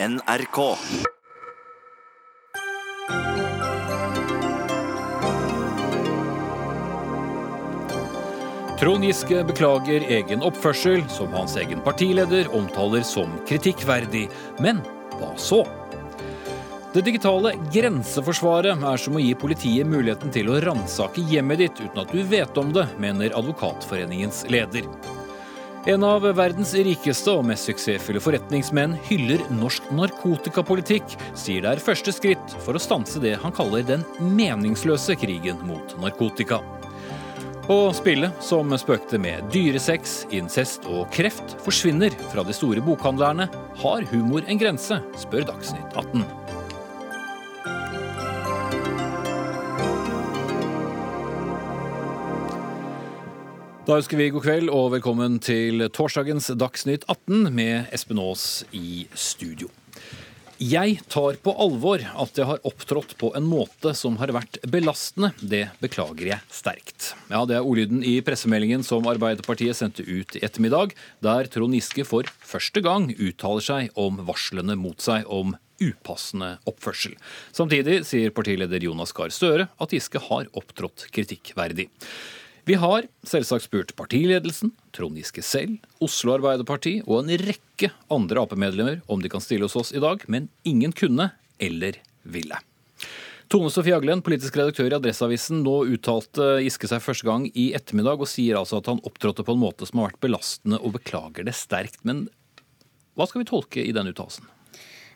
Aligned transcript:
NRK. 0.00 0.76
Trond 8.78 9.04
Giske 9.04 9.42
beklager 9.44 10.06
egen 10.06 10.42
oppførsel, 10.46 11.02
som 11.10 11.34
hans 11.34 11.56
egen 11.58 11.82
partileder 11.82 12.46
omtaler 12.54 13.02
som 13.02 13.34
kritikkverdig. 13.50 14.28
Men 14.62 14.84
hva 15.18 15.34
så? 15.34 15.64
Det 16.94 17.02
digitale 17.02 17.56
grenseforsvaret 17.74 18.78
er 18.78 19.02
som 19.02 19.18
å 19.18 19.26
gi 19.26 19.34
politiet 19.34 19.90
muligheten 19.90 20.30
til 20.30 20.54
å 20.54 20.62
ransake 20.62 21.26
hjemmet 21.26 21.66
ditt 21.66 21.82
uten 21.82 22.04
at 22.06 22.14
du 22.14 22.22
vet 22.22 22.62
om 22.62 22.70
det, 22.70 22.86
mener 23.02 23.34
Advokatforeningens 23.34 24.44
leder. 24.46 24.86
En 25.86 26.02
av 26.02 26.24
verdens 26.34 26.72
rikeste 26.74 27.32
og 27.38 27.44
mest 27.48 27.68
suksessfulle 27.68 28.20
forretningsmenn 28.20 28.96
hyller 29.06 29.44
norsk 29.54 29.86
narkotikapolitikk, 29.94 31.14
sier 31.38 31.62
det 31.62 31.70
er 31.70 31.84
første 31.84 32.12
skritt 32.12 32.56
for 32.64 32.74
å 32.74 32.82
stanse 32.82 33.22
det 33.22 33.36
han 33.44 33.54
kaller 33.54 33.86
den 33.86 34.02
meningsløse 34.18 35.16
krigen 35.20 35.62
mot 35.68 35.94
narkotika. 36.02 36.58
Og 37.68 37.92
spillet 37.92 38.42
som 38.42 38.72
spøkte 38.80 39.20
med 39.20 39.50
dyresex, 39.52 40.22
incest 40.32 40.88
og 40.88 41.10
kreft, 41.12 41.58
forsvinner 41.64 42.14
fra 42.32 42.44
de 42.48 42.56
store 42.56 42.82
bokhandlerne. 42.84 43.50
Har 43.84 44.08
humor 44.12 44.46
en 44.48 44.60
grense, 44.60 45.02
spør 45.20 45.44
Dagsnytt 45.52 45.92
18. 45.92 46.47
Da 53.88 53.94
ønsker 53.96 54.18
vi 54.20 54.26
god 54.28 54.44
kveld 54.44 54.68
og 54.68 54.90
velkommen 54.92 55.38
til 55.40 55.80
torsdagens 55.96 56.50
Dagsnytt 56.60 57.06
18 57.08 57.46
med 57.56 57.86
Espen 57.96 58.18
Aas 58.20 58.42
i 58.76 59.06
studio. 59.16 59.70
Jeg 60.60 60.98
tar 61.08 61.38
på 61.40 61.54
alvor 61.56 62.02
at 62.04 62.36
jeg 62.36 62.44
har 62.50 62.60
opptrådt 62.68 63.14
på 63.16 63.30
en 63.38 63.46
måte 63.48 63.94
som 63.96 64.18
har 64.20 64.28
vært 64.36 64.58
belastende. 64.68 65.30
Det 65.40 65.62
beklager 65.80 66.28
jeg 66.34 66.52
sterkt. 66.52 67.14
Ja, 67.32 67.46
Det 67.48 67.56
er 67.56 67.64
ordlyden 67.64 68.02
i 68.04 68.18
pressemeldingen 68.20 68.84
som 68.84 69.08
Arbeiderpartiet 69.08 69.78
sendte 69.80 70.04
ut 70.04 70.36
i 70.36 70.42
ettermiddag, 70.44 70.92
der 71.24 71.48
Trond 71.48 71.72
Giske 71.72 72.04
for 72.04 72.28
første 72.44 72.82
gang 72.84 73.14
uttaler 73.16 73.64
seg 73.64 73.96
om 73.96 74.20
varslene 74.28 74.76
mot 74.76 75.00
seg 75.00 75.24
om 75.32 75.56
upassende 75.80 76.58
oppførsel. 76.68 77.16
Samtidig 77.56 78.02
sier 78.04 78.36
partileder 78.36 78.84
Jonas 78.84 79.16
Gahr 79.16 79.32
Støre 79.32 79.70
at 79.80 79.96
Giske 79.96 80.20
har 80.28 80.52
opptrådt 80.52 81.06
kritikkverdig. 81.08 81.88
Vi 82.68 82.74
har 82.76 83.06
selvsagt 83.24 83.64
spurt 83.64 83.94
partiledelsen, 83.96 84.74
Trond 84.92 85.16
Giske 85.16 85.40
selv, 85.40 85.78
Oslo 86.04 86.34
Arbeiderparti 86.34 86.98
og 87.06 87.22
en 87.22 87.30
rekke 87.40 87.88
andre 88.12 88.42
Ap-medlemmer 88.42 88.98
om 89.08 89.22
de 89.24 89.30
kan 89.32 89.40
stille 89.40 89.64
hos 89.64 89.76
oss 89.80 89.92
i 89.96 90.02
dag, 90.04 90.26
men 90.28 90.50
ingen 90.68 90.92
kunne 90.92 91.30
eller 91.64 91.96
ville. 92.28 92.58
Tone 93.48 93.72
Sofie 93.72 93.96
Aglen, 93.96 94.20
politisk 94.20 94.58
redaktør 94.60 94.90
i 94.90 94.98
Adresseavisen. 94.98 95.62
Nå 95.64 95.78
uttalte 95.94 96.58
Giske 96.60 96.90
seg 96.90 97.00
første 97.00 97.24
gang 97.24 97.48
i 97.54 97.70
ettermiddag 97.78 98.20
og 98.20 98.28
sier 98.28 98.60
altså 98.60 98.82
at 98.82 98.92
han 98.92 99.00
opptrådte 99.00 99.48
på 99.48 99.56
en 99.56 99.64
måte 99.64 99.88
som 99.88 100.02
har 100.02 100.10
vært 100.10 100.26
belastende 100.26 100.82
og 100.82 100.98
beklager 100.98 101.48
det 101.48 101.56
sterkt. 101.56 102.02
Men 102.04 102.26
hva 103.16 103.30
skal 103.30 103.46
vi 103.46 103.48
tolke 103.48 103.80
i 103.80 103.96
den 103.96 104.12
uttalelsen? 104.12 104.44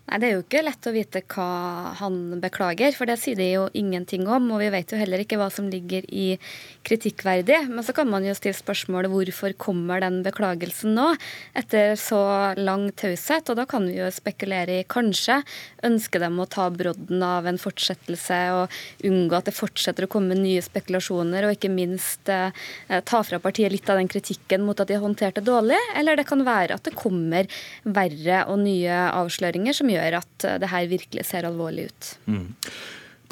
Nei, 0.03 0.19
Det 0.19 0.27
er 0.27 0.33
jo 0.35 0.43
ikke 0.43 0.63
lett 0.67 0.87
å 0.89 0.93
vite 0.93 1.21
hva 1.31 1.95
han 2.01 2.17
beklager, 2.43 2.91
for 2.97 3.07
det 3.07 3.21
sier 3.23 3.39
de 3.39 3.47
jo 3.53 3.69
ingenting 3.79 4.27
om. 4.27 4.51
Og 4.51 4.59
vi 4.59 4.71
vet 4.75 4.91
jo 4.91 4.99
heller 4.99 5.23
ikke 5.23 5.39
hva 5.39 5.47
som 5.53 5.69
ligger 5.71 6.03
i 6.11 6.41
kritikkverdig. 6.83 7.69
Men 7.71 7.87
så 7.87 7.95
kan 7.95 8.11
man 8.11 8.27
jo 8.27 8.35
stille 8.35 8.59
spørsmålet 8.59 9.13
hvorfor 9.13 9.55
kommer 9.55 10.03
den 10.03 10.21
beklagelsen 10.27 10.97
nå, 10.99 11.13
etter 11.55 11.95
så 12.01 12.19
lang 12.59 12.89
taushet? 12.99 13.47
Og 13.53 13.61
da 13.61 13.67
kan 13.71 13.87
vi 13.87 14.01
jo 14.01 14.09
spekulere 14.13 14.81
i 14.81 14.89
kanskje 14.91 15.39
ønsker 15.87 16.27
dem 16.27 16.43
å 16.43 16.49
ta 16.51 16.67
brodden 16.75 17.23
av 17.23 17.47
en 17.47 17.61
fortsettelse 17.63 18.41
og 18.59 19.07
unngå 19.07 19.39
at 19.39 19.53
det 19.53 19.57
fortsetter 19.57 20.09
å 20.09 20.11
komme 20.11 20.35
nye 20.39 20.67
spekulasjoner, 20.67 21.47
og 21.47 21.55
ikke 21.55 21.71
minst 21.73 22.27
eh, 22.33 22.51
ta 22.91 23.23
fra 23.23 23.39
partiet 23.43 23.71
litt 23.73 23.87
av 23.87 24.03
den 24.03 24.11
kritikken 24.11 24.67
mot 24.67 24.83
at 24.83 24.91
de 24.91 24.99
håndterte 24.99 25.47
dårlig. 25.47 25.79
Eller 25.95 26.19
det 26.19 26.27
kan 26.27 26.43
være 26.43 26.81
at 26.81 26.91
det 26.91 26.99
kommer 26.99 27.47
verre 27.87 28.45
og 28.51 28.65
nye 28.67 29.01
avsløringer 29.15 29.79
som 29.79 29.92
gjør 29.93 30.19
at 30.23 30.49
det 30.63 30.73
her 30.73 30.91
virkelig 30.91 31.29
ser 31.29 31.49
alvorlig 31.49 31.91
ut. 31.93 32.11
Mm. 32.27 32.51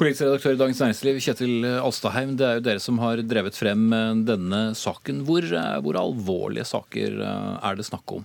Politisk 0.01 0.23
redaktør 0.25 0.55
i 0.55 0.57
Dagens 0.57 0.79
Næringsliv, 0.81 1.17
Kjetil 1.21 1.65
Alstaheim. 1.77 2.31
Det 2.33 2.45
er 2.47 2.55
jo 2.57 2.63
dere 2.65 2.81
som 2.81 2.97
har 3.03 3.19
drevet 3.21 3.53
frem 3.53 3.83
eh, 3.93 4.21
denne 4.25 4.61
saken. 4.73 5.19
Hvor, 5.27 5.45
eh, 5.45 5.75
hvor 5.85 5.99
alvorlige 6.01 6.65
saker 6.65 7.19
eh, 7.21 7.51
er 7.69 7.77
det 7.77 7.85
snakk 7.85 8.15
om? 8.15 8.23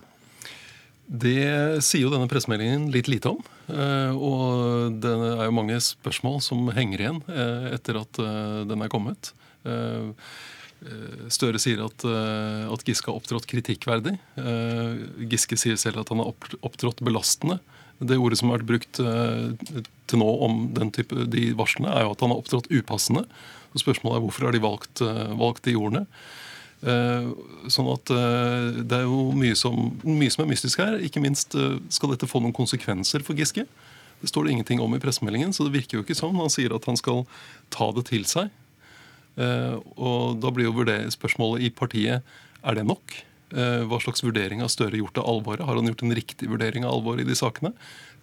Det 1.05 1.83
sier 1.85 2.07
jo 2.07 2.09
denne 2.15 2.27
pressemeldingen 2.31 2.89
litt 2.91 3.07
lite 3.07 3.29
om. 3.29 3.43
Og 3.69 4.97
det 4.99 5.11
er 5.13 5.45
jo 5.45 5.53
mange 5.55 5.77
spørsmål 5.83 6.41
som 6.43 6.65
henger 6.75 7.03
igjen 7.03 7.21
etter 7.71 8.01
at 8.01 8.19
den 8.67 8.83
er 8.83 8.91
kommet. 8.91 9.29
Støre 11.31 11.61
sier 11.63 11.85
at, 11.85 12.03
at 12.03 12.83
Giske 12.83 13.07
har 13.07 13.21
opptrådt 13.21 13.47
kritikkverdig. 13.47 14.17
Giske 15.31 15.55
sier 15.63 15.79
selv 15.79 16.03
at 16.03 16.11
han 16.11 16.25
har 16.25 16.35
opptrådt 16.59 16.99
belastende. 17.07 17.61
Det 17.99 18.17
ordet 18.21 18.37
som 18.37 18.51
har 18.51 18.59
vært 18.59 18.69
brukt 18.69 18.99
uh, 19.01 19.53
til 20.07 20.21
nå 20.21 20.27
om 20.45 20.67
den 20.75 20.91
type, 20.93 21.25
de 21.33 21.49
varslene, 21.57 21.89
er 21.89 22.05
jo 22.05 22.13
at 22.13 22.23
han 22.23 22.33
har 22.33 22.41
opptrådt 22.41 22.69
upassende. 22.69 23.23
Og 23.73 23.81
spørsmålet 23.81 24.19
er 24.19 24.25
hvorfor 24.25 24.47
har 24.47 24.53
de 24.53 24.61
valgt, 24.61 25.01
uh, 25.01 25.31
valgt 25.39 25.65
de 25.65 25.73
ordene. 25.79 26.05
Uh, 26.77 27.33
sånn 27.73 27.89
at 27.89 28.11
Det 28.85 28.99
er 28.99 29.07
jo 29.07 29.31
mye 29.33 29.55
som, 29.57 29.95
mye 30.05 30.29
som, 30.33 30.45
er 30.45 30.51
mystisk 30.51 30.83
her. 30.83 30.99
Ikke 31.01 31.23
minst 31.23 31.57
skal 31.93 32.13
dette 32.13 32.29
få 32.29 32.43
noen 32.43 32.55
konsekvenser 32.55 33.25
for 33.25 33.37
Giske. 33.37 33.65
Det 34.21 34.29
står 34.29 34.45
det 34.45 34.55
ingenting 34.55 34.81
om 34.81 34.93
i 34.97 35.01
pressemeldingen, 35.01 35.53
så 35.53 35.65
det 35.65 35.75
virker 35.75 35.97
jo 35.97 36.05
ikke 36.05 36.17
sånn. 36.17 36.37
Han 36.37 36.53
sier 36.53 36.73
at 36.73 36.85
han 36.89 36.97
skal 36.97 37.25
ta 37.73 37.89
det 37.93 38.07
til 38.09 38.25
seg. 38.29 38.49
og 39.37 40.39
Da 40.41 40.49
blir 40.49 40.71
jo 40.71 40.85
spørsmålet 41.13 41.67
i 41.67 41.69
partiet 41.69 42.25
er 42.65 42.77
det 42.77 42.85
nok. 42.85 43.13
Eh, 43.55 43.83
hva 43.87 43.99
slags 44.03 44.23
vurdering 44.25 44.59
har 44.59 44.67
Støre 44.71 44.99
gjort 44.99 45.21
av 45.21 45.27
alvoret? 45.31 45.63
Har 45.63 45.77
han 45.79 45.87
gjort 45.87 46.03
en 46.03 46.15
riktig 46.17 46.49
vurdering 46.51 46.83
av 46.83 46.97
alvoret 46.97 47.23
i 47.23 47.29
de 47.29 47.35
sakene? 47.37 47.71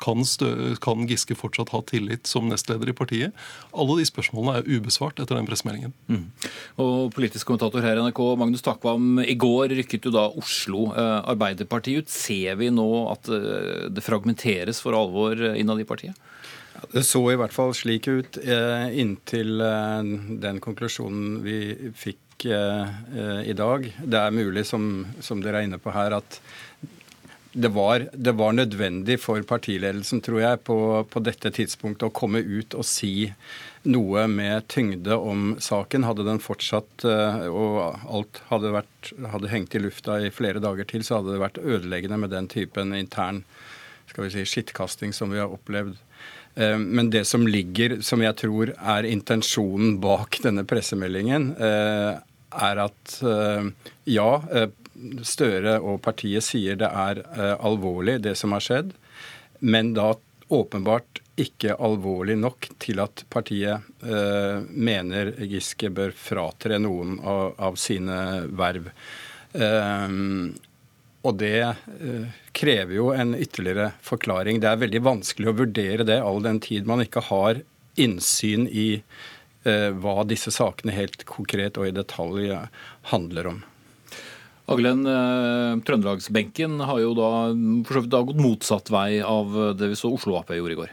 Kan, 0.02 0.20
Støre, 0.28 0.74
kan, 0.84 1.06
Giske 1.08 1.36
fortsatt 1.38 1.72
ha 1.72 1.80
tillit 1.88 2.28
som 2.28 2.50
nestleder 2.50 2.90
i 2.92 2.96
partiet? 2.96 3.32
Alle 3.72 3.96
de 4.00 4.04
spørsmålene 4.08 4.60
er 4.60 4.68
ubesvart 4.68 5.22
etter 5.22 5.38
den 5.38 5.48
pressemeldingen. 5.48 5.94
Mm. 6.12 6.26
Og 6.84 7.14
Politisk 7.16 7.48
kommentator 7.48 7.84
her 7.84 7.96
i 7.96 8.04
NRK, 8.04 8.20
Magnus 8.42 8.64
Takvam. 8.66 9.22
I 9.24 9.38
går 9.38 9.72
rykket 9.78 10.10
jo 10.10 10.12
da 10.12 10.26
Oslo 10.28 10.90
eh, 10.92 11.16
Arbeiderparti 11.32 11.96
ut. 12.02 12.12
Ser 12.12 12.60
vi 12.60 12.68
nå 12.74 12.88
at 13.14 13.32
eh, 13.32 13.88
det 13.88 14.04
fragmenteres 14.04 14.84
for 14.84 14.98
alvor 14.98 15.40
innad 15.54 15.80
i 15.80 15.88
partiet? 15.88 16.20
Det 16.92 17.00
så 17.06 17.22
i 17.30 17.36
hvert 17.38 17.54
fall 17.54 17.70
slik 17.72 18.10
ut 18.10 18.36
inntil 18.44 19.62
den 20.42 20.58
konklusjonen 20.60 21.38
vi 21.40 21.58
fikk 21.96 22.23
eh, 22.46 23.42
i 23.46 23.54
dag. 23.56 23.86
Det 24.02 24.20
er 24.20 24.34
mulig, 24.34 24.66
som, 24.66 25.06
som, 25.22 25.42
dere 25.44 25.62
er 25.62 25.68
inne 25.68 25.80
på 25.82 25.94
her, 25.94 26.16
at 26.18 26.40
det 27.54 27.70
var, 27.70 28.08
det 28.10 28.34
var 28.34 28.56
nødvendig 28.56 29.20
for 29.22 29.38
partiledelsen, 29.46 30.18
tror 30.26 30.40
jeg, 30.42 30.60
på, 30.66 30.78
på, 31.06 31.22
dette 31.22 31.52
tidspunktet 31.54 32.08
å 32.08 32.14
komme 32.14 32.42
ut 32.42 32.74
og 32.74 32.82
si 32.88 33.28
noe 33.86 34.24
med 34.26 34.66
tyngde 34.72 35.14
om 35.14 35.52
saken. 35.62 36.08
Hadde 36.08 36.26
den 36.26 36.42
fortsatt 36.42 37.06
eh, 37.06 37.46
og 37.46 37.78
alt 38.10 38.42
hadde, 38.50 38.74
vært, 38.80 39.12
hadde 39.36 39.52
hengt 39.54 39.78
i 39.78 39.84
lufta 39.84 40.18
i 40.24 40.34
flere 40.34 40.62
dager 40.64 40.90
til, 40.90 41.06
så 41.06 41.20
hadde 41.20 41.36
det 41.36 41.44
vært 41.44 41.62
ødeleggende 41.62 42.18
med 42.24 42.34
den 42.34 42.50
typen 42.50 42.96
intern 42.98 43.44
skal 44.14 44.26
vi 44.26 44.34
si, 44.34 44.44
skittkasting 44.46 45.14
som 45.16 45.32
vi 45.32 45.40
har 45.40 45.52
opplevd. 45.52 45.96
Eh, 46.54 46.78
men 46.78 47.10
det 47.10 47.24
som 47.24 47.46
ligger, 47.48 47.98
som 48.00 48.22
jeg 48.22 48.36
tror 48.38 48.74
er 48.78 49.08
intensjonen 49.08 49.98
bak 50.02 50.38
denne 50.44 50.64
pressemeldingen, 50.68 51.50
eh, 51.58 52.12
er 52.68 52.84
at 52.86 53.18
eh, 53.22 53.70
ja, 54.14 54.30
Støre 55.26 55.80
og 55.82 55.98
partiet 56.04 56.44
sier 56.46 56.76
det 56.78 56.86
er 56.86 57.18
alvorlig, 57.66 58.20
det 58.22 58.36
som 58.38 58.52
har 58.54 58.62
skjedd, 58.62 58.92
men 59.58 59.90
da 59.96 60.12
åpenbart 60.54 61.18
ikke 61.42 61.74
alvorlig 61.82 62.36
nok 62.38 62.68
til 62.80 63.02
at 63.02 63.24
partiet 63.28 63.82
mener 64.70 65.32
Giske 65.50 65.90
bør 65.90 66.14
fratre 66.14 66.78
noen 66.78 67.18
av, 67.26 67.74
sine 67.74 68.46
verv. 68.54 68.86
Og 71.24 71.38
det 71.40 71.60
eh, 71.64 72.40
krever 72.52 72.98
jo 72.98 73.12
en 73.16 73.32
ytterligere 73.36 73.92
forklaring. 74.04 74.60
Det 74.60 74.68
er 74.70 74.82
veldig 74.82 75.04
vanskelig 75.06 75.50
å 75.50 75.58
vurdere 75.64 76.06
det 76.06 76.20
all 76.20 76.42
den 76.44 76.60
tid 76.62 76.86
man 76.86 77.02
ikke 77.04 77.24
har 77.32 77.64
innsyn 78.00 78.68
i 78.68 78.88
Eh, 79.64 79.90
hva 79.96 80.26
disse 80.28 80.52
sakene 80.52 80.92
helt 80.92 81.22
konkret 81.24 81.78
og 81.80 81.88
i 81.88 81.94
detalj 81.96 82.50
handler 83.08 83.46
om. 83.48 83.62
Aglen, 84.68 85.06
eh, 85.08 85.80
Trøndelagsbenken 85.84 86.84
har 86.84 87.00
jo 87.00 87.14
da, 87.16 87.30
da 87.52 88.20
gått 88.28 88.40
motsatt 88.40 88.92
vei 88.92 89.22
av 89.24 89.76
det 89.78 89.88
vi 89.92 89.96
så 89.96 90.12
Oslo 90.12 90.36
Ap 90.36 90.52
gjorde 90.52 90.76
i 90.76 90.80
går. 90.82 90.92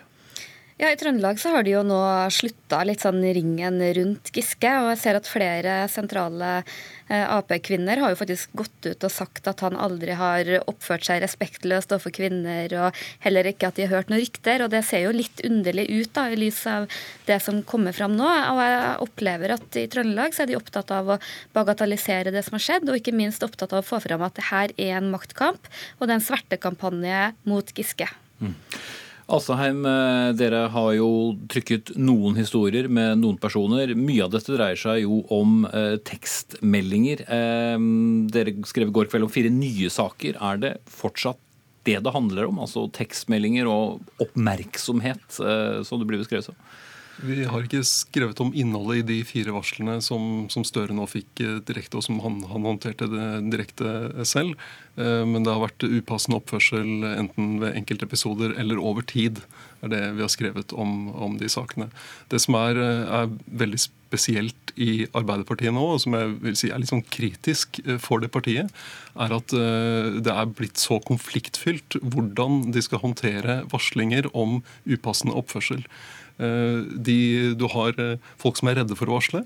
Ja, 0.82 0.90
I 0.90 0.98
Trøndelag 0.98 1.38
så 1.38 1.52
har 1.54 1.62
de 1.62 1.76
jo 1.76 1.84
nå 1.86 1.98
slutta 2.34 2.80
litt 2.90 3.04
sånn 3.04 3.22
ringen 3.22 3.76
rundt 3.94 4.32
Giske. 4.34 4.70
Og 4.82 4.88
jeg 4.90 4.98
ser 4.98 5.18
at 5.20 5.28
flere 5.30 5.76
sentrale 5.94 6.48
eh, 6.58 7.22
Ap-kvinner 7.22 8.00
har 8.02 8.10
jo 8.10 8.18
faktisk 8.18 8.56
gått 8.58 8.88
ut 8.88 9.06
og 9.06 9.14
sagt 9.14 9.46
at 9.46 9.62
han 9.62 9.78
aldri 9.78 10.16
har 10.18 10.48
oppført 10.64 11.06
seg 11.06 11.20
respektløst 11.22 11.94
overfor 11.94 12.16
kvinner, 12.16 12.74
og 12.82 12.98
heller 13.22 13.52
ikke 13.52 13.70
at 13.70 13.78
de 13.78 13.86
har 13.86 13.94
hørt 14.00 14.10
noen 14.10 14.24
rykter. 14.24 14.64
Og 14.66 14.72
det 14.74 14.82
ser 14.88 15.04
jo 15.06 15.12
litt 15.14 15.44
underlig 15.46 15.86
ut 15.92 16.16
da, 16.18 16.24
i 16.34 16.40
lys 16.42 16.64
av 16.74 16.90
det 17.30 17.38
som 17.46 17.62
kommer 17.62 17.94
fram 17.94 18.18
nå. 18.18 18.26
Og 18.26 18.64
jeg 18.66 18.98
opplever 19.06 19.54
at 19.60 19.78
i 19.78 19.86
Trøndelag 19.86 20.34
så 20.34 20.48
er 20.48 20.50
de 20.50 20.58
opptatt 20.58 20.96
av 20.98 21.14
å 21.14 21.20
bagatellisere 21.54 22.34
det 22.34 22.42
som 22.48 22.58
har 22.58 22.66
skjedd, 22.66 22.90
og 22.90 22.98
ikke 22.98 23.14
minst 23.22 23.46
opptatt 23.46 23.78
av 23.78 23.84
å 23.84 23.90
få 23.92 24.02
fram 24.02 24.26
at 24.26 24.42
det 24.42 24.50
her 24.50 24.74
er 24.82 24.98
en 24.98 25.14
maktkamp, 25.14 25.70
og 26.00 26.08
det 26.08 26.18
er 26.18 26.18
en 26.18 26.28
svertekampanje 26.32 27.22
mot 27.54 27.70
Giske. 27.78 28.10
Mm. 28.42 28.58
Asheim, 29.32 29.86
eh, 29.88 30.34
dere 30.36 30.66
har 30.74 30.90
jo 30.98 31.10
trykket 31.52 31.94
noen 31.96 32.36
historier 32.36 32.90
med 32.92 33.22
noen 33.22 33.38
personer. 33.40 33.94
Mye 33.96 34.26
av 34.26 34.34
dette 34.34 34.52
dreier 34.52 34.80
seg 34.80 35.06
jo 35.06 35.22
om 35.32 35.64
eh, 35.70 35.96
tekstmeldinger. 36.08 37.24
Eh, 37.32 37.78
dere 38.36 38.56
skrev 38.68 38.92
i 38.92 38.96
går 38.98 39.08
kveld 39.12 39.30
om 39.30 39.32
fire 39.32 39.54
nye 39.54 39.92
saker. 39.94 40.36
Er 40.36 40.60
det 40.60 40.74
fortsatt 40.92 41.40
det 41.88 41.98
det 42.04 42.14
handler 42.14 42.50
om? 42.50 42.60
Altså 42.62 42.90
tekstmeldinger 42.94 43.70
og 43.72 44.04
oppmerksomhet, 44.22 45.24
eh, 45.40 45.80
som 45.88 46.02
det 46.02 46.10
blir 46.12 46.22
beskrevet 46.22 46.52
som? 46.52 46.60
Vi 47.20 47.44
har 47.46 47.66
ikke 47.66 47.84
skrevet 47.86 48.40
om 48.42 48.54
innholdet 48.58 49.02
i 49.02 49.08
de 49.10 49.18
fire 49.28 49.54
varslene 49.54 50.00
som, 50.02 50.48
som 50.50 50.64
Støre 50.66 50.96
nå 50.96 51.06
fikk 51.10 51.42
eh, 51.44 51.58
direkte, 51.68 52.00
og 52.00 52.06
som 52.06 52.22
han, 52.24 52.40
han 52.50 52.66
håndterte 52.66 53.10
direkte 53.52 54.26
selv. 54.28 54.56
Eh, 54.96 55.22
men 55.28 55.44
det 55.46 55.52
har 55.54 55.62
vært 55.62 55.86
upassende 55.86 56.40
oppførsel 56.40 57.04
enten 57.12 57.60
ved 57.62 57.76
enkeltepisoder 57.78 58.56
eller 58.62 58.82
over 58.82 59.06
tid. 59.06 59.44
er 59.82 59.92
det 59.92 60.02
vi 60.18 60.24
har 60.24 60.32
skrevet 60.32 60.74
om, 60.74 61.12
om 61.14 61.38
de 61.38 61.50
sakene. 61.52 61.92
Det 62.32 62.42
som 62.42 62.58
er, 62.58 62.80
eh, 62.80 63.04
er, 63.20 63.36
veldig 63.62 63.82
spesielt 63.84 64.74
i 64.82 65.06
Arbeiderpartiet 65.14 65.76
nå, 65.76 65.84
og 65.94 66.02
som 66.02 66.16
jeg 66.18 66.32
vil 66.42 66.58
si 66.58 66.72
er 66.72 66.82
litt 66.82 66.92
sånn 66.92 67.06
kritisk 67.06 67.80
for 68.00 68.24
det 68.24 68.32
partiet, 68.32 68.72
er 69.20 69.36
at 69.36 69.52
det 69.52 70.32
er 70.32 70.52
blitt 70.52 70.80
så 70.80 70.98
konfliktfylt 71.04 71.96
hvordan 72.00 72.74
de 72.76 72.84
skal 72.84 73.04
håndtere 73.04 73.62
varslinger 73.72 74.28
om 74.36 74.60
upassende 74.88 75.36
oppførsel. 75.40 75.86
Eh, 76.42 76.82
de, 76.98 77.20
du 77.58 77.68
har 77.72 77.98
eh, 78.02 78.18
folk 78.42 78.60
som 78.60 78.72
er 78.72 78.82
redde 78.82 78.98
for 78.98 79.10
å 79.10 79.20
varsle. 79.20 79.44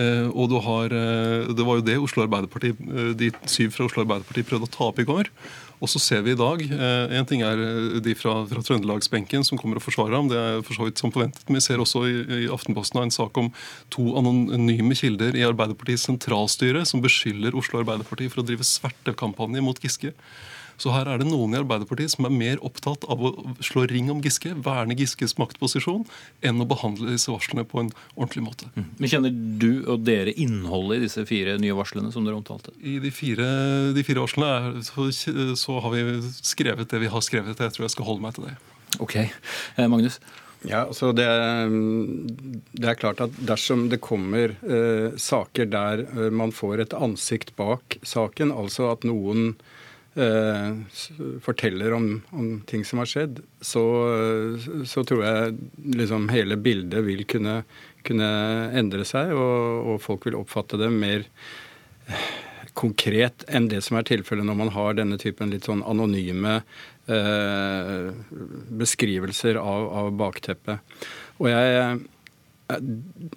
Eh, 0.00 0.28
og 0.32 0.48
du 0.48 0.56
har, 0.64 0.88
Det 0.88 1.66
var 1.66 1.78
jo 1.78 1.84
det 1.84 1.98
Oslo 2.00 2.24
Arbeiderparti, 2.24 2.72
de 3.18 3.28
syv 3.44 3.74
fra 3.74 3.84
Oslo 3.88 4.06
Arbeiderparti 4.06 4.46
prøvde 4.48 4.70
å 4.70 4.72
ta 4.72 4.88
opp 4.88 5.02
i 5.02 5.08
går. 5.08 5.28
Og 5.82 5.90
så 5.90 5.98
ser 5.98 6.20
vi 6.22 6.30
i 6.30 6.38
dag 6.38 6.60
En 6.62 7.26
ting 7.26 7.40
er 7.42 7.58
de 7.98 8.12
fra, 8.14 8.36
fra 8.46 8.60
trøndelagsbenken 8.62 9.42
som 9.42 9.58
kommer 9.58 9.80
og 9.80 9.82
forsvarer 9.82 10.14
ham. 10.14 10.28
Det 10.30 10.38
er 10.38 10.62
for 10.62 10.78
så 10.78 10.86
vidt 10.86 11.02
som 11.02 11.10
forventet. 11.10 11.42
Men 11.48 11.58
vi 11.58 11.64
ser 11.64 11.82
også 11.82 12.04
i, 12.06 12.14
i 12.44 12.50
Aftenposten 12.54 13.02
en 13.02 13.10
sak 13.10 13.36
om 13.36 13.50
to 13.90 14.14
anonyme 14.14 14.94
kilder 14.94 15.34
i 15.34 15.42
Arbeiderpartiets 15.42 16.06
sentralstyre 16.06 16.86
som 16.86 17.02
beskylder 17.02 17.58
Oslo 17.58 17.82
Arbeiderparti 17.82 18.30
for 18.30 18.44
å 18.44 18.46
drive 18.46 18.62
svertekampanje 18.62 19.64
mot 19.66 19.82
Giske. 19.82 20.14
Så 20.80 20.92
her 20.94 21.08
er 21.10 21.20
det 21.20 21.28
noen 21.28 21.54
i 21.54 21.60
Arbeiderpartiet 21.60 22.14
som 22.14 22.26
er 22.26 22.34
mer 22.34 22.60
opptatt 22.64 23.04
av 23.10 23.22
å 23.22 23.32
slå 23.64 23.84
ring 23.90 24.10
om 24.12 24.22
Giske, 24.24 24.54
verne 24.64 24.96
Giskes 24.98 25.36
maktposisjon, 25.40 26.04
enn 26.44 26.62
å 26.62 26.68
behandle 26.68 27.12
disse 27.12 27.32
varslene 27.32 27.64
på 27.68 27.82
en 27.82 27.92
ordentlig 28.14 28.44
måte. 28.46 28.70
Mm. 28.76 28.88
Men 28.98 29.12
Kjenner 29.12 29.40
du 29.62 29.70
og 29.92 30.06
dere 30.06 30.34
innholdet 30.34 31.00
i 31.00 31.06
disse 31.06 31.26
fire 31.28 31.58
nye 31.62 31.76
varslene 31.76 32.12
som 32.14 32.26
dere 32.26 32.38
omtalte? 32.40 32.74
I 32.80 32.98
de 33.02 33.12
fire, 33.14 33.48
de 33.96 34.06
fire 34.06 34.24
varslene 34.24 34.52
er, 34.52 34.78
så, 34.86 35.08
så, 35.12 35.80
har 35.82 35.96
vi 35.96 36.20
skrevet 36.42 36.90
det 36.92 37.02
vi 37.02 37.10
har 37.12 37.24
skrevet. 37.24 37.58
Jeg 37.58 37.76
tror 37.76 37.88
jeg 37.88 37.96
skal 37.96 38.08
holde 38.08 38.24
meg 38.24 38.38
til 38.38 38.48
det. 38.48 38.56
Ok. 39.02 39.18
Eh, 39.22 39.88
Magnus? 39.88 40.20
Ja, 40.62 40.84
altså 40.84 41.10
det, 41.10 41.26
det, 42.76 42.86
er 42.86 42.98
klart 42.98 43.22
at 43.24 43.34
dersom 43.48 43.88
det 43.90 43.98
kommer 44.04 44.54
eh, 44.62 45.08
saker 45.18 45.66
der 45.72 46.04
eh, 46.06 46.28
man 46.30 46.54
får 46.54 46.84
et 46.84 46.94
ansikt 46.94 47.50
bak 47.58 47.98
saken, 48.06 48.54
altså 48.54 48.92
at 48.92 49.06
noen 49.08 49.50
Eh, 49.50 49.71
forteller 51.40 51.94
om, 51.96 52.06
om, 52.36 52.48
ting 52.68 52.84
som 52.84 53.00
har 53.00 53.08
skjedd, 53.08 53.38
så, 53.64 53.82
så 54.84 55.04
tror 55.08 55.22
jeg 55.24 55.54
liksom 55.96 56.28
hele 56.28 56.58
bildet 56.60 57.00
vil 57.06 57.24
kunne, 57.24 57.62
kunne 58.04 58.28
endre 58.76 59.06
seg, 59.08 59.32
og, 59.32 59.88
og, 59.88 60.02
folk 60.04 60.28
vil 60.28 60.36
oppfatte 60.36 60.76
det 60.80 60.90
mer 60.92 61.24
konkret 62.76 63.44
enn 63.48 63.70
det 63.72 63.80
som 63.84 63.96
er 63.98 64.06
tilfellet 64.08 64.44
når 64.48 64.58
man 64.60 64.72
har 64.76 64.96
denne 65.00 65.16
typen 65.20 65.52
litt 65.52 65.68
sånn 65.68 65.84
anonyme 65.84 66.58
eh, 66.60 68.12
beskrivelser 68.82 69.60
av, 69.60 69.88
av 70.02 70.12
bakteppet. 70.20 71.00
Og 71.40 71.48
jeg 71.52 72.00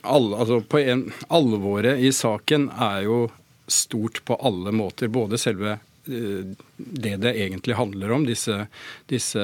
all, 0.01 0.33
altså 0.33 0.61
på 0.61 0.79
en, 0.79 1.07
Alvoret 1.33 1.99
i 1.99 2.11
saken 2.15 2.69
er 2.71 3.03
jo 3.07 3.19
stort 3.67 4.21
på 4.25 4.37
alle 4.45 4.71
måter. 4.75 5.09
Både 5.11 5.39
selve 5.41 5.79
det 6.05 7.15
det 7.23 7.33
egentlig 7.33 7.75
handler 7.77 8.13
om, 8.15 8.25
disse, 8.27 8.67
disse, 9.09 9.43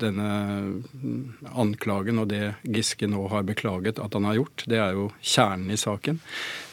denne 0.00 0.30
anklagen 1.50 2.22
og 2.22 2.30
det 2.32 2.54
Giske 2.64 3.08
nå 3.10 3.26
har 3.32 3.46
beklaget 3.48 4.00
at 4.02 4.16
han 4.16 4.28
har 4.28 4.40
gjort, 4.40 4.66
det 4.70 4.80
er 4.80 4.98
jo 4.98 5.10
kjernen 5.20 5.72
i 5.74 5.80
saken. 5.80 6.20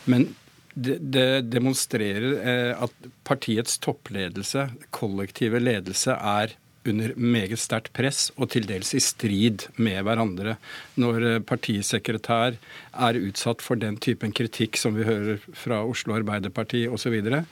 Men 0.08 0.30
det, 0.78 1.50
demonstrerer 1.50 2.38
eh, 2.38 2.84
at 2.84 3.10
partiets 3.26 3.80
toppledelse, 3.82 4.70
kollektive 4.94 5.62
ledelse, 5.64 6.14
er 6.14 6.54
under 6.88 7.12
meget 7.20 7.60
sterkt 7.60 7.92
press 7.96 8.30
og 8.38 8.52
til 8.54 8.68
dels 8.70 8.94
i 8.96 9.02
strid 9.04 9.68
med 9.82 10.04
hverandre. 10.08 10.56
Når 11.02 11.26
eh, 11.26 11.40
partisekretær 11.44 12.58
er 12.58 13.20
utsatt 13.22 13.64
for 13.66 13.80
den 13.80 13.98
typen 14.04 14.36
kritikk 14.36 14.80
som 14.80 14.96
vi 14.98 15.08
hører 15.08 15.42
fra 15.58 15.84
Oslo 15.86 16.18
Arbeiderparti 16.20 16.86
osv., 16.88 17.18
så, 17.26 17.44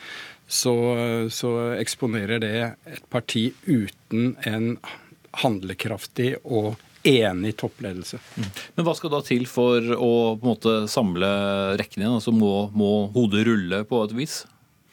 så 0.47 1.53
eksponerer 1.79 2.41
det 2.43 2.57
et 2.91 3.05
parti 3.09 3.47
uten 3.65 4.35
en 4.45 4.75
handlekraftig 5.41 6.35
og 6.43 6.75
enig 7.05 7.53
toppledelse. 7.59 8.19
Mm. 8.35 8.47
Men 8.77 8.87
hva 8.87 8.93
skal 8.97 9.13
da 9.13 9.21
til 9.25 9.45
for 9.49 9.81
å 9.93 10.11
på 10.37 10.45
en 10.45 10.51
måte 10.51 10.75
samle 10.91 11.31
rekken 11.79 12.01
igjen? 12.01 12.17
Altså 12.17 12.33
må, 12.33 12.69
må 12.73 13.07
hodet 13.15 13.45
rulle 13.49 13.83
på 13.89 14.01
et 14.05 14.15
vis? 14.17 14.43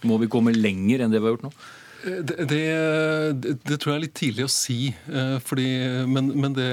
Må 0.08 0.19
vi 0.20 0.31
komme 0.31 0.54
lenger 0.54 1.04
enn 1.04 1.14
det 1.14 1.22
vi 1.22 1.31
har 1.31 1.37
gjort 1.37 1.49
nå? 1.49 1.54
Det, 2.02 2.34
det, 2.50 2.62
det, 3.62 3.76
tror 3.78 3.93
jeg 3.93 3.94
er 3.94 4.02
litt 4.02 4.16
tidlig 4.19 4.46
å 4.49 4.50
si. 4.50 4.78
Eh, 4.90 5.37
fordi, 5.46 5.69
men, 6.10 6.32
men, 6.34 6.56
det 6.56 6.72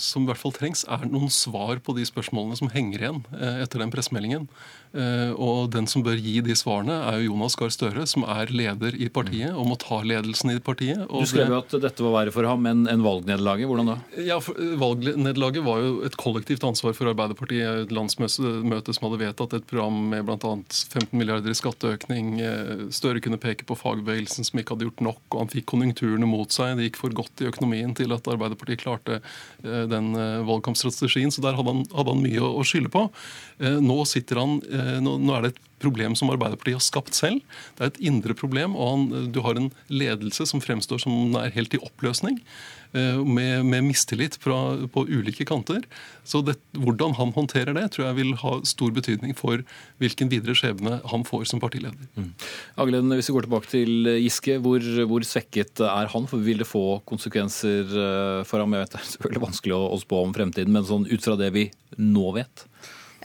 som 0.00 0.26
i 0.26 0.28
hvert 0.28 0.40
fall 0.40 0.52
trengs, 0.52 0.84
er 0.84 1.06
noen 1.08 1.32
svar 1.32 1.80
på 1.80 1.94
de 1.96 2.04
spørsmålene 2.04 2.58
som 2.60 2.68
henger 2.72 3.06
igjen 3.06 3.22
eh, 3.38 3.62
etter 3.64 3.80
den 3.80 3.92
pressemeldingen. 3.94 4.44
Eh, 4.90 5.30
og 5.38 5.68
den 5.70 5.86
som 5.86 6.02
bør 6.02 6.18
gi 6.18 6.40
de 6.42 6.54
svarene, 6.58 6.96
er 7.06 7.20
jo 7.20 7.30
Jonas 7.30 7.54
Gahr 7.58 7.70
Støre, 7.70 8.02
som 8.10 8.24
er 8.26 8.50
leder 8.50 8.96
i 8.98 9.06
partiet 9.12 9.54
og 9.54 9.68
må 9.68 9.76
ta 9.78 10.00
ledelsen 10.02 10.50
i 10.50 10.58
partiet. 10.58 11.04
du 11.06 11.26
skrev 11.30 11.52
jo 11.52 11.60
at 11.60 11.76
dette 11.84 12.02
var 12.02 12.16
verre 12.16 12.34
for 12.34 12.48
ham 12.48 12.66
enn 12.66 12.88
en 12.90 13.04
valgnederlaget. 13.04 13.70
Hvordan 13.70 13.92
da? 13.92 13.96
Ja, 14.18 14.40
eh, 14.40 14.74
Valgnederlaget 14.80 15.62
var 15.66 15.78
jo 15.84 15.92
et 16.06 16.16
kollektivt 16.18 16.66
ansvar 16.66 16.96
for 16.98 17.12
Arbeiderpartiet. 17.12 17.84
Et 17.84 17.94
landsmøte 17.94 18.94
som 18.96 19.06
hadde 19.06 19.22
vedtatt 19.22 19.54
et 19.54 19.68
program 19.70 20.00
med 20.10 20.26
bl.a. 20.26 20.38
15 20.40 21.14
milliarder 21.14 21.54
i 21.54 21.58
skatteøkning. 21.58 22.40
Eh, 22.42 22.84
Støre 22.90 23.22
kunne 23.22 23.38
peke 23.38 23.68
på 23.68 23.78
fagbevegelsen 23.78 24.48
som 24.48 24.58
ikke 24.58 24.74
hadde 24.74 24.88
gjort 24.88 25.06
nok, 25.06 25.22
og 25.30 25.44
han 25.44 25.54
fikk 25.54 25.70
konjunkturene 25.70 26.26
mot 26.26 26.50
seg. 26.50 26.74
Det 26.74 26.90
gikk 26.90 27.00
for 27.04 27.14
godt 27.14 27.44
i 27.44 27.50
økonomien 27.52 27.94
til 27.94 28.10
at 28.16 28.26
Arbeiderpartiet 28.26 28.82
klarte 28.82 29.20
den 29.62 30.14
valgkampstrategien. 30.46 31.30
Så 31.30 31.42
der 31.44 31.54
hadde 31.54 31.70
han, 31.70 31.86
hadde 31.94 32.14
han 32.14 32.22
mye 32.24 32.42
å 32.42 32.64
skylde 32.66 32.90
på. 32.92 33.06
Nå 33.60 33.96
sitter 34.08 34.40
han 34.40 34.54
nå, 35.04 35.16
nå 35.20 35.36
er 35.36 35.46
det 35.46 35.52
et 35.54 35.62
problem 35.80 36.16
som 36.18 36.30
Arbeiderpartiet 36.32 36.76
har 36.76 36.84
skapt 36.84 37.16
selv. 37.16 37.40
Det 37.78 37.86
er 37.86 37.92
et 37.92 38.02
indre 38.10 38.36
problem, 38.36 38.76
og 38.76 38.92
han, 38.92 39.30
du 39.32 39.40
har 39.44 39.56
en 39.56 39.70
ledelse 39.88 40.46
som 40.48 40.62
fremstår 40.62 41.00
som 41.02 41.14
den 41.14 41.40
er 41.40 41.54
helt 41.56 41.74
i 41.76 41.80
oppløsning. 41.80 42.40
Eh, 42.92 43.24
med, 43.24 43.66
med 43.66 43.84
mistillit 43.86 44.34
fra, 44.42 44.74
på 44.90 45.04
ulike 45.06 45.44
kanter. 45.46 45.84
Så 46.26 46.42
det, 46.42 46.56
hvordan 46.74 47.14
han 47.14 47.30
håndterer 47.36 47.76
det, 47.76 47.84
tror 47.94 48.08
jeg 48.08 48.18
vil 48.18 48.32
ha 48.42 48.56
stor 48.66 48.90
betydning 48.96 49.36
for 49.38 49.62
hvilken 50.02 50.30
videre 50.32 50.56
skjebne 50.58 50.98
han 51.12 51.26
får 51.26 51.46
som 51.52 51.62
partileder. 51.62 52.08
Mm. 52.18 52.32
Aglen, 52.82 53.14
hvis 53.14 53.30
vi 53.30 53.36
går 53.36 53.46
tilbake 53.46 53.70
til 53.70 54.10
Giske, 54.24 54.58
hvor, 54.64 54.82
hvor, 55.06 55.26
svekket 55.26 55.84
er 55.86 56.10
han? 56.10 56.26
For 56.30 56.42
Vil 56.42 56.64
det 56.64 56.66
få 56.66 56.98
konsekvenser 57.06 57.86
eh, 57.86 58.40
for 58.48 58.58
ham? 58.58 58.74
Jeg 58.74 58.88
vet 58.88 58.96
Det 58.96 59.04
er 59.04 59.12
selvfølgelig 59.14 59.46
vanskelig 59.46 59.78
å 59.78 60.00
spå 60.02 60.24
om 60.26 60.34
fremtiden, 60.34 60.74
men 60.74 60.88
sånn 60.88 61.06
ut 61.06 61.22
fra 61.22 61.38
det 61.38 61.54
vi 61.54 61.68
nå 61.94 62.34
vet? 62.34 62.66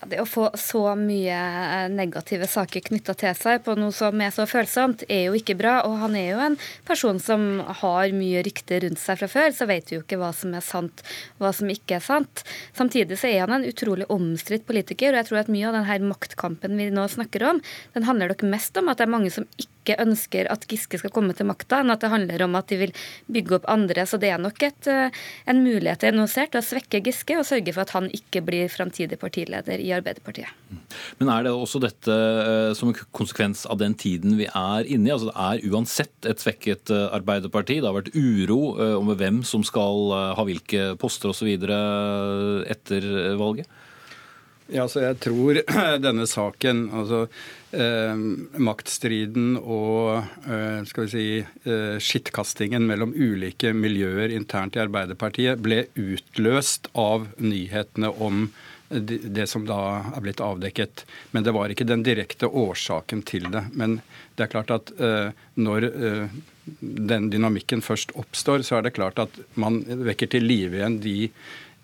Det 0.10 0.20
å 0.22 0.28
få 0.30 0.50
så 0.60 0.82
mye 1.00 1.36
eh, 1.36 1.88
negative 1.94 2.48
saker 2.50 2.84
knytta 2.90 3.16
til 3.18 3.36
seg 3.38 3.64
på 3.66 3.76
noe 3.80 3.94
som 3.96 4.22
er 4.22 4.34
så 4.36 4.46
følsomt, 4.50 5.06
er 5.10 5.28
jo 5.28 5.38
ikke 5.38 5.58
bra. 5.60 5.80
Og 5.88 5.98
han 6.04 6.18
er 6.20 6.28
jo 6.32 6.42
en 6.46 6.58
person 6.88 7.20
som 7.22 7.62
har 7.82 8.16
mye 8.16 8.44
rykte 8.46 8.80
rundt 8.86 9.02
seg 9.02 9.20
fra 9.22 9.30
før, 9.32 9.54
så 9.56 9.70
vet 9.70 9.92
vi 9.92 10.00
jo 10.00 10.06
ikke 10.06 10.20
hva 10.22 10.32
som 10.36 10.54
er 10.58 10.66
sant, 10.66 11.06
hva 11.42 11.54
som 11.56 11.72
ikke 11.72 12.00
er 12.00 12.06
sant. 12.06 12.46
Samtidig 12.78 13.20
så 13.22 13.32
er 13.32 13.46
han 13.46 13.58
en 13.60 13.70
utrolig 13.70 14.10
omstridt 14.14 14.68
politiker, 14.70 15.14
og 15.14 15.22
jeg 15.22 15.32
tror 15.32 15.44
at 15.44 15.54
mye 15.54 15.70
av 15.70 15.80
denne 15.80 16.12
maktkampen 16.12 16.78
vi 16.80 16.92
nå 16.94 17.08
snakker 17.12 17.50
om, 17.50 17.64
den 17.96 18.10
handler 18.10 18.34
nok 18.34 18.46
mest 18.50 18.78
om 18.82 18.92
at 18.92 19.02
det 19.02 19.08
er 19.08 19.16
mange 19.18 19.34
som 19.34 19.48
ikke 19.56 19.75
ikke 19.86 20.02
ønsker 20.02 20.50
at 20.50 20.66
Giske 20.70 21.00
skal 21.00 21.14
komme 21.14 21.36
til 21.38 21.48
makta, 21.48 21.84
enn 21.84 21.94
at 21.94 22.02
det 22.02 22.12
handler 22.12 22.46
om 22.48 22.58
at 22.58 22.70
de 22.72 22.80
vil 22.82 22.94
bygge 23.32 23.60
opp 23.60 23.70
andre. 23.72 24.08
Så 24.10 24.18
det 24.22 24.34
er 24.34 24.42
nok 24.42 24.62
et, 24.66 24.90
en 24.90 25.62
mulighet 25.62 26.02
til 26.02 26.16
til 26.26 26.62
å 26.62 26.66
svekke 26.66 27.02
Giske 27.06 27.38
og 27.38 27.46
sørge 27.48 27.74
for 27.76 27.86
at 27.86 27.94
han 27.96 28.10
ikke 28.14 28.42
blir 28.46 28.72
framtidig 28.72 29.20
partileder 29.22 29.82
i 29.82 29.92
Arbeiderpartiet. 29.96 30.50
Men 31.20 31.32
er 31.34 31.46
det 31.46 31.54
også 31.54 31.82
dette 31.84 32.18
som 32.78 32.92
en 32.92 33.00
konsekvens 33.16 33.66
av 33.70 33.80
den 33.82 33.96
tiden 34.00 34.38
vi 34.40 34.48
er 34.50 34.90
inne 34.90 35.10
i? 35.10 35.14
Altså 35.14 35.30
Det 35.30 35.48
er 35.48 35.72
uansett 35.72 36.30
et 36.30 36.42
svekket 36.42 36.92
Arbeiderparti. 36.92 37.80
Det 37.80 37.90
har 37.90 37.98
vært 37.98 38.16
uro 38.16 38.76
om 39.00 39.14
hvem 39.16 39.44
som 39.48 39.66
skal 39.68 40.14
ha 40.38 40.48
hvilke 40.48 40.94
poster 41.02 41.34
osv. 41.34 41.52
etter 41.56 43.12
valget? 43.40 43.70
Ja, 44.74 44.88
så 44.90 45.04
Jeg 45.04 45.20
tror 45.22 45.60
denne 46.06 46.26
saken, 46.26 46.88
altså 46.90 47.26
eh, 47.26 47.65
maktstriden 48.62 49.58
og 49.58 50.24
eh, 50.48 50.84
skal 50.88 51.08
vi 51.08 51.12
si, 51.12 51.26
eh, 51.42 51.98
skittkastingen 52.00 52.86
mellom 52.88 53.14
ulike 53.16 53.74
miljøer 53.76 54.34
internt 54.36 54.78
i 54.78 54.84
Arbeiderpartiet 54.84 55.62
ble 55.64 55.86
utløst 56.00 56.90
av 56.94 57.28
nyhetene 57.42 58.12
om 58.22 58.48
det, 58.90 59.48
som 59.50 59.66
da 59.66 59.80
er 60.14 60.22
blitt 60.22 60.42
avdekket. 60.44 61.06
Men 61.34 61.46
det 61.46 61.54
var 61.56 61.72
ikke 61.74 61.88
den 61.88 62.04
direkte 62.06 62.48
årsaken 62.48 63.24
til 63.26 63.48
det. 63.52 63.66
Men 63.74 64.00
det 64.38 64.46
er 64.46 64.52
klart 64.52 64.74
at 64.74 64.92
eh, 65.00 65.32
når 65.58 65.90
eh, 65.90 66.38
den 66.66 67.30
dynamikken 67.34 67.84
først 67.86 68.14
oppstår, 68.20 68.66
så 68.66 68.80
er 68.80 68.88
det 68.88 68.96
klart 68.98 69.20
at 69.22 69.40
man 69.60 69.82
vekker 69.86 70.32
til 70.36 70.46
live 70.46 70.80
igjen 70.80 71.00
de 71.04 71.18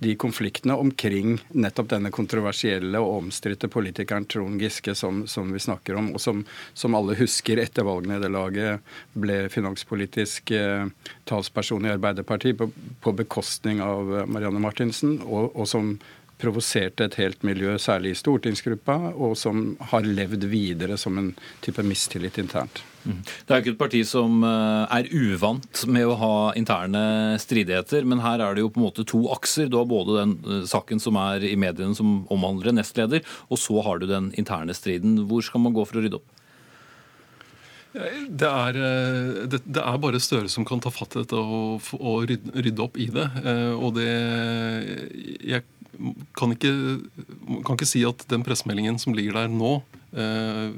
de 0.02 0.16
konfliktene 0.18 0.74
omkring 0.82 1.36
nettopp 1.54 1.92
denne 1.92 2.10
kontroversielle 2.10 2.98
og 2.98 3.20
omstridte 3.20 3.70
politikeren 3.70 4.26
Trond 4.26 4.58
Giske 4.62 4.96
som, 4.98 5.28
som, 5.30 5.52
vi 5.54 5.62
snakker 5.62 6.00
om, 6.00 6.08
og 6.16 6.22
som, 6.24 6.42
som 6.74 6.98
alle 6.98 7.14
husker 7.20 7.62
etter 7.62 7.86
valgnederlaget 7.86 8.82
ble 9.14 9.44
finanspolitisk 9.54 10.56
eh, 10.58 10.88
talsperson 11.30 11.86
i 11.86 11.94
Arbeiderpartiet 11.94 12.58
på, 12.58 12.72
på, 13.04 13.14
bekostning 13.22 13.84
av 13.86 14.10
Marianne 14.26 14.64
Martinsen, 14.64 15.20
og, 15.22 15.52
og 15.54 15.70
som 15.70 15.94
provoserte 16.42 17.06
et 17.08 17.18
helt 17.22 17.44
miljø, 17.48 17.78
særlig 17.82 18.16
i 18.16 18.22
stortingsgruppa, 18.22 18.98
og 19.14 19.36
som 19.40 19.76
har 19.92 20.08
levd 20.08 20.48
videre 20.52 20.98
som 21.00 21.20
en 21.22 21.34
type 21.64 21.86
mistillit 21.86 22.40
internt. 22.42 22.84
Mm. 23.04 23.22
Det 23.26 23.54
er 23.54 23.58
jo 23.58 23.64
ikke 23.64 23.74
et 23.74 23.80
parti 23.80 24.02
som 24.06 24.44
eh, 24.46 24.98
er 25.00 25.10
uvant 25.10 25.84
med 25.90 26.06
å 26.06 26.18
ha 26.22 26.34
interne 26.58 27.04
stridigheter, 27.42 28.06
men 28.06 28.22
her 28.22 28.44
er 28.44 28.56
det 28.56 28.66
jo 28.66 28.70
på 28.74 28.82
en 28.82 28.88
måte 28.90 29.06
to 29.08 29.24
akser. 29.34 29.72
Du 29.72 29.80
har 29.80 29.90
både 29.90 30.20
den 30.20 30.36
eh, 30.46 30.68
saken 30.70 31.02
som 31.02 31.18
er 31.22 31.46
i 31.48 31.56
mediene 31.60 31.98
som 31.98 32.22
omhandler 32.34 32.72
en 32.72 32.82
nestleder, 32.82 33.26
og 33.50 33.62
så 33.62 33.82
har 33.86 34.02
du 34.02 34.08
den 34.10 34.30
interne 34.38 34.76
striden. 34.78 35.24
Hvor 35.30 35.44
skal 35.46 35.66
man 35.66 35.76
gå 35.78 35.88
for 35.88 36.00
å 36.00 36.06
rydde 36.06 36.22
opp? 36.22 36.38
Det 37.92 38.48
er, 38.48 38.78
eh, 38.80 39.44
det, 39.52 39.64
det 39.66 39.82
er, 39.82 39.98
bare 40.00 40.22
Støre 40.22 40.52
som 40.52 40.64
kan 40.68 40.80
ta 40.80 40.94
fatt 40.94 41.18
i 41.18 41.26
dette 41.26 41.42
og, 41.42 41.90
og 41.98 42.30
rydde, 42.30 42.54
rydde, 42.56 42.86
opp 42.86 43.02
i 43.02 43.10
det. 43.12 43.28
Og 43.76 43.98
det 43.98 44.12
Jeg 45.42 45.66
kan 46.38 46.54
ikke, 46.56 46.72
kan 47.66 47.78
ikke 47.78 47.90
si 47.90 48.04
at 48.08 48.26
den 48.32 48.46
pressemeldingen 48.46 49.00
som 49.02 49.16
ligger 49.18 49.42
der 49.42 49.52
nå 49.52 49.80
eh, 50.16 50.72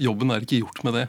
Jobben 0.00 0.32
er 0.34 0.44
ikke 0.44 0.62
gjort 0.62 0.82
med 0.86 0.96
det. 0.98 1.06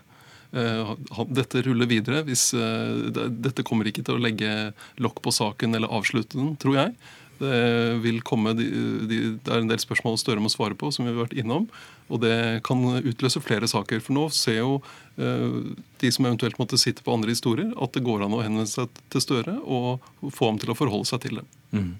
Eh, 0.51 0.91
dette 1.31 1.63
ruller 1.65 1.89
videre. 1.89 2.23
Hvis, 2.27 2.51
eh, 2.53 3.09
dette 3.31 3.65
kommer 3.67 3.87
ikke 3.87 4.05
til 4.05 4.17
å 4.17 4.21
legge 4.21 4.71
lokk 5.01 5.23
på 5.23 5.33
saken 5.35 5.75
eller 5.77 5.91
avslutte 5.91 6.39
den, 6.39 6.55
tror 6.61 6.79
jeg. 6.79 6.95
Det 7.41 7.97
vil 8.03 8.19
komme, 8.21 8.51
de, 8.53 8.67
de, 9.09 9.15
det 9.41 9.49
er 9.49 9.63
en 9.63 9.69
del 9.71 9.79
spørsmål 9.81 10.19
Støre 10.21 10.43
må 10.43 10.51
svare 10.53 10.75
på, 10.77 10.91
som 10.93 11.07
vi 11.07 11.09
har 11.09 11.23
vært 11.23 11.39
innom. 11.41 11.65
Og 12.13 12.21
det 12.21 12.61
kan 12.67 12.83
utløse 12.99 13.41
flere 13.41 13.65
saker. 13.71 14.03
For 14.05 14.13
nå 14.13 14.27
ser 14.35 14.59
jo 14.59 14.75
de 15.17 16.11
som 16.13 16.27
eventuelt 16.27 16.59
måtte 16.61 16.77
sitte 16.77 17.01
på 17.01 17.15
andre 17.15 17.33
historier, 17.33 17.71
at 17.81 17.97
det 17.97 18.03
går 18.05 18.27
an 18.27 18.37
å 18.37 18.43
henvende 18.45 18.69
seg 18.69 18.93
til 19.09 19.25
Støre 19.25 19.57
og 19.65 20.05
få 20.29 20.51
ham 20.51 20.61
til 20.61 20.73
å 20.73 20.77
forholde 20.77 21.09
seg 21.09 21.25
til 21.25 21.41
det. 21.41 21.47
Mm. 21.73 21.95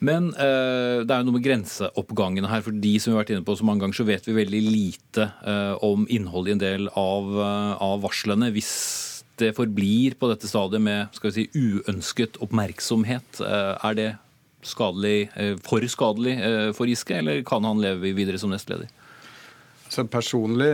Men 0.00 0.30
uh, 0.32 1.04
det 1.04 1.12
er 1.12 1.20
jo 1.20 1.28
noe 1.28 1.36
med 1.36 1.44
grenseoppgangene 1.44 2.48
her. 2.48 2.64
For 2.64 2.76
de 2.76 2.94
som 2.96 3.12
vi 3.12 3.16
har 3.16 3.24
vært 3.24 3.34
inne 3.34 3.46
på 3.46 3.56
så 3.58 3.66
mange 3.68 3.84
ganger, 3.84 3.98
så 4.00 4.08
vet 4.08 4.28
vi 4.28 4.36
veldig 4.38 4.62
lite 4.64 5.28
uh, 5.44 5.76
om 5.84 6.06
innholdet 6.08 6.54
i 6.54 6.56
en 6.56 6.62
del 6.62 6.88
av, 6.96 7.28
uh, 7.36 7.74
av, 7.76 8.00
varslene. 8.06 8.48
Hvis 8.54 8.72
det 9.40 9.52
forblir 9.56 10.16
på 10.20 10.28
dette 10.32 10.48
stadiet 10.48 10.84
med 10.84 11.12
skal 11.16 11.32
vi 11.32 11.44
si, 11.44 11.68
uønsket 11.68 12.40
oppmerksomhet, 12.44 13.40
er 13.40 13.94
det 13.96 14.08
skadelig, 14.68 15.30
for 15.64 15.86
skadelig 15.88 16.34
for 16.76 16.90
Giske, 16.90 17.16
eller 17.22 17.40
kan 17.48 17.64
han 17.64 17.80
leve 17.80 18.12
videre 18.18 18.36
som 18.36 18.52
nestleder? 18.52 18.90
Så 19.90 20.04
Personlig 20.06 20.70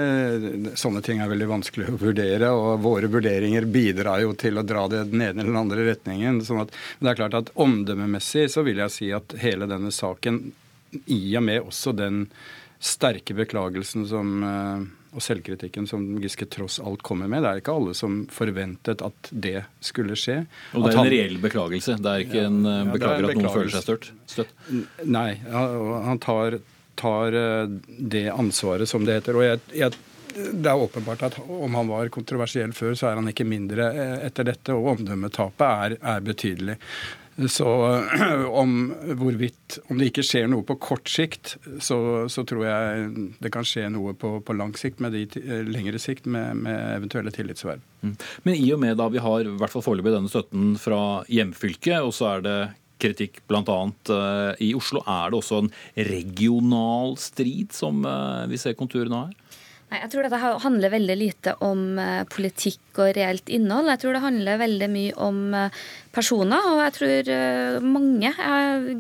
sånne 0.76 1.00
ting 1.04 1.23
er 1.25 1.30
veldig 1.30 1.49
vanskelig 1.49 1.88
å 1.88 1.96
vurdere, 2.00 2.50
og 2.52 2.82
våre 2.85 3.08
vurderinger 3.08 3.64
bidrar 3.64 4.20
jo 4.20 4.35
til 4.37 4.61
å 4.61 4.64
dra 4.66 4.85
det 4.92 5.06
den 5.08 5.23
ene 5.25 5.40
eller 5.40 5.54
den 5.54 5.62
andre 5.62 5.87
retningen. 5.88 6.42
sånn 6.44 6.61
at, 6.66 6.75
men 6.99 7.08
det 7.08 7.14
er 7.14 7.20
klart 7.23 7.38
at 7.38 7.54
Omdømmemessig 7.56 8.50
så 8.52 8.64
vil 8.66 8.85
jeg 8.85 8.92
si 8.92 9.08
at 9.16 9.38
hele 9.40 9.68
denne 9.70 9.94
saken, 9.94 10.50
i 11.12 11.23
og 11.37 11.46
med 11.49 11.64
også 11.64 11.96
den 11.96 12.26
sterke 12.76 13.35
beklagelsen 13.35 14.04
som, 14.08 14.37
eh, 14.44 14.85
og 15.16 15.25
selvkritikken 15.25 15.88
som 15.88 16.04
Giske 16.20 16.44
tross 16.52 16.76
alt 16.76 17.00
kommer 17.00 17.28
med. 17.32 17.42
Det 17.42 17.50
er 17.50 17.64
ikke 17.64 17.75
alle 17.80 17.96
som 17.96 18.26
forventet 18.28 19.00
at 19.00 19.32
det 19.32 19.64
skulle 19.80 20.12
skje. 20.12 20.42
Og 20.76 20.85
det 20.85 20.92
er 20.92 21.00
en 21.00 21.12
reell 21.16 21.40
beklagelse? 21.40 21.96
Det 22.04 22.12
er 22.12 22.28
ikke 22.28 22.44
en 22.44 22.62
ja, 22.68 22.78
eh, 22.82 22.92
beklager 22.92 23.25
ja, 23.25 23.32
en 23.32 23.32
at 23.32 23.42
noen 23.42 23.56
føler 23.56 23.76
seg 23.80 24.08
støtt? 24.28 24.56
Nei. 25.08 25.30
Han 25.49 26.20
tar 26.20 26.61
tar 26.99 27.37
eh, 27.37 27.76
det 27.99 28.29
ansvaret, 28.33 28.88
som 28.88 29.05
det 29.07 29.21
heter. 29.21 29.38
Og 29.38 29.47
jeg, 29.47 29.61
jeg, 29.76 29.93
det 30.53 30.71
er 30.71 30.87
åpenbart 30.87 31.26
at 31.31 31.38
om 31.43 31.76
han 31.79 31.93
var 31.93 32.12
kontroversiell 32.15 32.75
før, 32.76 32.97
så 32.99 33.11
er 33.11 33.21
han 33.21 33.31
ikke 33.33 33.49
mindre 33.49 33.93
eh, 33.93 34.17
etter 34.29 34.50
dette. 34.50 34.75
Og 34.75 34.97
omdømmetapet 34.97 35.69
er, 35.69 35.97
er 36.17 36.26
betydelig. 36.26 36.81
Så 37.49 37.69
om 38.62 38.95
hvorvidt 39.21 39.79
Om 39.91 39.99
det 39.99 40.09
ikke 40.09 40.25
skjer 40.25 40.47
noe 40.49 40.65
på 40.65 40.79
kort 40.81 41.11
sikt, 41.11 41.57
så, 41.85 41.99
så 42.33 42.45
tror 42.49 42.65
jeg 42.65 43.11
det 43.43 43.50
kan 43.53 43.67
skje 43.67 43.91
noe 43.93 44.15
på, 44.17 44.38
på 44.41 44.57
lang 44.57 44.73
sikt, 44.79 45.03
med 45.05 45.12
de, 45.12 45.26
eh, 45.43 45.67
lengre 45.67 46.00
sikt 46.00 46.29
med, 46.31 46.62
med 46.65 46.81
eventuelle 46.95 47.35
tillitsverv. 47.35 47.83
Mm. 48.00 48.17
Men 48.47 48.57
i 48.57 48.73
og 48.73 48.81
med 48.81 48.97
da 49.00 49.11
vi 49.12 49.21
har 49.23 49.45
i 49.45 49.57
hvert 49.61 49.75
fall 49.75 49.85
foreløpig 49.85 50.15
denne 50.15 50.33
støtten 50.33 50.75
fra 50.81 51.00
hjemfylket, 51.29 51.99
og 52.00 52.15
så 52.17 52.37
er 52.37 52.47
det 52.47 52.59
kritikk 53.03 53.43
bl.a. 53.49 53.79
Uh, 54.11 54.53
i 54.62 54.73
Oslo. 54.76 55.03
Er 55.07 55.33
det 55.33 55.41
også 55.41 55.62
en 55.65 55.73
regional 56.09 57.17
strid 57.21 57.75
som 57.76 58.05
uh, 58.07 58.47
vi 58.50 58.61
ser 58.61 58.79
konturene 58.79 59.19
av 59.19 59.31
her? 59.31 59.62
Nei, 59.87 60.00
jeg 60.03 60.11
tror 60.11 60.26
dette 60.26 60.55
handler 60.65 60.91
veldig 60.91 61.17
lite 61.21 61.53
om 61.62 61.85
uh, 62.00 62.25
politikk 62.33 62.99
og 62.99 63.12
reelt 63.19 63.53
innhold. 63.53 63.93
Jeg 63.93 64.03
tror 64.03 64.17
det 64.17 64.25
handler 64.25 64.62
veldig 64.65 64.88
mye 64.91 65.15
om 65.23 65.43
personer. 66.16 66.64
Og 66.73 66.80
jeg 66.85 66.94
tror 66.96 67.30
eh, 67.35 67.78
mange 67.85 68.32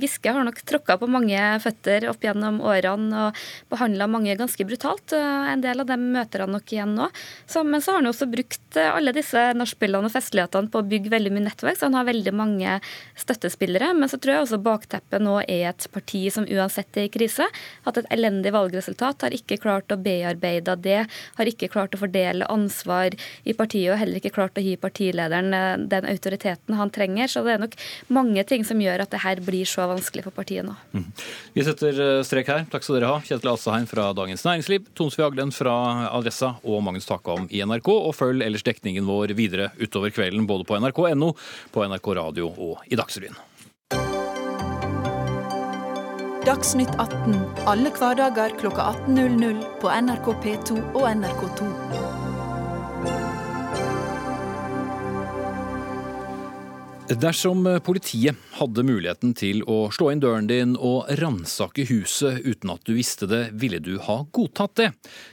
Giske 0.00 0.32
har 0.32 0.44
nok 0.46 0.60
tråkka 0.68 0.98
på 1.00 1.08
mange 1.10 1.40
føtter 1.62 2.08
opp 2.10 2.24
gjennom 2.24 2.60
årene 2.64 3.26
og 3.26 3.40
behandla 3.72 4.08
mange 4.10 4.36
ganske 4.38 4.66
brutalt. 4.68 5.14
Eh, 5.16 5.50
en 5.52 5.64
del 5.64 5.82
av 5.82 5.88
dem 5.90 6.08
møter 6.14 6.44
han 6.44 6.52
nok 6.54 6.72
igjen 6.72 6.94
nå. 6.98 7.08
Så, 7.48 7.64
men 7.66 7.84
så 7.84 7.94
har 7.94 8.02
han 8.02 8.10
også 8.10 8.28
brukt 8.30 8.78
eh, 8.78 8.90
alle 8.90 9.14
disse 9.16 9.46
nachspielene 9.56 10.10
og 10.10 10.14
festlighetene 10.14 10.72
på 10.72 10.82
å 10.82 10.88
bygge 10.88 11.12
veldig 11.12 11.32
mye 11.34 11.46
nettverk, 11.48 11.80
så 11.80 11.88
han 11.88 11.98
har 11.98 12.08
veldig 12.08 12.34
mange 12.36 12.78
støttespillere. 13.18 13.92
Men 13.96 14.12
så 14.12 14.20
tror 14.20 14.36
jeg 14.36 14.46
også 14.46 14.60
bakteppet 14.66 15.24
nå 15.24 15.38
er 15.46 15.70
et 15.72 15.88
parti 15.94 16.26
som 16.34 16.48
uansett 16.48 17.00
er 17.00 17.08
i 17.08 17.12
krise. 17.12 17.48
Hatt 17.86 18.02
et 18.02 18.10
elendig 18.14 18.52
valgresultat, 18.56 19.26
har 19.26 19.36
ikke 19.36 19.60
klart 19.62 19.92
å 19.94 20.00
bearbeide 20.00 20.76
det, 20.84 21.02
har 21.38 21.50
ikke 21.50 21.70
klart 21.72 21.96
å 21.96 22.02
fordele 22.02 22.48
ansvar 22.52 23.14
i 23.46 23.54
partiet 23.56 23.92
og 23.94 24.00
heller 24.00 24.20
ikke 24.20 24.34
klart 24.34 24.58
å 24.58 24.64
gi 24.64 24.76
partilederen 24.80 25.54
den 25.90 26.08
autoriteten 26.08 26.76
han 26.76 26.90
trenger 26.92 27.05
trenger. 27.06 27.28
Så 27.28 27.42
det 27.44 27.54
er 27.54 27.62
nok 27.62 27.76
mange 28.08 28.44
ting 28.44 28.64
som 28.64 28.80
gjør 28.80 29.04
at 29.04 29.10
det 29.10 29.22
her 29.22 29.40
blir 29.44 29.66
så 29.66 29.86
vanskelig 29.88 30.24
for 30.26 30.34
partiet 30.34 30.66
nå. 30.66 30.74
Mm. 30.92 31.06
Vi 31.54 31.64
setter 31.64 32.00
eh, 32.00 32.22
strek 32.26 32.48
her. 32.48 32.66
Takk 32.70 32.84
skal 32.84 32.98
dere 32.98 33.12
ha. 33.14 33.20
Kjetil 33.24 33.52
Asseheim 33.52 33.86
fra 33.86 34.12
Dagens 34.16 34.44
Næringsliv, 34.46 34.86
Tonsvi 34.94 35.24
Aglen 35.24 35.52
fra 35.54 36.08
Adressa 36.10 36.56
og 36.64 36.82
Magnus 36.82 37.06
Takam 37.06 37.48
i 37.50 37.62
NRK. 37.64 37.88
Og 37.88 38.14
følg 38.16 38.44
ellers 38.44 38.66
dekningen 38.66 39.06
vår 39.06 39.36
videre 39.36 39.70
utover 39.80 40.10
kvelden 40.14 40.46
både 40.46 40.66
på 40.66 40.78
nrk.no, 40.80 41.32
på 41.72 41.86
NRK 41.86 42.14
Radio 42.18 42.50
og 42.50 42.82
i 42.90 42.98
Dagsrevyen. 42.98 43.38
Dagsnytt 46.46 46.92
18 47.02 47.64
alle 47.66 47.90
hverdager 47.90 48.54
klokka 48.60 48.92
18.00 49.08 49.64
på 49.82 49.90
NRK 49.90 50.30
P2 50.44 50.78
og 50.94 51.08
NRK2. 51.10 52.15
Dersom 57.06 57.62
politiet 57.86 58.34
hadde 58.58 58.82
muligheten 58.82 59.30
til 59.38 59.60
å 59.70 59.92
slå 59.94 60.08
inn 60.10 60.20
døren 60.20 60.48
din 60.50 60.72
og 60.74 61.06
ransake 61.20 61.84
huset 61.86 62.42
uten 62.42 62.72
at 62.74 62.82
du 62.82 62.96
visste 62.96 63.28
det, 63.30 63.52
ville 63.54 63.78
du 63.78 63.94
ha 64.02 64.24
godtatt 64.34 64.74
det. 64.80 64.88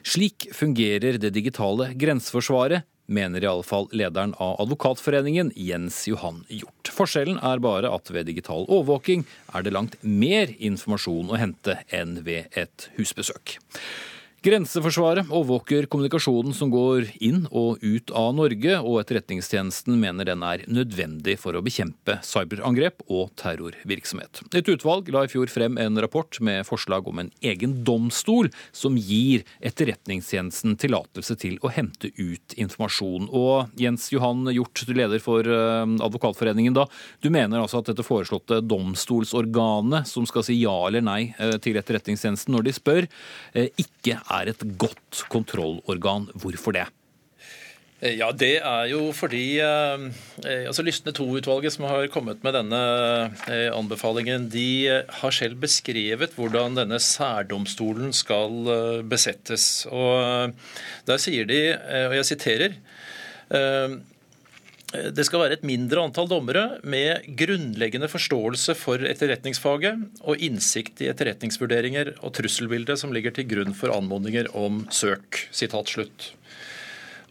Slik 0.05 0.51
fungerer 0.53 1.17
det 1.17 1.33
digitale 1.33 1.89
grenseforsvaret, 1.97 2.85
mener 3.09 3.43
i 3.43 3.49
alle 3.49 3.65
fall 3.65 3.89
lederen 3.91 4.35
av 4.37 4.61
Advokatforeningen, 4.61 5.49
Jens 5.57 6.03
Johan 6.07 6.43
Hjort. 6.47 6.93
Forskjellen 6.93 7.41
er 7.41 7.65
bare 7.65 7.89
at 7.89 8.13
ved 8.13 8.29
digital 8.29 8.69
overvåking 8.69 9.25
er 9.57 9.65
det 9.65 9.73
langt 9.73 9.97
mer 10.05 10.53
informasjon 10.53 11.33
å 11.33 11.41
hente 11.41 11.81
enn 11.89 12.19
ved 12.23 12.53
et 12.53 12.91
husbesøk. 12.99 13.57
Grenseforsvaret 14.43 15.29
overvåker 15.31 15.85
kommunikasjonen 15.87 16.51
som 16.51 16.67
går 16.67 17.05
inn 17.23 17.45
og 17.55 17.79
ut 17.79 18.11
av 18.11 18.33
Norge, 18.35 18.73
og 18.83 18.97
Etterretningstjenesten 18.99 19.95
mener 20.01 20.27
den 20.27 20.41
er 20.43 20.65
nødvendig 20.67 21.37
for 21.39 21.55
å 21.55 21.61
bekjempe 21.63 22.17
cyberangrep 22.27 23.05
og 23.07 23.29
terrorvirksomhet. 23.39 24.41
Et 24.51 24.67
utvalg 24.73 25.07
la 25.15 25.21
i 25.23 25.29
fjor 25.31 25.47
frem 25.47 25.79
en 25.79 26.01
rapport 26.03 26.41
med 26.43 26.67
forslag 26.67 27.07
om 27.07 27.21
en 27.23 27.29
egen 27.39 27.77
domstol 27.87 28.49
som 28.75 28.97
gir 28.99 29.45
Etterretningstjenesten 29.63 30.75
tillatelse 30.75 31.39
til 31.39 31.55
å 31.63 31.71
hente 31.71 32.11
ut 32.19 32.57
informasjon. 32.59 33.31
Og 33.31 33.71
Jens 33.79 34.09
Johan 34.11 34.43
Hjort, 34.51 34.83
du 34.83 34.91
leder 34.91 35.23
for 35.23 35.47
eh, 35.47 35.95
Advokatforeningen, 36.03 36.75
da. 36.75 36.83
Du 37.23 37.29
mener 37.31 37.63
altså 37.63 37.79
at 37.79 37.93
dette 37.93 38.03
foreslåtte 38.03 38.59
domstolsorganet 38.59 40.11
som 40.11 40.27
skal 40.27 40.43
si 40.43 40.59
ja 40.65 40.75
eller 40.91 41.07
nei 41.07 41.21
eh, 41.39 41.55
til 41.63 41.79
Etterretningstjenesten 41.79 42.51
når 42.57 42.67
de 42.67 42.77
spør, 42.81 43.11
eh, 43.55 43.71
ikke 43.79 44.19
er 44.19 44.32
er 44.41 44.51
et 44.53 44.67
godt 44.77 45.23
kontrollorgan. 45.31 46.29
Hvorfor 46.33 46.75
det? 46.75 46.89
Ja, 48.03 48.33
Det 48.35 48.57
er 48.59 48.87
jo 48.91 49.13
fordi 49.15 49.59
eh, 49.63 50.01
altså 50.67 50.83
Lystne 50.83 51.13
II-utvalget 51.15 51.71
som 51.71 51.85
har 51.87 52.09
kommet 52.11 52.43
med 52.43 52.51
denne 52.57 52.79
eh, 53.47 53.69
anbefalingen, 53.71 54.49
de 54.51 55.03
har 55.07 55.31
selv 55.31 55.55
beskrevet 55.63 56.35
hvordan 56.35 56.75
denne 56.75 56.99
særdomstolen 56.99 58.11
skal 58.11 58.67
eh, 58.67 59.03
besettes. 59.07 59.85
Og 59.87 60.51
Der 61.07 61.21
sier 61.21 61.47
de, 61.47 61.61
og 62.09 62.17
jeg 62.19 62.25
siterer 62.33 62.75
det 64.93 65.25
skal 65.25 65.41
være 65.41 65.57
et 65.57 65.65
mindre 65.65 66.03
antall 66.05 66.27
dommere 66.29 66.77
med 66.85 67.25
grunnleggende 67.39 68.09
forståelse 68.11 68.75
for 68.77 69.01
etterretningsfaget 69.09 70.21
og 70.21 70.43
innsikt 70.45 71.01
i 71.01 71.09
etterretningsvurderinger 71.09 72.13
og 72.19 72.35
trusselbildet 72.37 73.01
som 73.01 73.13
ligger 73.15 73.33
til 73.33 73.47
grunn 73.49 73.73
for 73.77 73.93
anmodninger 73.95 74.51
om 74.53 74.83
søk. 74.93 75.47
Sitat 75.55 75.89
slutt. 75.89 76.29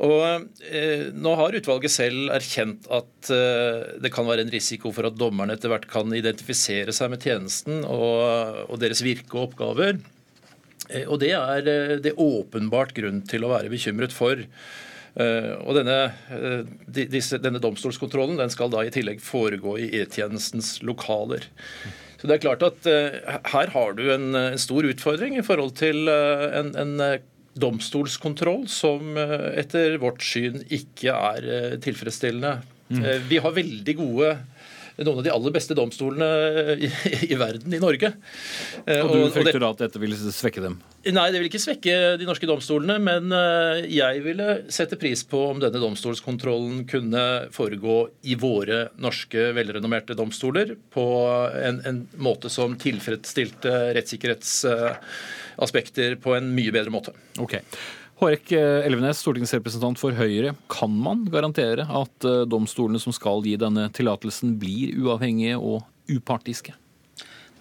Og 0.02 0.48
eh, 0.66 1.10
Nå 1.14 1.34
har 1.38 1.54
utvalget 1.54 1.92
selv 1.94 2.32
erkjent 2.34 2.88
at 2.90 3.30
eh, 3.30 3.98
det 4.02 4.10
kan 4.14 4.26
være 4.26 4.46
en 4.46 4.52
risiko 4.52 4.90
for 4.94 5.06
at 5.06 5.18
dommerne 5.20 5.54
etter 5.54 5.70
hvert 5.70 5.86
kan 5.90 6.10
identifisere 6.16 6.94
seg 6.96 7.12
med 7.12 7.22
tjenesten 7.22 7.84
og, 7.84 8.64
og 8.66 8.80
deres 8.82 9.04
virke 9.06 9.36
og 9.36 9.52
oppgaver. 9.52 10.00
Eh, 10.90 11.06
og 11.06 11.20
Det 11.22 11.34
er 11.36 11.68
eh, 11.70 11.98
det 12.02 12.16
åpenbart 12.18 12.96
grunn 12.96 13.22
til 13.28 13.46
å 13.46 13.52
være 13.54 13.70
bekymret 13.72 14.14
for. 14.16 14.42
Eh, 15.12 15.50
og 15.60 15.76
denne, 15.76 15.96
eh, 16.32 16.62
disse, 16.88 17.36
denne 17.42 17.60
domstolskontrollen 17.60 18.38
den 18.40 18.52
skal 18.52 18.72
da 18.72 18.84
i 18.84 18.92
tillegg 18.92 19.20
foregå 19.24 19.76
i 19.80 19.90
E-tjenestens 20.00 20.78
lokaler. 20.86 21.44
Så 22.16 22.30
det 22.30 22.36
er 22.36 22.44
klart 22.44 22.62
at 22.62 22.86
uh, 22.86 23.38
Her 23.50 23.72
har 23.74 23.96
du 23.98 24.04
en, 24.14 24.28
en, 24.38 24.58
stor 24.60 24.86
utfordring 24.86 25.34
i 25.40 25.42
forhold 25.42 25.72
til 25.80 26.06
en, 26.06 26.70
en, 26.78 26.92
domstolskontroll 27.58 28.62
som 28.70 29.18
etter 29.18 29.98
vårt 30.00 30.22
syn 30.24 30.62
ikke 30.72 31.12
er 31.12 31.74
tilfredsstillende. 31.84 32.62
Mm. 32.94 33.02
Vi 33.28 33.40
har 33.44 33.52
veldig 33.58 33.94
gode 33.98 34.30
noen 35.00 35.18
av 35.20 35.26
de 35.26 35.32
aller 35.32 35.52
beste 35.54 35.76
domstolene 35.78 36.28
i, 36.76 36.88
i 37.30 37.34
verden 37.40 37.72
i 37.72 37.80
Norge. 37.82 38.12
Og 38.84 39.14
du 39.14 39.30
frykter 39.34 39.62
da 39.62 39.70
at 39.72 39.80
dette 39.86 39.98
vil 40.02 40.14
svekke 40.16 40.62
dem? 40.64 40.76
Nei, 41.10 41.32
det 41.34 41.40
vil 41.40 41.48
ikke 41.48 41.58
svekke 41.62 41.94
de 42.20 42.26
norske 42.28 42.46
domstolene. 42.46 42.98
Men 43.02 43.32
eh, 43.34 43.86
jeg 43.90 44.22
ville 44.24 44.62
sette 44.72 44.96
pris 45.00 45.24
på 45.26 45.50
om 45.50 45.60
denne 45.62 45.80
domstolskontrollen 45.82 46.84
kunne 46.90 47.22
foregå 47.54 48.08
i 48.30 48.34
våre 48.38 48.88
norske 49.02 49.52
velrenommerte 49.56 50.14
domstoler 50.18 50.68
på 50.94 51.06
en, 51.58 51.80
en 51.88 51.98
måte 52.22 52.48
som 52.52 52.76
tilfredsstilte 52.78 53.94
rettssikkerhetsaspekter 53.98 56.10
på 56.22 56.30
en 56.38 56.46
mye 56.54 56.72
bedre 56.74 56.90
måte. 56.94 57.12
Ok. 57.42 57.54
Hårek 58.22 58.52
eh, 58.54 58.86
Elvenes, 58.86 59.18
stortingsrepresentant 59.18 59.98
for 59.98 60.14
Høyre. 60.14 60.52
Kan 60.70 60.92
man 61.02 61.24
garantere 61.26 61.82
at 61.90 62.26
eh, 62.28 62.44
domstolene 62.46 63.00
som 63.02 63.14
skal 63.14 63.42
gi 63.42 63.56
denne 63.58 63.88
tillatelsen, 63.90 64.52
blir 64.62 64.92
uavhengige 65.02 65.56
og 65.58 65.82
upartiske? 66.06 66.76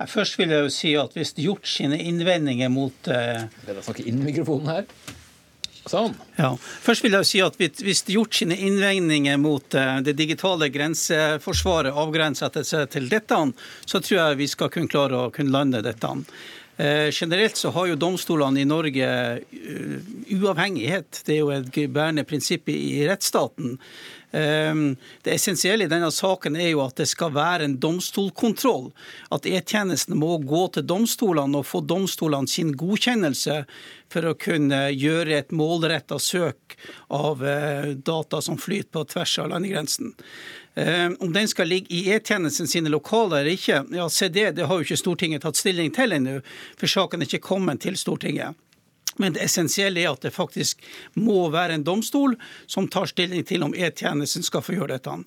Først 0.09 0.37
vil 0.37 0.53
jeg 0.53 0.65
jo 0.65 0.69
si 0.73 0.91
at 0.97 1.17
hvis 1.17 1.33
gjort 1.37 1.65
sine 1.69 1.97
innvendinger 2.01 2.71
mot 2.73 3.09
uh, 3.09 3.43
snakke 3.85 4.05
inn 4.09 4.23
mikrofonen 4.25 4.69
her. 4.69 4.87
Sånn. 5.89 6.15
Ja. 6.37 6.55
Først 6.57 7.05
vil 7.05 7.13
jeg 7.17 7.25
si 7.25 7.39
at 7.41 7.57
Hvis 7.57 8.03
det 8.05 8.13
gjort 8.13 8.37
sine 8.37 8.53
innvendinger 8.53 9.37
mot 9.41 9.65
det 10.05 10.13
digitale 10.17 10.69
grenseforsvaret 10.73 11.97
avgrenset 11.97 12.59
seg 12.65 12.89
til 12.93 13.09
dette, 13.09 13.39
så 13.85 14.01
tror 14.01 14.17
jeg 14.19 14.41
vi 14.41 14.49
skal 14.49 14.73
kunne 14.73 14.89
klare 14.89 15.21
å 15.25 15.31
kunne 15.33 15.53
lande 15.53 15.81
dette. 15.85 16.13
Eh, 16.81 17.11
generelt 17.11 17.57
så 17.57 17.69
har 17.69 17.91
jo 17.91 17.95
domstolene 17.99 18.61
i 18.61 18.65
Norge 18.65 19.07
uh, 19.37 19.97
uavhengighet. 20.33 21.19
Det 21.27 21.35
er 21.35 21.43
jo 21.43 21.51
et 21.53 21.75
bærende 21.93 22.23
prinsipp 22.25 22.71
i 22.73 23.03
rettsstaten. 23.05 23.75
Um, 24.31 24.95
det 25.21 25.35
essensielle 25.35 25.85
i 25.85 25.91
denne 25.91 26.07
saken 26.15 26.55
er 26.55 26.71
jo 26.71 26.79
at 26.81 26.95
det 26.97 27.05
skal 27.11 27.35
være 27.35 27.67
en 27.67 27.75
domstolkontroll. 27.83 28.87
At 29.29 29.45
E-tjenesten 29.45 30.17
må 30.17 30.39
gå 30.41 30.63
til 30.73 30.87
domstolene 30.89 31.61
og 31.61 31.67
få 31.69 31.83
domstolene 31.85 32.49
sin 32.49 32.71
godkjennelse 32.79 33.59
for 34.11 34.31
å 34.31 34.37
kunne 34.39 34.87
gjøre 34.95 35.37
et 35.37 35.53
målretta 35.53 36.17
søk 36.19 36.79
av 37.13 37.43
data 38.07 38.41
som 38.41 38.57
flyter 38.59 38.89
på 38.95 39.05
tvers 39.13 39.37
av 39.43 39.51
landegrensen. 39.53 40.15
Eh, 40.75 41.09
om 41.19 41.33
den 41.33 41.47
skal 41.47 41.67
ligge 41.67 41.95
i 41.95 42.09
E-tjenesten 42.11 42.67
sine 42.67 42.89
lokaler 42.89 43.41
eller 43.41 43.57
ikke, 43.57 43.83
ja, 43.91 44.09
se 44.09 44.29
det, 44.31 44.51
det 44.55 44.67
har 44.69 44.79
jo 44.79 44.87
ikke 44.87 44.99
Stortinget 44.99 45.43
tatt 45.43 45.59
stilling 45.59 45.91
til 45.95 46.15
ennå, 46.15 46.39
for 46.79 46.87
saken 46.87 47.21
er 47.21 47.27
ikke 47.27 47.49
kommet 47.51 47.83
til 47.83 47.97
Stortinget. 47.99 48.55
Men 49.19 49.33
det 49.35 49.43
essensielle 49.43 49.99
er 49.99 50.13
at 50.13 50.23
det 50.23 50.31
faktisk 50.31 50.79
må 51.19 51.49
være 51.51 51.75
en 51.75 51.83
domstol 51.83 52.37
som 52.69 52.87
tar 52.87 53.09
stilling 53.11 53.43
til 53.47 53.65
om 53.65 53.75
E-tjenesten 53.75 54.45
skal 54.47 54.63
få 54.63 54.77
gjøre 54.77 54.95
dette. 54.95 55.17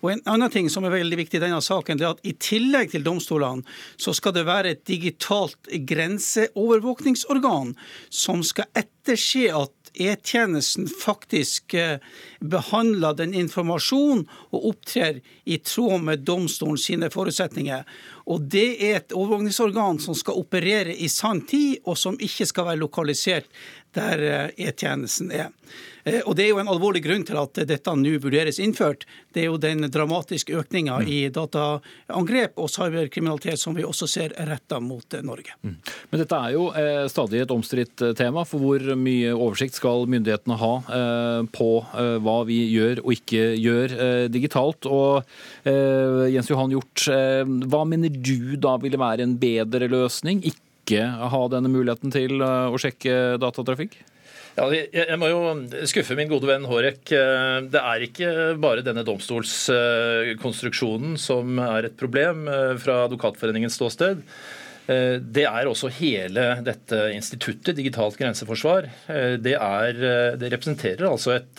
Og 0.00 0.12
En 0.14 0.22
annen 0.32 0.50
ting 0.50 0.70
som 0.72 0.84
er 0.88 0.94
veldig 0.96 1.18
viktig 1.20 1.36
i 1.38 1.44
denne 1.44 1.60
saken, 1.62 2.00
det 2.00 2.06
er 2.08 2.16
at 2.16 2.24
i 2.24 2.32
tillegg 2.40 2.94
til 2.94 3.04
domstolene, 3.04 3.62
så 4.00 4.16
skal 4.16 4.32
det 4.36 4.46
være 4.48 4.72
et 4.72 4.84
digitalt 4.88 5.60
grenseovervåkningsorgan 5.92 7.76
som 8.08 8.42
skal 8.42 8.64
etterse 8.72 9.52
at 9.52 9.83
E-tjenesten 9.94 10.88
faktisk 10.88 11.74
eh, 11.74 12.02
behandler 12.40 13.14
den 13.18 13.34
informasjonen 13.34 14.24
og 14.50 14.68
opptrer 14.72 15.20
i 15.44 15.58
tråd 15.62 16.02
med 16.08 16.24
domstolen 16.26 16.80
sine 16.80 17.10
forutsetninger. 17.14 17.86
Og 18.26 18.48
Det 18.50 18.66
er 18.82 18.98
et 18.98 19.14
overvåkningsorgan 19.14 20.00
som 20.02 20.16
skal 20.18 20.40
operere 20.40 20.94
i 20.96 21.08
sann 21.08 21.44
tid, 21.46 21.82
og 21.84 21.98
som 21.98 22.18
ikke 22.18 22.46
skal 22.50 22.70
være 22.70 22.82
lokalisert 22.82 23.50
der 23.94 24.24
eh, 24.28 24.68
E-tjenesten 24.68 25.30
er. 25.32 25.52
Eh, 26.04 26.20
og 26.24 26.36
Det 26.36 26.46
er 26.46 26.52
jo 26.52 26.60
en 26.60 26.70
alvorlig 26.70 27.02
grunn 27.04 27.24
til 27.26 27.38
at 27.40 27.60
dette 27.68 27.96
nå 27.96 28.16
vurderes 28.22 28.60
innført. 28.62 29.06
Det 29.32 29.44
er 29.44 29.48
jo 29.50 29.60
den 29.60 29.88
dramatiske 29.90 30.54
økninga 30.60 31.00
mm. 31.00 31.08
i 31.08 31.20
dataangrep 31.32 32.60
og 32.60 32.70
cyberkriminalitet 32.72 33.60
som 33.60 33.76
vi 33.76 33.86
også 33.86 34.08
ser 34.10 34.36
retta 34.48 34.80
mot 34.84 35.16
eh, 35.16 35.24
Norge. 35.24 35.56
Mm. 35.64 35.76
Men 36.12 36.22
dette 36.22 36.40
er 36.40 36.54
jo 36.56 36.68
eh, 36.76 37.04
stadig 37.12 37.44
et 37.44 37.54
omstridt 37.54 38.04
tema, 38.18 38.44
for 38.48 38.62
hvor 38.62 38.84
mye 39.00 39.32
oversikt 39.34 39.78
skal 39.80 40.08
myndighetene 40.10 40.58
ha 40.60 40.72
eh, 40.98 41.40
på 41.54 41.70
eh, 41.86 42.16
hva 42.24 42.38
vi 42.48 42.60
gjør 42.74 43.04
og 43.04 43.12
ikke 43.14 43.44
gjør 43.58 43.94
digitalt. 44.32 44.86
Og 44.90 45.24
Jens 45.64 46.48
Johan 46.50 46.72
Hjort, 46.72 47.04
hva 47.70 47.82
mener 47.88 48.12
du 48.12 48.54
da 48.60 48.74
ville 48.82 48.98
være 49.00 49.24
en 49.24 49.36
bedre 49.40 49.88
løsning? 49.90 50.42
Ikke 50.46 51.04
ha 51.04 51.40
denne 51.52 51.70
muligheten 51.72 52.12
til 52.14 52.42
å 52.44 52.76
sjekke 52.80 53.36
datatrafikk? 53.42 53.96
Ja, 54.54 54.68
jeg 54.70 55.16
må 55.18 55.26
jo 55.32 55.38
skuffe 55.90 56.14
min 56.14 56.28
gode 56.30 56.46
venn 56.46 56.62
Hårek. 56.70 57.10
Det 57.10 57.80
er 57.80 58.04
ikke 58.06 58.54
bare 58.62 58.84
denne 58.86 59.02
domstolskonstruksjonen 59.06 61.16
som 61.18 61.58
er 61.58 61.84
et 61.88 61.96
problem 61.98 62.46
eh, 62.46 62.76
fra 62.78 63.04
Advokatforeningens 63.08 63.74
ståsted. 63.80 64.22
Eh, 64.86 65.18
det 65.18 65.44
er 65.50 65.66
også 65.66 65.90
hele 65.96 66.62
dette 66.62 67.10
instituttet, 67.16 67.74
digitalt 67.80 68.14
grenseforsvar. 68.20 68.86
Eh, 69.10 69.34
det, 69.42 69.56
er, 69.58 69.90
det 70.38 70.52
representerer 70.54 71.10
altså 71.10 71.34
et, 71.40 71.58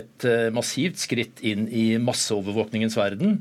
et 0.00 0.26
massivt 0.50 0.98
skritt 0.98 1.38
inn 1.46 1.70
i 1.70 1.94
masseovervåkningens 2.02 2.98
verden. 2.98 3.38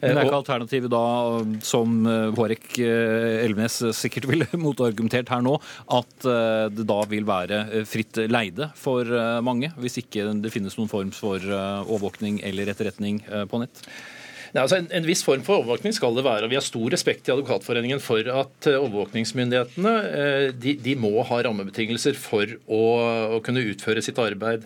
Men 0.00 0.14
det 0.14 0.22
er 0.22 0.28
ikke 0.28 0.38
alternativet 0.38 0.92
da, 0.92 1.04
som 1.66 1.96
eh, 2.06 2.28
Hårek 2.36 2.68
eh, 2.84 3.44
Elvenes 3.44 3.80
sikkert 3.98 4.28
ville 4.30 4.46
motargumentert 4.66 5.32
her 5.32 5.42
nå, 5.44 5.56
at 5.98 6.28
eh, 6.28 6.66
det 6.74 6.86
da 6.88 7.00
vil 7.10 7.26
være 7.28 7.62
fritt 7.88 8.20
leide 8.30 8.70
for 8.78 9.08
mange, 9.44 9.72
hvis 9.82 9.98
ikke 10.02 10.28
det 10.42 10.52
finnes 10.54 10.76
noen 10.78 10.90
form 10.90 11.10
for 11.14 11.42
overvåkning 11.42 12.40
eller 12.46 12.70
etterretning 12.72 13.20
på 13.50 13.62
nett? 13.62 13.82
Nei, 14.54 14.62
altså 14.62 14.78
en, 14.78 14.88
en, 14.94 15.06
viss 15.08 15.22
form 15.26 15.42
for 15.44 15.60
overvåkning 15.60 15.94
skal 15.96 16.16
det 16.16 16.24
være. 16.26 16.46
og 16.46 16.52
Vi 16.52 16.58
har 16.58 16.64
stor 16.64 16.88
respekt 16.94 17.28
i 17.28 17.34
Advokatforeningen 17.34 18.00
for 18.02 18.30
at 18.32 18.68
eh, 18.70 18.78
overvåkningsmyndighetene 18.78 19.92
eh, 20.08 20.46
de, 20.56 20.74
de 20.84 20.94
må 21.00 21.12
ha 21.28 21.40
rammebetingelser 21.44 22.16
for 22.18 22.54
å, 22.64 22.82
å, 23.36 23.42
kunne 23.44 23.66
utføre 23.68 24.02
sitt 24.04 24.20
arbeid. 24.22 24.64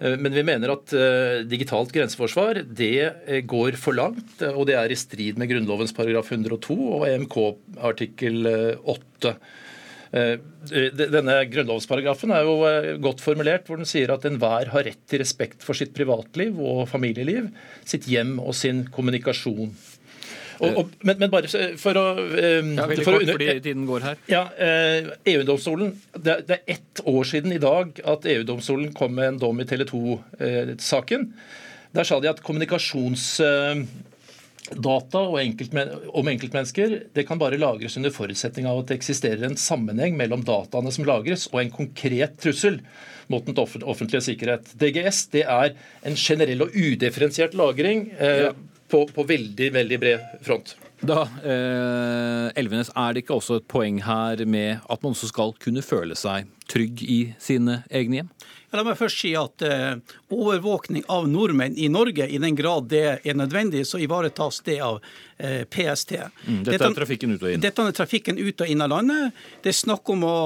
Eh, 0.00 0.16
men 0.18 0.34
vi 0.34 0.46
mener 0.46 0.74
at 0.74 0.94
digitalt 1.50 1.94
grenseforsvar 1.94 2.62
det 2.66 3.44
går 3.48 3.78
for 3.80 3.96
langt, 3.96 4.42
og 4.50 4.66
det 4.70 4.76
er 4.80 4.90
i 4.90 4.98
strid 4.98 5.38
med 5.40 5.50
Grunnlovens 5.52 5.94
paragraf 5.96 6.32
102 6.32 6.76
og 6.98 7.06
EMK 7.08 7.36
artikkel 7.90 8.50
8. 8.50 9.36
Eh, 10.10 10.40
denne 10.90 11.36
grunnlovsparagrafen 11.46 12.32
er 12.34 12.42
jo 12.42 12.54
eh, 12.66 12.88
godt 13.02 13.22
formulert, 13.22 13.68
hvor 13.68 13.78
den 13.78 13.86
sier 13.86 14.10
at 14.10 14.26
enhver 14.26 14.72
har 14.72 14.86
rett 14.88 15.04
til 15.10 15.22
respekt 15.22 15.62
for 15.62 15.78
sitt 15.78 15.92
privatliv 15.94 16.58
og 16.58 16.82
familieliv, 16.90 17.46
sitt 17.86 18.08
hjem 18.10 18.38
og 18.42 18.56
sin 18.58 18.88
kommunikasjon. 18.90 19.70
Og, 20.60 20.74
og, 20.76 20.90
men, 21.06 21.16
men, 21.22 21.30
bare 21.32 21.48
for 21.80 21.96
å 21.96 22.04
Ja, 22.20 22.84
Veldig 22.90 23.04
kort, 23.06 23.22
fordi 23.30 23.52
tiden 23.64 23.86
går 23.88 24.04
her. 24.04 24.18
Ja, 24.28 24.42
EU-domstolen 25.30 25.94
det, 26.12 26.34
det, 26.50 26.58
er 26.58 26.74
ett 26.76 27.00
år 27.08 27.30
siden 27.30 27.54
i 27.56 27.62
dag 27.62 27.96
at 28.04 28.28
EU-domstolen 28.28 28.90
kom 28.96 29.14
med 29.16 29.30
en 29.30 29.40
dom 29.46 29.62
i 29.62 29.68
Tele 29.70 29.86
2-saken. 29.88 31.30
Der 31.96 32.06
sa 32.06 32.20
de 32.20 32.28
at 32.28 32.42
kommunikasjons 32.44 33.30
Data 34.70 35.22
enkeltmen 35.40 35.90
om 36.14 36.28
enkeltmennesker 36.30 36.96
det 37.16 37.24
kan 37.28 37.40
bare 37.40 37.58
lagres 37.58 37.96
under 37.98 38.12
forutsetning 38.14 38.68
av 38.70 38.82
at 38.82 38.90
det 38.90 39.00
eksisterer 39.00 39.42
en 39.46 39.58
sammenheng 39.58 40.18
mellom 40.18 40.44
dataene 40.46 40.92
som 40.94 41.06
lagres, 41.08 41.48
og 41.50 41.62
en 41.62 41.72
konkret 41.74 42.38
trussel 42.42 42.80
mot 43.30 43.46
den 43.46 43.58
offentlige 43.58 44.22
sikkerhet. 44.26 44.70
DGS 44.78 45.24
det 45.34 45.44
er 45.46 45.74
en 46.06 46.18
generell 46.18 46.66
og 46.66 46.74
udifferensiert 46.74 47.54
lagring 47.58 48.08
eh, 48.18 48.46
ja. 48.48 48.54
på, 48.90 49.04
på, 49.14 49.26
veldig, 49.26 49.72
veldig 49.74 50.00
bred 50.02 50.38
front. 50.46 50.74
Da, 51.00 51.22
eh, 51.44 52.60
Elvenes, 52.60 52.90
Er 52.96 53.14
det 53.14 53.24
ikke 53.24 53.38
også 53.38 53.60
et 53.60 53.68
poeng 53.68 54.02
her 54.04 54.44
med 54.44 54.80
at 54.84 55.02
man 55.02 55.14
også 55.14 55.30
skal 55.30 55.54
kunne 55.60 55.82
føle 55.82 56.16
seg 56.18 56.48
trygg 56.70 57.02
i 57.02 57.20
sine 57.40 57.82
egne 57.90 58.20
hjem? 58.20 58.30
La 58.70 58.84
meg 58.86 58.98
først 59.00 59.18
si 59.18 59.32
at 59.34 59.64
eh, 59.66 59.96
overvåkning 60.30 61.08
av 61.10 61.26
nordmenn 61.26 61.74
i 61.74 61.88
Norge, 61.90 62.28
i 62.28 62.38
den 62.38 62.54
grad 62.54 62.86
det 62.92 63.20
er 63.24 63.38
nødvendig, 63.38 63.82
så 63.88 63.98
ivaretas 63.98 64.60
det 64.66 64.78
av 64.84 65.00
eh, 65.38 65.64
PST. 65.64 66.14
Mm, 66.46 66.60
dette, 66.62 66.76
dette 66.76 66.90
er 66.92 66.98
trafikken 67.00 67.34
ut 67.34 67.42
og 67.42 67.54
inn? 67.54 67.64
Dette 67.64 67.86
er 67.88 67.96
trafikken 67.96 68.38
ut 68.38 68.60
og 68.62 68.70
inn 68.70 68.84
av 68.84 68.92
landet. 68.92 69.40
Det 69.64 69.72
er 69.72 69.80
snakk 69.80 70.12
om 70.14 70.28
å 70.28 70.36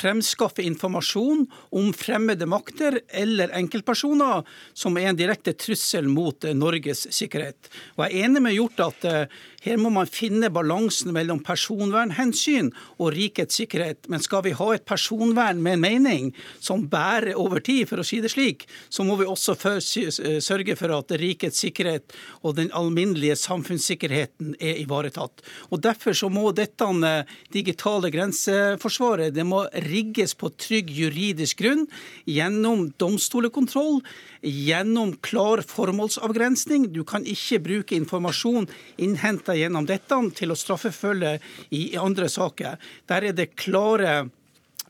fremskaffe 0.00 0.62
informasjon 0.62 1.46
om 1.70 1.92
fremmede 1.92 2.46
makter 2.46 3.00
eller 3.08 3.52
enkeltpersoner 3.58 4.46
som 4.74 4.96
er 4.98 5.10
en 5.10 5.18
direkte 5.18 5.54
trussel 5.58 6.08
mot 6.10 6.44
eh, 6.44 6.56
Norges 6.56 7.06
sikkerhet. 7.14 7.70
Og 7.96 8.04
Jeg 8.06 8.10
er 8.10 8.28
enig 8.28 8.44
med 8.44 8.56
Hjort 8.56 8.80
at 8.84 9.06
uh, 9.06 9.40
her 9.64 9.80
må 9.80 9.90
man 9.92 10.08
finne 10.08 10.48
balansen 10.52 11.12
mellom 11.14 11.42
personvernhensyn 11.44 12.70
og 12.98 13.12
rikets 13.16 13.58
sikkerhet. 13.60 14.08
Men 14.08 14.22
skal 14.24 14.44
vi 14.46 14.54
ha 14.56 14.68
et 14.74 14.86
personvern 14.88 15.60
med 15.62 15.78
en 15.78 15.84
mening 15.84 16.30
som 16.62 16.86
bærer 16.90 17.36
over 17.38 17.60
tid, 17.64 17.86
for 17.90 18.00
å 18.00 18.06
si 18.06 18.20
det 18.24 18.32
slik, 18.32 18.66
så 18.88 19.04
må 19.04 19.18
vi 19.20 19.28
også 19.28 19.56
sørge 20.40 20.76
for 20.78 20.94
at 20.96 21.14
rikets 21.20 21.60
sikkerhet 21.60 22.16
og 22.40 22.56
den 22.56 22.72
alminnelige 22.76 23.36
samfunnssikkerheten 23.40 24.54
er 24.60 24.80
ivaretatt. 24.80 25.44
Og 25.70 25.82
Derfor 25.84 26.16
så 26.16 26.28
må 26.32 26.50
dette 26.56 26.86
eh, 27.06 27.28
digitale 27.52 28.10
grenseforsvaret 28.12 29.34
det 29.34 29.44
må 29.48 29.64
rigges 29.86 30.34
på 30.38 30.50
trygg 30.60 30.90
juridisk 30.94 31.60
grunn 31.60 31.86
gjennom 32.28 32.88
domstolekontroll, 33.00 34.00
gjennom 34.40 35.14
klar 35.24 35.62
formålsavgrensning. 35.66 36.88
Du 36.94 37.02
kan 37.04 37.26
ikke 37.28 37.60
bruke 37.64 37.96
informasjon 37.98 38.68
innhenta 39.00 39.49
gjennom 39.58 39.86
dette 39.88 40.18
til 40.36 40.52
å 40.52 40.58
straffefølge 40.58 41.38
i 41.76 41.96
andre 41.98 42.28
saker. 42.28 42.76
Der 43.10 43.30
er 43.30 43.36
det 43.36 43.54
klare 43.56 44.28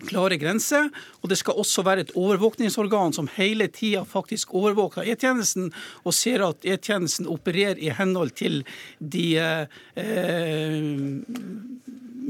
klare 0.09 0.38
grenser. 0.40 0.88
Og 1.20 1.31
det 1.31 1.37
skal 1.40 1.59
også 1.61 1.85
være 1.87 2.07
et 2.07 2.14
overvåkningsorgan 2.18 3.14
som 3.16 3.29
hele 3.37 3.68
tida 3.73 4.05
faktisk 4.09 4.55
overvåker 4.57 5.09
E-tjenesten, 5.09 5.70
og 6.05 6.16
ser 6.16 6.44
at 6.46 6.64
E-tjenesten 6.64 7.29
opererer 7.31 7.81
i 7.81 7.92
henhold 7.92 8.33
til 8.38 8.62
de 8.99 9.27
eh, 9.40 10.57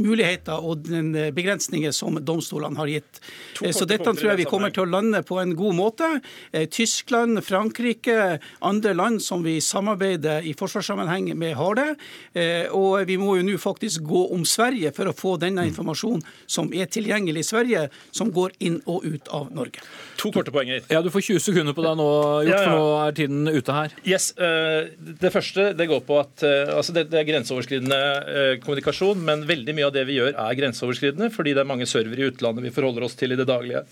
muligheter 0.02 0.60
og 0.64 0.84
den 0.88 1.12
begrensninger 1.36 1.94
som 1.94 2.18
domstolene 2.24 2.78
har 2.80 2.90
gitt. 2.90 3.20
Så 3.60 3.86
dette 3.88 4.08
tror 4.08 4.32
jeg 4.32 4.42
vi 4.42 4.48
kommer 4.48 4.72
til 4.74 4.86
å 4.86 4.90
lande 4.90 5.22
på 5.26 5.38
en 5.40 5.54
god 5.58 5.76
måte. 5.76 6.08
Eh, 6.52 6.66
Tyskland, 6.70 7.40
Frankrike, 7.44 8.38
andre 8.60 8.94
land 8.94 9.22
som 9.22 9.44
vi 9.44 9.58
samarbeider 9.64 10.46
i 10.46 10.54
forsvarssammenheng 10.58 11.32
med, 11.38 11.54
har 11.58 11.78
det. 11.78 11.88
Eh, 12.34 12.66
og 12.76 13.06
vi 13.08 13.18
må 13.20 13.36
jo 13.38 13.46
nå 13.46 13.56
faktisk 13.60 14.04
gå 14.08 14.26
om 14.34 14.44
Sverige 14.48 14.92
for 14.96 15.10
å 15.10 15.16
få 15.16 15.36
denne 15.40 15.66
informasjonen 15.68 16.24
som 16.50 16.70
er 16.74 16.90
tilgjengelig 16.92 17.44
i 17.44 17.50
Sverige, 17.50 17.84
som 18.16 18.32
går 18.34 18.56
inn 18.66 18.80
og 18.90 19.06
ut 19.06 19.30
av 19.36 19.50
Norge. 19.54 19.84
To 20.20 20.32
korte 20.34 20.52
poenger. 20.54 20.82
Ja, 20.90 21.02
Du 21.02 21.10
får 21.10 21.26
20 21.32 21.40
sekunder 21.40 21.76
på 21.76 21.82
deg 21.84 21.96
nå, 21.96 22.08
Hjort, 22.44 22.50
ja, 22.50 22.62
ja. 22.62 22.64
for 22.64 22.76
nå 22.76 22.88
er 23.00 23.16
tiden 23.16 23.48
ute 23.48 23.72
her. 23.76 23.94
Yes, 24.04 24.30
eh, 24.36 24.90
Det 25.20 25.32
første 25.32 25.72
det 25.76 25.86
går 25.88 26.02
på 26.06 26.18
at 26.20 26.42
altså 26.42 26.92
det, 26.94 27.08
er 27.14 27.26
grenseoverskridende 27.26 28.60
kommunikasjon, 28.64 29.20
men 29.24 29.44
veldig 29.48 29.74
mye 29.76 29.88
av 29.88 29.89
det 29.94 30.06
vi 30.08 30.18
gjør 30.18 30.34
er 30.34 30.58
grenseoverskridende, 30.58 31.30
fordi 31.34 31.54
det 31.56 31.64
er 31.64 31.70
mange 31.70 31.88
servere 31.88 32.24
i 32.24 32.30
utlandet 32.30 32.66
vi 32.66 32.74
forholder 32.74 33.06
oss 33.06 33.18
til 33.18 33.34
i 33.34 33.38
det 33.40 33.48
daglige. 33.50 33.84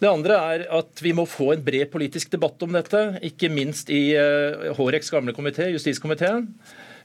Det 0.00 0.08
andre 0.08 0.36
er 0.54 0.62
at 0.78 1.02
vi 1.04 1.12
må 1.12 1.26
få 1.28 1.50
en 1.52 1.64
bred 1.64 1.90
politisk 1.92 2.30
debatt 2.32 2.62
om 2.64 2.72
dette, 2.72 3.02
ikke 3.26 3.50
minst 3.52 3.90
i 3.92 4.14
Håreks 4.78 5.12
gamle 5.12 5.34
komité, 5.36 5.68
justiskomiteen. 5.74 6.46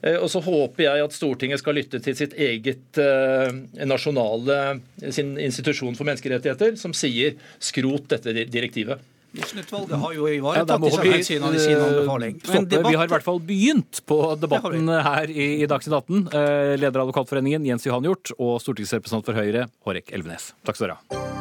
Eh, 0.02 0.16
og 0.20 0.28
så 0.32 0.42
håper 0.44 0.86
jeg 0.86 1.04
at 1.04 1.16
Stortinget 1.16 1.62
skal 1.62 1.78
lytte 1.78 2.00
til 2.04 2.16
sitt 2.18 2.36
eget 2.36 3.00
eh, 3.00 3.48
nasjonale 3.88 4.78
sin 5.08 5.36
institusjon 5.40 5.96
for 5.96 6.08
menneskerettigheter, 6.08 6.76
som 6.80 6.94
sier 6.96 7.36
skrot 7.62 8.10
dette 8.12 8.34
direktivet. 8.52 9.02
Lysne-utvalget 9.36 10.00
har 10.02 10.16
jo 10.16 10.28
ivaretatt 10.32 10.84
disse 10.86 11.06
hensynene 11.06 11.54
i 11.58 11.62
sin 11.62 11.78
anbefaling. 11.80 12.40
Debatt... 12.42 12.90
Vi 12.90 12.98
har 13.00 13.08
i 13.08 13.14
hvert 13.14 13.26
fall 13.26 13.40
begynt 13.44 14.02
på 14.08 14.20
debatten 14.40 14.92
her 15.08 15.32
i, 15.32 15.48
i 15.62 15.70
Dagsnytt 15.70 15.98
18. 16.00 16.26
Eh, 16.26 16.74
leder 16.80 17.02
av 17.02 17.06
Advokatforeningen 17.06 17.66
Jens 17.68 17.86
Johan 17.88 18.06
Hjort 18.08 18.34
og 18.38 18.58
stortingsrepresentant 18.64 19.28
for 19.28 19.38
Høyre 19.38 19.68
Hårek 19.86 20.14
Elvenes. 20.16 20.54
Takk 20.66 20.80
skal 20.80 20.94
dere 20.94 21.00
ha. 21.02 21.35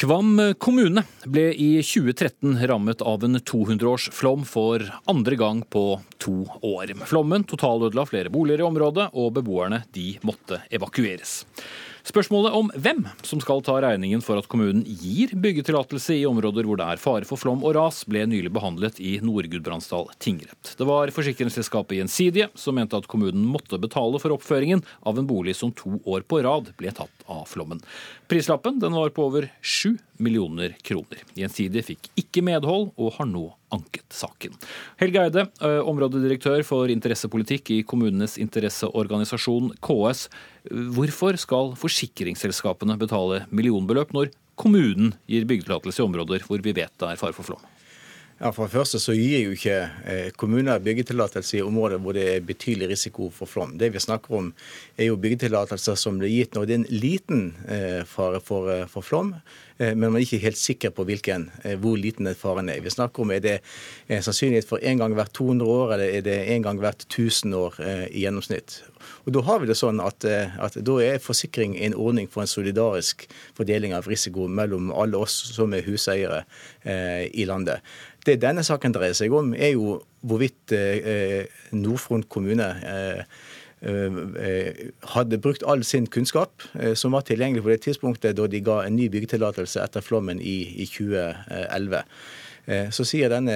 Kvam 0.00 0.54
kommune 0.58 1.02
ble 1.28 1.50
i 1.52 1.82
2013 1.84 2.54
rammet 2.70 3.02
av 3.04 3.24
en 3.26 3.36
200-årsflom 3.36 4.46
for 4.48 4.80
andre 5.04 5.36
gang 5.36 5.60
på 5.60 5.82
to 6.16 6.38
år. 6.64 6.94
Flommen 7.04 7.44
totalødela 7.44 8.06
flere 8.08 8.32
boliger 8.32 8.62
i 8.62 8.64
området, 8.70 9.10
og 9.12 9.34
beboerne 9.36 9.82
de 9.92 10.14
måtte 10.24 10.62
evakueres. 10.72 11.42
Spørsmålet 12.06 12.54
om 12.56 12.70
hvem 12.74 13.04
som 13.26 13.42
skal 13.42 13.60
ta 13.64 13.76
regningen 13.84 14.22
for 14.24 14.40
at 14.40 14.48
kommunen 14.50 14.82
gir 14.86 15.34
byggetillatelse 15.36 16.16
i 16.16 16.26
områder 16.28 16.66
hvor 16.66 16.80
det 16.80 16.86
er 16.88 17.02
fare 17.02 17.28
for 17.28 17.40
flom 17.40 17.64
og 17.66 17.74
ras, 17.76 18.02
ble 18.08 18.24
nylig 18.30 18.52
behandlet 18.54 19.00
i 19.02 19.18
Nord-Gudbrandsdal 19.24 20.08
tingrett. 20.22 20.74
Det 20.78 20.88
var 20.88 21.12
forsikringsselskapet 21.14 22.00
Gjensidige 22.00 22.50
som 22.58 22.78
mente 22.78 22.98
at 22.98 23.08
kommunen 23.10 23.44
måtte 23.46 23.80
betale 23.80 24.20
for 24.22 24.36
oppføringen 24.36 24.84
av 25.06 25.20
en 25.20 25.28
bolig 25.28 25.56
som 25.58 25.74
to 25.76 25.98
år 26.08 26.24
på 26.24 26.40
rad 26.46 26.72
ble 26.80 26.92
tatt 26.96 27.26
av 27.30 27.44
flommen. 27.50 27.82
Prislappen 28.30 28.80
var 28.80 29.12
på 29.14 29.26
over 29.28 29.50
sju 29.60 29.96
millioner 30.20 30.76
kroner. 30.84 31.24
Gjensidige 31.36 31.92
fikk 31.92 32.10
ikke 32.20 32.44
medhold 32.44 32.90
og 33.00 33.16
har 33.16 33.28
nå 33.28 33.48
anket 33.74 34.06
saken. 34.12 34.56
Helge 35.00 35.22
Eide, 35.24 35.44
områdedirektør 35.86 36.64
for 36.66 36.90
interessepolitikk 36.92 37.70
i 37.74 37.82
kommunenes 37.86 38.36
interesseorganisasjon 38.42 39.72
KS. 39.84 40.26
Hvorfor 40.68 41.38
skal 41.40 41.74
forsikringsselskapene 41.80 42.98
betale 43.00 43.44
millionbeløp 43.48 44.12
når 44.16 44.32
kommunen 44.60 45.14
gir 45.30 45.46
byggetillatelse 45.48 46.02
i 46.02 46.04
områder 46.04 46.44
hvor 46.46 46.60
vi 46.60 46.74
vet 46.76 46.92
det 47.00 47.08
er 47.08 47.20
fare 47.20 47.36
for 47.36 47.46
flom? 47.46 47.62
Ja, 48.40 48.48
For 48.56 48.64
det 48.64 48.72
første 48.72 48.96
så 48.96 49.12
gir 49.12 49.42
jo 49.42 49.52
ikke 49.52 49.74
eh, 50.08 50.28
kommuner 50.40 50.80
byggetillatelse 50.80 51.58
i 51.58 51.60
områder 51.60 52.00
hvor 52.00 52.16
det 52.16 52.22
er 52.24 52.46
betydelig 52.48 52.86
risiko 52.94 53.26
for 53.36 53.44
flom. 53.44 53.74
Det 53.76 53.90
vi 53.92 54.00
snakker 54.00 54.32
om 54.38 54.46
er 54.96 55.10
jo 55.10 55.18
byggetillatelser 55.20 55.98
som 56.00 56.16
blir 56.16 56.32
gitt 56.32 56.56
når 56.56 56.64
det 56.64 56.72
er 56.72 56.80
en 56.80 57.02
liten 57.02 57.42
eh, 57.68 58.00
fare 58.08 58.40
for, 58.40 58.70
for 58.88 59.04
flom, 59.04 59.34
men 59.80 60.10
man 60.10 60.18
er 60.18 60.26
ikke 60.26 60.42
helt 60.42 60.58
sikker 60.60 60.90
på 60.92 61.06
hvilken, 61.08 61.46
hvor 61.80 61.94
liten 61.96 62.28
faren 62.36 62.68
er. 62.68 62.82
Vi 62.84 62.90
snakker 62.92 63.24
om 63.24 63.30
er 63.32 63.40
det 63.40 63.54
sannsynlighet 64.10 64.68
for 64.68 64.84
en 64.84 65.00
gang 65.00 65.14
hvert 65.16 65.32
200 65.32 65.70
år, 65.72 65.94
eller 65.94 66.16
er 66.18 66.26
det 66.26 66.34
en 66.52 66.66
gang 66.66 66.82
hvert 66.82 67.06
1000 67.06 67.54
år 67.56 67.78
i 68.10 68.26
gjennomsnitt. 68.26 68.82
Og 69.24 69.32
Da 69.32 69.40
har 69.46 69.62
vi 69.62 69.70
det 69.70 69.78
sånn 69.80 70.02
at, 70.04 70.24
at 70.26 70.76
da 70.84 70.98
er 71.00 71.22
forsikring 71.24 71.78
en 71.80 71.96
ordning 71.96 72.28
for 72.28 72.44
en 72.44 72.50
solidarisk 72.50 73.24
fordeling 73.56 73.94
av 73.96 74.08
risiko 74.10 74.44
mellom 74.48 74.92
alle 74.92 75.16
oss 75.16 75.38
som 75.54 75.72
er 75.72 75.86
huseiere 75.88 76.42
eh, 76.84 77.30
i 77.32 77.48
landet. 77.48 77.80
Det 78.30 78.38
denne 78.44 78.62
saken 78.62 78.92
dreier 78.94 79.16
seg 79.18 79.32
om, 79.34 79.54
er 79.58 79.72
jo 79.74 79.96
hvorvidt 80.22 80.74
eh, 80.76 81.48
Nord-Front 81.74 82.28
kommune 82.30 82.68
eh, 82.86 83.22
eh, 83.82 84.68
hadde 85.16 85.40
brukt 85.42 85.64
all 85.66 85.82
sin 85.88 86.06
kunnskap 86.06 86.62
som 86.94 87.16
var 87.16 87.24
tilgjengelig 87.26 87.64
på 87.64 87.72
det 87.72 87.80
tidspunktet 87.88 88.38
da 88.38 88.46
de 88.46 88.60
ga 88.62 88.84
en 88.84 88.94
ny 88.94 89.08
byggetillatelse 89.10 89.82
etter 89.82 90.04
flommen 90.04 90.38
i, 90.38 90.60
i 90.84 90.86
2011. 90.86 92.04
Eh, 92.66 92.90
så 92.94 93.06
sier 93.08 93.32
denne 93.32 93.54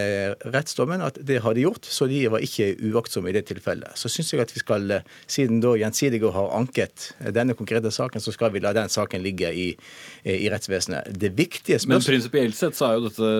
rettsdommen 0.55 1.03
at 1.05 1.19
det 1.21 1.41
har 1.45 1.57
de 1.57 1.67
gjort, 1.67 1.87
så 1.87 2.09
de 2.11 2.23
var 2.33 2.45
ikke 2.45 2.73
uaktsomme 2.91 3.31
i 3.31 3.37
det 3.37 3.45
tilfellet. 3.51 3.97
Så 3.99 4.11
syns 4.13 4.33
jeg 4.33 4.43
at 4.45 4.55
vi 4.55 4.63
skal, 4.63 4.91
eh, 4.91 5.05
siden 5.27 5.61
da 5.65 5.75
Gjensidige 5.79 6.33
har 6.33 6.53
anket 6.57 7.11
denne 7.35 7.57
konkrete 7.59 7.93
saken, 7.95 8.23
så 8.23 8.33
skal 8.35 8.53
vi 8.55 8.63
la 8.65 8.73
den 8.77 8.89
saken 8.89 9.23
ligge 9.25 9.51
i, 9.53 9.69
i 10.25 10.49
rettsvesenet. 10.53 11.13
Det 11.19 11.35
viktige 11.37 11.79
spørsmålet... 11.79 12.07
Men 12.07 12.15
prinsipielt 12.15 12.59
sett 12.59 12.79
så 12.79 12.89
er 12.89 12.99
jo 12.99 13.09
dette 13.09 13.31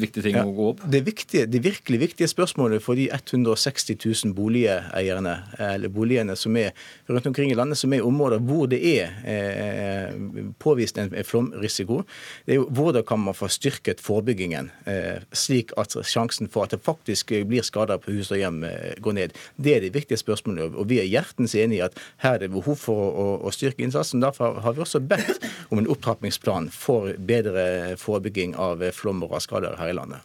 viktige 0.00 0.28
ting 0.28 0.38
ja, 0.38 0.44
å 0.46 0.54
gå 0.54 0.70
opp? 0.72 0.84
Det, 0.86 1.02
viktige, 1.06 1.46
det 1.50 1.62
virkelig 1.64 2.00
viktige 2.04 2.30
spørsmålet 2.30 2.84
for 2.84 2.98
de 2.98 3.08
160 3.10 3.98
000 3.98 4.34
boligeierne, 4.36 5.34
eller 5.58 5.92
boligene 5.92 6.36
som 6.38 6.56
er 6.60 6.72
rundt 7.08 7.26
omkring 7.26 7.52
i 7.52 7.58
landet, 7.58 7.80
som 7.80 7.92
er 7.92 8.02
i 8.02 8.06
områder 8.06 8.42
hvor 8.44 8.68
det 8.70 8.80
er 8.80 9.18
eh, 9.28 10.14
påvist 10.62 10.98
en 11.00 11.12
flomrisiko, 11.26 12.02
det 12.46 12.56
er 12.56 12.60
jo 12.62 12.68
hvordan 12.70 13.06
kan 13.08 13.22
man 13.22 13.36
få 13.36 13.50
styrket 13.52 14.02
forebyggingen. 14.04 14.70
Eh, 14.86 15.17
slik 15.32 15.72
at 15.80 15.96
sjansen 16.06 16.50
for 16.52 16.66
at 16.66 16.74
det 16.74 16.80
faktisk 16.84 17.32
blir 17.48 17.66
skader 17.66 18.00
på 18.02 18.14
hus 18.16 18.32
og 18.34 18.40
hjem, 18.40 18.62
eh, 18.64 18.94
går 19.02 19.16
ned. 19.18 19.36
Det 19.56 19.76
er 19.76 19.84
det 19.84 19.94
viktige 19.96 20.20
spørsmålet. 20.20 20.74
Og 20.74 20.88
vi 20.90 21.00
er 21.02 21.10
hjertens 21.10 21.54
enig 21.58 21.80
i 21.80 21.84
at 21.86 21.98
her 22.24 22.38
er 22.38 22.46
det 22.46 22.52
behov 22.54 22.78
for 22.80 23.10
å, 23.10 23.28
å 23.46 23.52
styrke 23.54 23.84
innsatsen. 23.84 24.22
Derfor 24.24 24.60
har 24.64 24.76
vi 24.76 24.84
også 24.84 25.00
bedt 25.00 25.44
om 25.70 25.82
en 25.82 25.90
opptrappingsplan 25.90 26.70
for 26.74 27.12
bedre 27.18 27.96
forebygging 28.00 28.56
av 28.56 28.82
flom 28.96 29.22
og 29.26 29.36
rasskader 29.36 29.78
her 29.80 29.92
i 29.92 29.96
landet. 29.96 30.24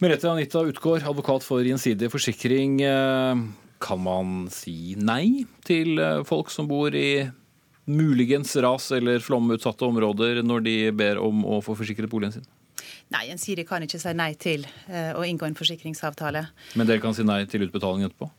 Merete 0.00 0.30
Anita 0.30 0.62
Utgård, 0.64 1.02
advokat 1.04 1.44
for 1.44 1.60
Gjensidig 1.60 2.08
forsikring. 2.08 2.80
Eh, 2.80 3.42
kan 3.80 4.00
man 4.00 4.46
si 4.52 4.94
nei 4.96 5.44
til 5.66 6.00
eh, 6.00 6.22
folk 6.28 6.52
som 6.52 6.68
bor 6.70 6.94
i 6.96 7.28
muligens 7.90 8.54
ras- 8.56 8.92
eller 8.96 9.20
flomutsatte 9.24 9.84
områder 9.84 10.42
når 10.46 10.64
de 10.64 10.76
ber 10.94 11.20
om 11.20 11.42
å 11.44 11.60
få 11.64 11.76
forsikret 11.78 12.10
boligen 12.12 12.38
sin? 12.38 12.48
Nei, 13.10 13.24
Gjensidige 13.26 13.66
kan 13.66 13.82
ikke 13.82 13.98
si 13.98 14.12
nei 14.14 14.32
til 14.38 14.66
uh, 14.86 15.18
å 15.18 15.24
inngå 15.26 15.48
en 15.48 15.56
forsikringsavtale. 15.58 16.44
Men 16.78 16.86
dere 16.86 17.02
kan 17.02 17.16
si 17.16 17.26
nei 17.26 17.42
til 17.50 17.66
utbetaling 17.66 18.06
etterpå? 18.06 18.30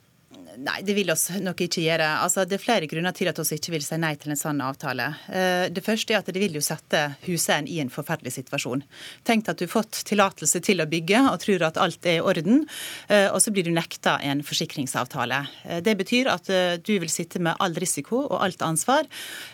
Nei, 0.60 0.82
det 0.84 0.94
vil 0.98 1.12
oss 1.14 1.30
nok 1.40 1.62
ikke 1.64 1.84
gjøre. 1.84 2.08
Altså, 2.24 2.44
det 2.48 2.58
er 2.58 2.64
flere 2.64 2.88
grunner 2.90 3.14
til 3.16 3.30
at 3.32 3.40
vi 3.40 3.58
ikke 3.58 3.74
vil 3.76 3.84
si 3.86 3.98
nei 4.02 4.14
til 4.20 4.34
en 4.34 4.40
sånn 4.40 4.62
avtale. 4.64 5.08
Eh, 5.32 5.68
det 5.72 5.84
første 5.86 6.14
er 6.14 6.20
at 6.20 6.32
det 6.32 6.42
vil 6.42 6.58
jo 6.58 6.64
sette 6.66 7.02
huseieren 7.26 7.70
i 7.72 7.80
en 7.84 7.92
forferdelig 7.94 8.34
situasjon. 8.36 8.84
Tenk 9.28 9.48
at 9.52 9.62
du 9.62 9.66
har 9.66 9.74
fått 9.74 10.02
tillatelse 10.10 10.62
til 10.66 10.84
å 10.84 10.88
bygge 10.92 11.22
og 11.30 11.40
tror 11.44 11.66
at 11.70 11.80
alt 11.82 12.08
er 12.10 12.20
i 12.20 12.26
orden, 12.34 12.66
eh, 13.08 13.28
og 13.32 13.40
så 13.44 13.54
blir 13.54 13.68
du 13.68 13.72
nekta 13.76 14.18
en 14.28 14.44
forsikringsavtale. 14.46 15.42
Det 15.86 15.96
betyr 16.00 16.30
at 16.32 16.50
du 16.84 16.94
vil 17.00 17.12
sitte 17.12 17.40
med 17.44 17.60
all 17.64 17.76
risiko 17.80 18.24
og 18.26 18.42
alt 18.44 18.64
ansvar, 18.66 19.08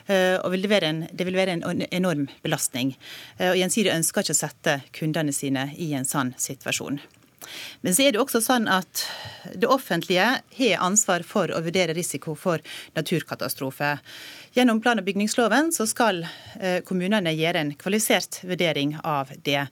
og 0.07 0.49
vil 0.53 0.65
en, 0.77 1.03
det 1.11 1.27
vil 1.27 1.37
være 1.37 1.57
en 1.57 1.83
enorm 1.91 2.27
belastning. 2.43 2.95
Og 3.39 3.57
Gjensidige 3.59 3.95
ønsker 3.97 4.25
ikke 4.25 4.35
å 4.35 4.41
sette 4.41 4.79
kundene 4.95 5.35
sine 5.35 5.69
i 5.77 5.93
en 5.97 6.07
sånn 6.07 6.33
situasjon. 6.39 6.99
Men 7.81 7.95
så 7.95 8.07
er 8.07 8.15
det 8.15 8.21
også 8.21 8.41
sånn 8.43 8.67
at 8.71 9.05
det 9.53 9.69
offentlige 9.71 10.27
har 10.57 10.83
ansvar 10.83 11.25
for 11.27 11.51
å 11.53 11.61
vurdere 11.65 11.95
risiko 11.97 12.35
for 12.35 12.63
naturkatastrofe. 12.97 13.97
Gjennom 14.57 14.81
plan- 14.81 14.99
og 14.99 15.05
bygningsloven 15.07 15.71
så 15.75 15.87
skal 15.89 16.23
eh, 16.59 16.79
kommunene 16.87 17.35
gjøre 17.35 17.63
en 17.63 17.73
kvalifisert 17.77 18.41
vurdering 18.47 18.95
av 19.03 19.33
det. 19.45 19.67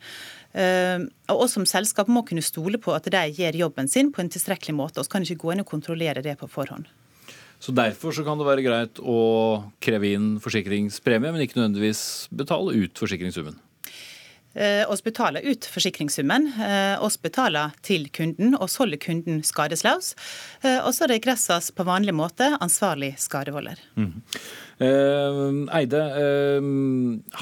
Eh, 0.56 1.08
og 1.32 1.48
oss 1.48 1.58
som 1.58 1.66
selskap 1.68 2.12
må 2.12 2.24
kunne 2.28 2.46
stole 2.46 2.80
på 2.82 2.94
at 2.96 3.10
de 3.12 3.24
gjør 3.36 3.64
jobben 3.66 3.90
sin 3.92 4.14
på 4.14 4.24
en 4.24 4.32
tilstrekkelig 4.32 4.78
måte. 4.78 5.04
Vi 5.04 5.12
kan 5.12 5.26
ikke 5.26 5.42
gå 5.42 5.56
inn 5.56 5.66
og 5.66 5.72
kontrollere 5.74 6.24
det 6.26 6.38
på 6.40 6.52
forhånd. 6.52 6.88
Så 7.60 7.74
Derfor 7.74 8.14
så 8.14 8.24
kan 8.24 8.38
det 8.38 8.46
være 8.46 8.64
greit 8.66 9.00
å 9.02 9.20
kreve 9.82 10.12
inn 10.14 10.36
forsikringspremie, 10.44 11.32
men 11.34 11.42
ikke 11.42 11.58
nødvendigvis 11.58 12.28
betale 12.36 12.76
ut 12.78 13.00
forsikringssummen? 13.00 13.58
Eh, 14.56 14.84
oss 14.92 15.04
betaler 15.04 15.44
ut 15.44 15.68
forsikringssummen. 15.68 16.48
Eh, 16.64 17.04
oss 17.04 17.18
betaler 17.22 17.76
til 17.84 18.08
kunden, 18.16 18.56
og 18.56 18.72
holder 18.80 19.02
kunden 19.04 19.42
skadesløs. 19.44 20.14
Eh, 20.64 20.80
og 20.80 20.94
så 20.96 21.10
regresses 21.12 21.72
på 21.76 21.86
vanlig 21.88 22.16
måte 22.16 22.54
ansvarlig 22.64 23.14
skadevolder. 23.20 23.82
Mm. 24.00 24.22
Eh, 24.80 25.42
Eide, 25.80 26.04
eh, 26.22 26.70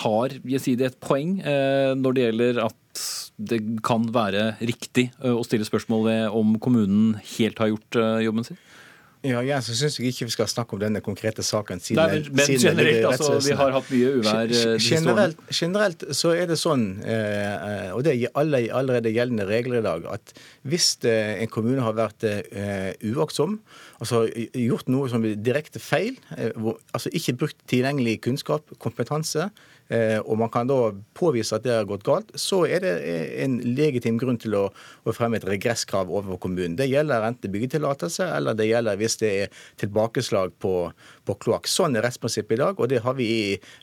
har 0.04 0.38
Jesidi 0.56 0.88
et 0.90 1.00
poeng 1.00 1.38
når 1.44 2.14
det 2.14 2.24
gjelder 2.26 2.64
at 2.66 3.04
det 3.38 3.60
kan 3.86 4.06
være 4.14 4.54
riktig 4.62 5.08
å 5.26 5.42
stille 5.46 5.66
spørsmål 5.66 6.04
ved 6.06 6.36
om 6.38 6.58
kommunen 6.62 7.16
helt 7.38 7.60
har 7.60 7.72
gjort 7.74 7.98
jobben 8.22 8.46
sin? 8.46 8.60
Ja, 9.24 9.40
igjen 9.40 9.62
så 9.64 9.72
syns 9.72 9.96
jeg 10.02 10.12
ikke 10.12 10.26
vi 10.28 10.34
skal 10.34 10.50
snakke 10.52 10.76
om 10.76 10.82
denne 10.82 11.00
konkrete 11.04 11.46
saken. 11.48 11.80
Siden, 11.80 12.02
Nei, 12.02 12.18
men, 12.26 12.42
men 12.42 12.58
generelt, 12.60 13.06
altså, 13.08 13.38
vi 13.40 13.56
har 13.56 13.72
hatt 13.72 13.92
mye 13.94 14.10
uvær 14.20 14.52
eh, 14.52 14.74
generelt, 14.84 15.40
generelt, 15.48 16.04
så 16.20 16.34
er 16.36 16.50
det 16.50 16.58
sånn, 16.60 16.84
eh, 17.08 17.88
og 17.96 18.04
det 18.04 18.18
er 18.18 18.34
alle, 18.40 18.66
allerede 18.76 19.14
gjeldende 19.16 19.48
regler 19.48 19.80
i 19.80 19.86
dag, 19.86 20.10
at 20.12 20.36
hvis 20.68 20.90
eh, 21.08 21.38
en 21.40 21.52
kommune 21.54 21.86
har 21.86 21.96
vært 21.96 22.28
uaktsom, 23.14 23.62
altså 24.04 24.26
gjort 24.60 24.92
noe 24.92 25.08
som 25.12 25.24
er 25.24 25.40
direkte 25.40 25.80
feil, 25.80 26.20
altså 26.92 27.12
ikke 27.16 27.38
brukt 27.46 27.64
tilgjengelig 27.72 28.20
kunnskap, 28.28 28.76
kompetanse, 28.84 29.48
og 29.94 30.38
man 30.40 30.50
kan 30.50 30.70
da 30.70 30.78
påvise 31.18 31.56
at 31.58 31.66
det 31.66 31.74
har 31.76 31.88
gått 31.90 32.06
galt, 32.08 32.32
så 32.40 32.64
er 32.66 32.84
det 32.84 32.94
en 33.44 33.60
legitim 33.78 34.18
grunn 34.22 34.40
til 34.42 34.56
å, 34.58 34.64
å 35.06 35.14
fremme 35.16 35.38
et 35.38 35.48
regresskrav 35.48 36.10
overfor 36.10 36.40
kommunen. 36.48 36.78
Det 36.80 36.88
gjelder 36.90 37.26
enten 37.28 37.54
byggetillatelse, 37.54 38.28
eller 38.38 38.58
det 38.58 38.70
gjelder 38.70 39.00
hvis 39.00 39.18
det 39.22 39.32
er 39.44 39.66
tilbakeslag 39.82 40.56
på, 40.64 40.74
på 41.28 41.36
kloakk. 41.44 41.70
Sånn 41.70 41.98
er 41.98 42.06
rettsprinsippet 42.08 42.58
i 42.58 42.62
dag, 42.64 42.80
og 42.80 42.90
det 42.92 43.04
har 43.06 43.18
vi 43.18 43.30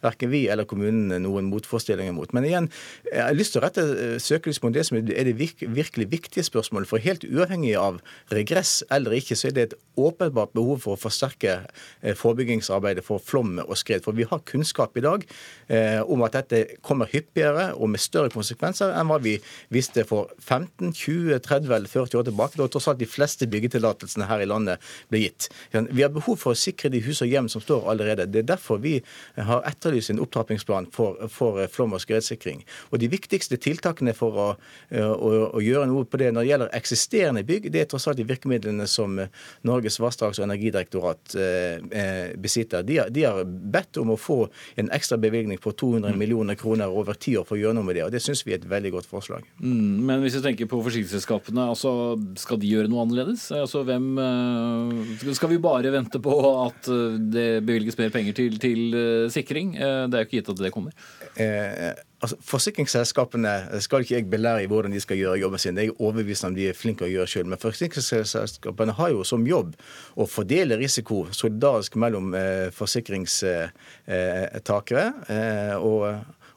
verken 0.03 0.33
vi 0.33 0.45
eller 0.51 0.69
kommunene 0.69 1.21
noen 1.23 1.51
motforestillinger 1.51 2.17
mot. 2.17 2.33
Men 2.37 2.49
igjen, 2.49 2.71
jeg 3.11 3.23
har 3.23 3.37
lyst 3.37 3.55
til 3.55 3.63
å 3.63 3.67
rette 3.67 3.87
eh, 3.87 4.17
søkelyset 4.23 4.67
mot 4.67 4.77
det 4.77 4.87
som 4.89 4.99
er 5.01 5.31
det 5.31 5.37
virkelig 5.39 6.09
viktige 6.13 6.47
spørsmålet. 6.47 6.91
For 6.91 7.03
helt 7.03 7.27
uavhengig 7.29 7.77
av 7.81 8.01
regress 8.35 8.81
eller 8.91 9.19
ikke, 9.21 9.39
så 9.39 9.51
er 9.51 9.57
det 9.57 9.69
et 9.69 9.79
åpenbart 10.01 10.55
behov 10.57 10.85
for 10.87 10.97
å 10.97 11.01
forsterke 11.01 11.61
eh, 11.61 12.17
forebyggingsarbeidet 12.19 13.07
for 13.07 13.23
flom 13.23 13.59
og 13.67 13.77
skred. 13.79 14.05
For 14.07 14.17
vi 14.17 14.29
har 14.31 14.45
kunnskap 14.49 14.99
i 14.99 15.07
dag 15.07 15.29
Eh, 15.71 16.00
om 16.07 16.25
at 16.27 16.37
dette 16.39 16.77
kommer 16.87 17.11
hyppigere 17.11 17.71
og 17.77 17.91
med 17.93 18.03
større 18.03 18.33
konsekvenser 18.33 18.95
enn 18.97 19.11
hva 19.11 19.19
vi 19.23 19.37
visste 19.73 20.05
for 20.09 20.31
15, 20.41 20.93
20, 20.93 21.39
30 21.45 21.75
eller 21.77 21.91
40 21.91 22.21
år 22.21 22.29
tilbake, 22.29 22.59
da 22.61 22.69
tross 22.71 22.89
alt 22.91 23.01
de 23.01 23.09
fleste 23.09 23.49
byggetillatelsene 23.51 24.29
her 24.31 24.45
i 24.45 24.49
landet 24.49 24.83
ble 25.11 25.25
gitt. 25.25 25.49
Vi 25.73 26.05
har 26.05 26.13
behov 26.15 26.39
for 26.41 26.55
å 26.55 26.59
sikre 26.59 26.91
de 26.93 27.03
hus 27.05 27.23
og 27.25 27.31
hjem 27.31 27.49
som 27.53 27.63
står 27.65 27.89
allerede. 27.93 28.29
Det 28.31 28.45
er 28.45 28.51
derfor 28.53 28.81
vi 28.83 28.99
har 29.37 29.65
etterlyst 29.69 30.13
en 30.15 30.23
opptrappingsplan 30.23 30.91
for, 30.95 31.19
for 31.33 31.61
flom- 31.73 31.97
og 31.97 32.03
skredsikring. 32.05 32.65
Og 32.91 33.01
De 33.01 33.11
viktigste 33.11 33.59
tiltakene 33.61 34.15
for 34.17 34.37
å, 34.37 34.49
å, 34.93 35.31
å, 35.57 35.63
gjøre 35.65 35.89
noe 35.91 36.07
på 36.09 36.21
det 36.21 36.31
når 36.35 36.45
det 36.45 36.51
gjelder 36.53 36.75
eksisterende 36.77 37.45
bygg, 37.47 37.71
det 37.73 37.85
er 37.85 37.91
tross 37.91 38.09
alt 38.11 38.21
de 38.21 38.29
virkemidlene 38.29 38.87
som 38.91 39.19
Norges 39.67 40.01
vassdrags- 40.03 40.41
og 40.41 40.47
energidirektorat 40.49 41.37
eh, 41.37 41.77
eh, 41.91 42.33
besitter. 42.41 42.85
De 42.87 43.01
har, 43.01 43.11
de 43.15 43.27
har 43.27 43.45
bedt 43.45 44.01
om 44.01 44.15
å 44.15 44.19
få 44.21 44.41
en 44.81 44.91
ekstra 44.95 45.19
bevilgning 45.21 45.61
på 45.63 45.73
200 45.81 46.19
millioner 46.21 46.59
kroner 46.61 46.93
over 46.93 47.17
ti 47.17 47.35
år 47.41 47.47
for 47.49 47.57
å 47.57 47.61
gjøre 47.61 47.79
noe 47.79 47.87
med 47.87 47.99
det. 47.99 48.05
og 48.07 48.13
Det 48.15 48.23
syns 48.23 48.45
vi 48.47 48.55
er 48.55 48.61
et 48.61 48.69
veldig 48.69 48.93
godt 48.99 49.09
forslag. 49.11 49.47
Mm, 49.63 50.03
men 50.09 50.25
hvis 50.25 50.37
vi 50.39 50.45
tenker 50.45 50.71
på 50.71 50.83
forsikringsselskapene, 50.85 51.69
altså, 51.73 51.93
skal 52.41 52.61
de 52.61 52.71
gjøre 52.71 52.91
noe 52.93 53.07
annerledes? 53.07 53.49
Altså, 53.57 53.83
hvem, 53.89 54.11
eh, 54.21 55.33
skal 55.39 55.55
vi 55.55 55.63
bare 55.63 55.95
vente 55.95 56.21
på 56.23 56.37
at 56.67 56.91
eh, 56.93 57.19
det 57.33 57.49
bevilges 57.67 57.99
mer 58.01 58.13
penger 58.15 58.37
til, 58.37 58.61
til 58.63 58.95
eh, 58.95 59.27
sikring? 59.33 59.75
Det 59.81 60.15
er 60.15 60.25
jo 60.25 60.29
ikke 60.29 60.41
gitt 60.41 60.55
at 60.55 60.65
det 60.67 60.75
kommer. 60.75 60.97
Eh, 61.41 61.93
altså, 62.21 62.37
Forsikringsselskapene 62.47 63.81
skal 63.85 64.01
ikke 64.05 64.15
jeg 64.15 64.31
belære 64.31 64.63
i 64.65 64.69
hvordan 64.71 64.93
de 64.95 65.01
skal 65.03 65.19
gjøre 65.21 65.41
jobben 65.41 65.61
sin. 65.63 65.79
Jeg 65.79 65.87
er 65.93 66.03
overbevist 66.03 66.47
om 66.49 66.55
de 66.57 66.65
er 66.71 66.77
flinke 66.77 67.07
å 67.07 67.11
gjøre 67.11 67.31
selv. 67.31 67.47
Men 67.51 67.63
forsikringsselskapene 67.63 68.93
har 68.99 69.09
jo 69.15 69.21
som 69.27 69.49
jobb 69.49 69.71
å 70.17 70.25
fordele 70.29 70.81
risiko 70.81 71.19
solidarisk 71.37 71.93
mellom 72.01 72.27
eh, 72.39 72.69
forsikringstakere. 72.77 75.07
Eh, 75.29 75.77
og 75.77 76.01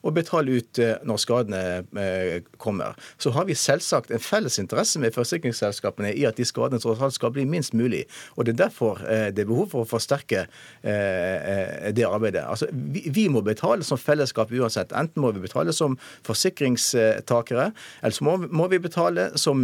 og 0.03 0.15
betale 0.17 0.59
ut 0.59 0.79
eh, 0.81 0.95
når 1.07 1.21
skadene 1.21 1.61
eh, 1.99 2.43
kommer. 2.61 2.97
Så 3.21 3.31
har 3.35 3.47
vi 3.47 3.55
selvsagt 3.57 4.11
en 4.11 4.21
felles 4.23 4.59
interesse 4.59 4.99
med 4.99 5.15
forsikringsselskapene 5.15 6.11
i 6.13 6.25
at 6.27 6.39
de 6.39 6.47
skadene 6.47 6.81
tross 6.83 7.01
alt 7.03 7.15
skal 7.15 7.33
bli 7.35 7.45
minst 7.49 7.75
mulig. 7.77 8.03
Og 8.35 8.45
Det 8.45 8.55
er 8.55 8.65
derfor 8.65 9.01
eh, 9.07 9.29
det 9.33 9.45
er 9.45 9.49
behov 9.49 9.71
for 9.71 9.83
å 9.83 9.89
forsterke 9.89 10.45
det 10.83 12.03
arbeidet. 12.05 12.41
Altså, 12.43 12.67
vi, 12.73 13.25
må 13.31 13.41
betale 13.45 13.85
som 13.87 13.97
fellesskap 13.99 14.51
uansett. 14.51 14.91
Enten 14.97 15.21
må 15.23 15.31
vi 15.35 15.43
betale 15.43 15.73
som 15.75 15.95
forsikringstakere, 16.27 17.69
eller 18.01 18.15
så 18.15 18.25
må, 18.25 18.67
vi 18.71 18.79
betale 18.83 19.29
som, 19.39 19.63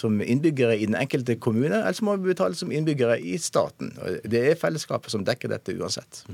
som 0.00 0.18
innbyggere 0.22 0.76
i 0.78 0.88
den 0.88 0.96
enkelte 0.98 1.36
kommune, 1.38 1.80
eller 1.80 1.96
så 1.96 2.06
må 2.08 2.16
vi 2.18 2.32
betale 2.32 2.58
som 2.58 2.72
innbyggere 2.74 3.18
i 3.20 3.36
staten. 3.42 3.92
Det 4.24 4.42
er 4.50 4.58
fellesskapet 4.60 5.14
som 5.14 5.26
dekker 5.26 5.52
dette 5.54 5.76
uansett. 5.78 6.24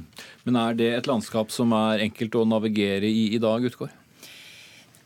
Men 0.47 0.59
er 0.61 0.79
det 0.79 0.91
et 0.95 1.11
landskap 1.11 1.53
som 1.55 1.75
er 1.77 2.07
enkelt 2.07 2.39
å 2.41 2.47
navigere 2.49 2.94
i 3.03 3.35
i 3.35 3.43
dag, 3.43 3.65
Utgård? 3.65 3.91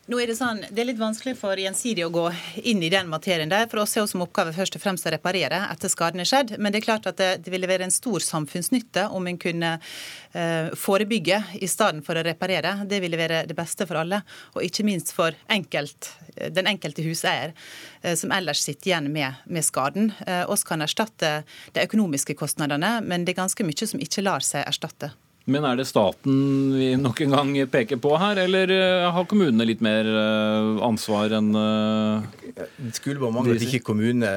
Nå 0.09 0.17
er 0.23 0.31
Det 0.31 0.39
sånn, 0.39 0.63
det 0.73 0.81
er 0.81 0.87
litt 0.89 1.01
vanskelig 1.01 1.35
for 1.37 1.61
Gjensidig 1.61 2.07
å 2.07 2.09
gå 2.09 2.23
inn 2.71 2.81
i 2.81 2.89
den 2.89 3.11
materien 3.13 3.51
der. 3.51 3.67
For 3.69 3.83
oss 3.83 3.93
er 4.01 4.07
som 4.09 4.23
oppgave 4.25 4.55
først 4.57 4.79
og 4.79 4.81
fremst 4.81 5.05
å 5.05 5.13
reparere 5.13 5.59
etter 5.69 5.93
skaden 5.93 6.23
er 6.25 6.29
skjedd. 6.31 6.55
Men 6.57 6.73
det 6.73 6.81
er 6.81 6.87
klart 6.87 7.09
at 7.11 7.19
det, 7.21 7.27
det 7.45 7.53
ville 7.53 7.69
være 7.69 7.85
en 7.85 7.93
stor 7.93 8.25
samfunnsnytte 8.25 9.05
om 9.13 9.29
en 9.29 9.37
kunne 9.37 9.75
eh, 9.77 10.73
forebygge 10.73 11.43
i 11.61 11.69
stedet 11.69 12.01
for 12.09 12.17
å 12.17 12.25
reparere. 12.25 12.79
Det 12.89 13.03
ville 13.05 13.21
være 13.21 13.43
det 13.53 13.59
beste 13.59 13.85
for 13.85 14.01
alle, 14.01 14.23
og 14.57 14.65
ikke 14.65 14.89
minst 14.89 15.13
for 15.13 15.37
enkelt, 15.45 16.15
den 16.57 16.73
enkelte 16.73 17.05
huseier, 17.05 17.53
eh, 18.01 18.17
som 18.17 18.33
ellers 18.33 18.65
sitter 18.65 18.95
igjen 18.95 19.13
med, 19.13 19.45
med 19.45 19.69
skaden. 19.69 20.15
Eh, 20.25 20.47
oss 20.49 20.65
kan 20.65 20.89
erstatte 20.89 21.43
de 21.77 21.85
økonomiske 21.85 22.41
kostnadene, 22.41 23.03
men 23.05 23.29
det 23.29 23.37
er 23.37 23.43
ganske 23.45 23.73
mye 23.75 23.93
som 23.93 24.01
ikke 24.01 24.25
lar 24.25 24.41
seg 24.41 24.65
erstatte. 24.65 25.13
Men 25.49 25.65
er 25.65 25.79
det 25.81 25.87
staten 25.89 26.35
vi 26.77 26.91
nok 27.01 27.23
en 27.25 27.33
gang 27.33 27.55
peker 27.73 28.01
på 28.05 28.13
her, 28.21 28.37
eller 28.45 28.69
eh, 28.75 29.07
har 29.15 29.29
kommunene 29.31 29.65
litt 29.65 29.81
mer 29.85 30.05
eh, 30.05 30.83
ansvar 30.85 31.33
enn 31.39 31.55
Det 31.57 32.67
eh, 32.67 32.91
skulle 32.97 33.23
bare 33.23 33.33
mangle 33.33 33.57
at 33.57 33.65
ikke 33.65 33.81
kommunene 33.87 34.29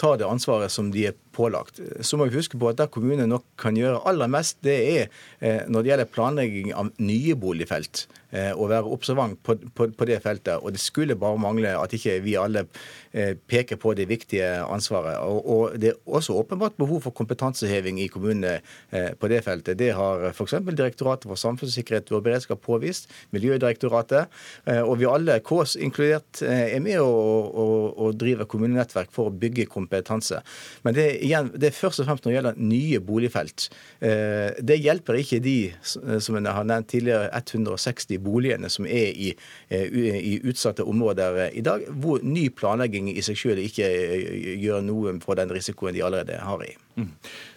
tar 0.00 0.20
det 0.20 0.28
ansvaret 0.28 0.72
som 0.72 0.92
de 0.92 1.08
er 1.08 1.16
pålagt. 1.32 1.80
Så 2.00 2.18
må 2.18 2.28
vi 2.28 2.38
huske 2.38 2.58
på 2.58 2.70
at 2.70 2.78
der 2.80 2.90
kommunene 2.92 3.28
nok 3.30 3.46
kan 3.60 3.76
gjøre 3.78 4.02
aller 4.08 4.30
mest, 4.30 4.58
det 4.66 4.78
er 4.78 5.04
eh, 5.40 5.66
når 5.68 5.82
det 5.82 5.92
gjelder 5.92 6.14
planlegging 6.14 6.72
av 6.76 6.90
nye 6.98 7.36
boligfelt. 7.38 8.06
Eh, 8.30 8.52
å 8.54 8.68
være 8.70 8.86
observant 8.94 9.34
på, 9.42 9.56
på, 9.74 9.88
på, 9.90 10.06
det 10.06 10.20
feltet. 10.22 10.62
Og 10.62 10.74
det 10.74 10.82
skulle 10.82 11.18
bare 11.18 11.40
mangle 11.40 11.72
at 11.74 11.94
ikke 11.96 12.20
vi 12.22 12.36
alle 12.38 12.62
eh, 13.10 13.34
peker 13.34 13.78
på 13.80 13.94
det 13.98 14.06
viktige 14.10 14.48
ansvaret. 14.62 15.18
Og, 15.26 15.40
og 15.50 15.78
det 15.82 15.92
er 15.92 15.98
også 16.06 16.36
åpenbart 16.38 16.78
behov 16.78 17.02
for 17.08 17.16
kompetanseheving 17.16 17.98
i 18.02 18.06
kommunene 18.12 18.60
på 18.90 19.28
det 19.30 19.40
feltet. 19.44 19.78
Det 19.78 19.90
har 19.96 20.28
f.eks. 20.30 20.54
Direktoratet 20.70 21.26
for 21.28 21.38
samfunnssikkerhet 21.40 22.10
og 22.14 22.22
beredskap 22.26 22.60
påvist, 22.62 23.10
Miljødirektoratet. 23.34 24.30
Og 24.84 24.94
vi 25.00 25.08
alle, 25.08 25.38
KS 25.46 25.76
inkludert, 25.82 26.42
er 26.42 26.78
med 26.82 27.00
og 27.00 28.14
driver 28.18 28.48
kommunenettverk 28.50 29.10
for 29.14 29.30
å 29.30 29.34
bygge 29.34 29.68
kompetanse. 29.70 30.40
Men 30.86 30.96
det 30.96 31.08
igjen, 31.30 31.50
det 31.54 31.70
er 31.70 31.76
først 31.76 32.02
og 32.02 32.08
fremst 32.08 32.24
når 32.24 32.30
det 32.30 32.36
gjelder 32.36 32.60
nye 32.70 33.00
boligfelt. 33.04 33.68
Eh, 34.04 34.58
det 34.58 34.78
hjelper 34.82 35.20
ikke 35.20 35.40
de 35.44 35.56
som 35.82 36.36
jeg 36.38 36.54
har 36.56 36.68
nevnt 36.68 36.90
tidligere, 36.90 37.30
160 37.38 38.20
boligene 38.24 38.70
som 38.72 38.86
er 38.86 39.14
i, 39.14 39.32
eh, 39.70 39.86
i 40.18 40.36
utsatte 40.44 40.86
områder 40.86 41.56
i 41.56 41.64
dag, 41.64 41.86
hvor 42.02 42.22
ny 42.22 42.48
planlegging 42.50 43.10
i 43.14 43.24
seg 43.24 43.38
selv 43.38 43.64
ikke 43.64 43.88
eh, 43.88 44.54
gjør 44.60 44.84
noe 44.86 45.16
for 45.24 45.38
den 45.40 45.52
risikoen 45.54 45.96
de 45.96 46.04
allerede 46.04 46.40
har 46.42 46.64
i. 46.66 46.74
Mm. 47.00 47.10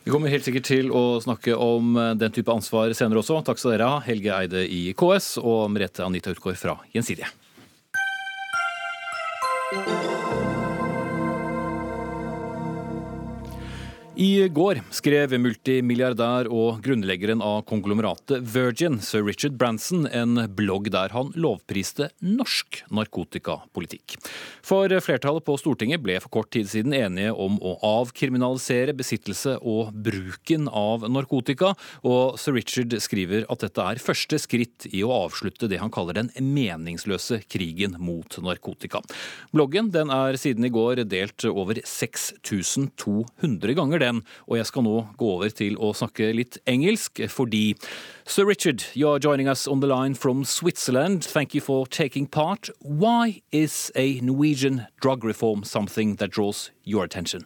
Vi 0.06 0.14
kommer 0.14 0.32
helt 0.32 0.46
sikkert 0.46 0.70
til 0.70 0.92
å 0.94 1.20
snakke 1.24 1.56
om 1.58 1.98
den 2.20 2.34
type 2.36 2.54
ansvar 2.54 2.94
senere 2.96 3.24
også. 3.24 3.42
Takk 3.46 3.60
skal 3.60 3.76
dere 3.76 3.90
ha, 3.96 4.02
Helge 4.06 4.36
Eide 4.36 4.66
i 4.68 4.86
KS 4.98 5.38
og 5.42 5.72
Merete 5.74 6.06
Anita 6.06 6.32
Utgaard 6.36 6.60
fra 6.60 6.78
Gjensidige. 6.94 7.32
I 14.14 14.46
går 14.46 14.78
skrev 14.94 15.32
multimilliardær 15.42 16.46
og 16.54 16.84
grunnleggeren 16.86 17.40
av 17.42 17.64
konglomeratet 17.66 18.44
Virgin, 18.46 19.00
sir 19.02 19.24
Richard 19.26 19.56
Branson, 19.58 20.04
en 20.06 20.38
blogg 20.54 20.92
der 20.94 21.10
han 21.16 21.32
lovpriste 21.34 22.12
norsk 22.22 22.84
narkotikapolitikk. 22.94 24.14
For 24.62 24.94
flertallet 25.02 25.46
på 25.48 25.56
Stortinget 25.58 26.04
ble 26.06 26.20
for 26.22 26.30
kort 26.36 26.52
tid 26.54 26.70
siden 26.70 26.94
enige 26.94 27.32
om 27.34 27.58
å 27.58 27.74
avkriminalisere 27.90 28.94
besittelse 28.94 29.56
og 29.58 29.90
bruken 30.06 30.70
av 30.70 31.08
narkotika, 31.10 31.74
og 32.06 32.38
sir 32.38 32.54
Richard 32.60 32.94
skriver 33.02 33.50
at 33.50 33.66
dette 33.66 33.88
er 33.96 34.04
første 34.04 34.38
skritt 34.46 34.86
i 34.94 35.02
å 35.02 35.10
avslutte 35.24 35.72
det 35.72 35.82
han 35.82 35.94
kaller 35.94 36.22
den 36.22 36.30
meningsløse 36.38 37.42
krigen 37.50 37.98
mot 37.98 38.38
narkotika. 38.46 39.02
Bloggen 39.58 39.90
den 39.90 40.14
er 40.14 40.38
siden 40.38 40.70
i 40.70 40.74
går 40.78 41.02
delt 41.10 41.50
over 41.50 41.82
6200 41.82 43.74
ganger 43.82 44.03
den, 44.04 44.22
og 44.48 44.60
jeg 44.60 44.70
skal 44.70 44.86
nå 44.86 44.98
gå 45.18 45.30
over 45.38 45.56
til 45.56 45.80
å 45.80 45.94
snakke 45.96 46.34
litt 46.36 46.60
engelsk, 46.68 47.24
fordi 47.32 47.64
Sir 48.26 48.46
Richard, 48.46 48.84
you 48.94 49.10
are 49.10 49.20
joining 49.20 49.48
us 49.48 49.68
on 49.68 49.80
the 49.80 49.88
line 49.88 50.16
from 50.16 50.44
Switzerland. 50.44 51.24
Thank 51.24 51.56
you 51.56 51.62
for 51.62 51.88
taking 51.88 52.28
part. 52.28 52.70
Why 52.80 53.42
is 53.52 53.92
a 53.96 54.20
Norwegian 54.22 54.88
drug 55.02 55.24
reform 55.24 55.64
something 55.64 56.16
that 56.18 56.32
draws 56.32 56.72
your 56.84 57.04
attention? 57.04 57.46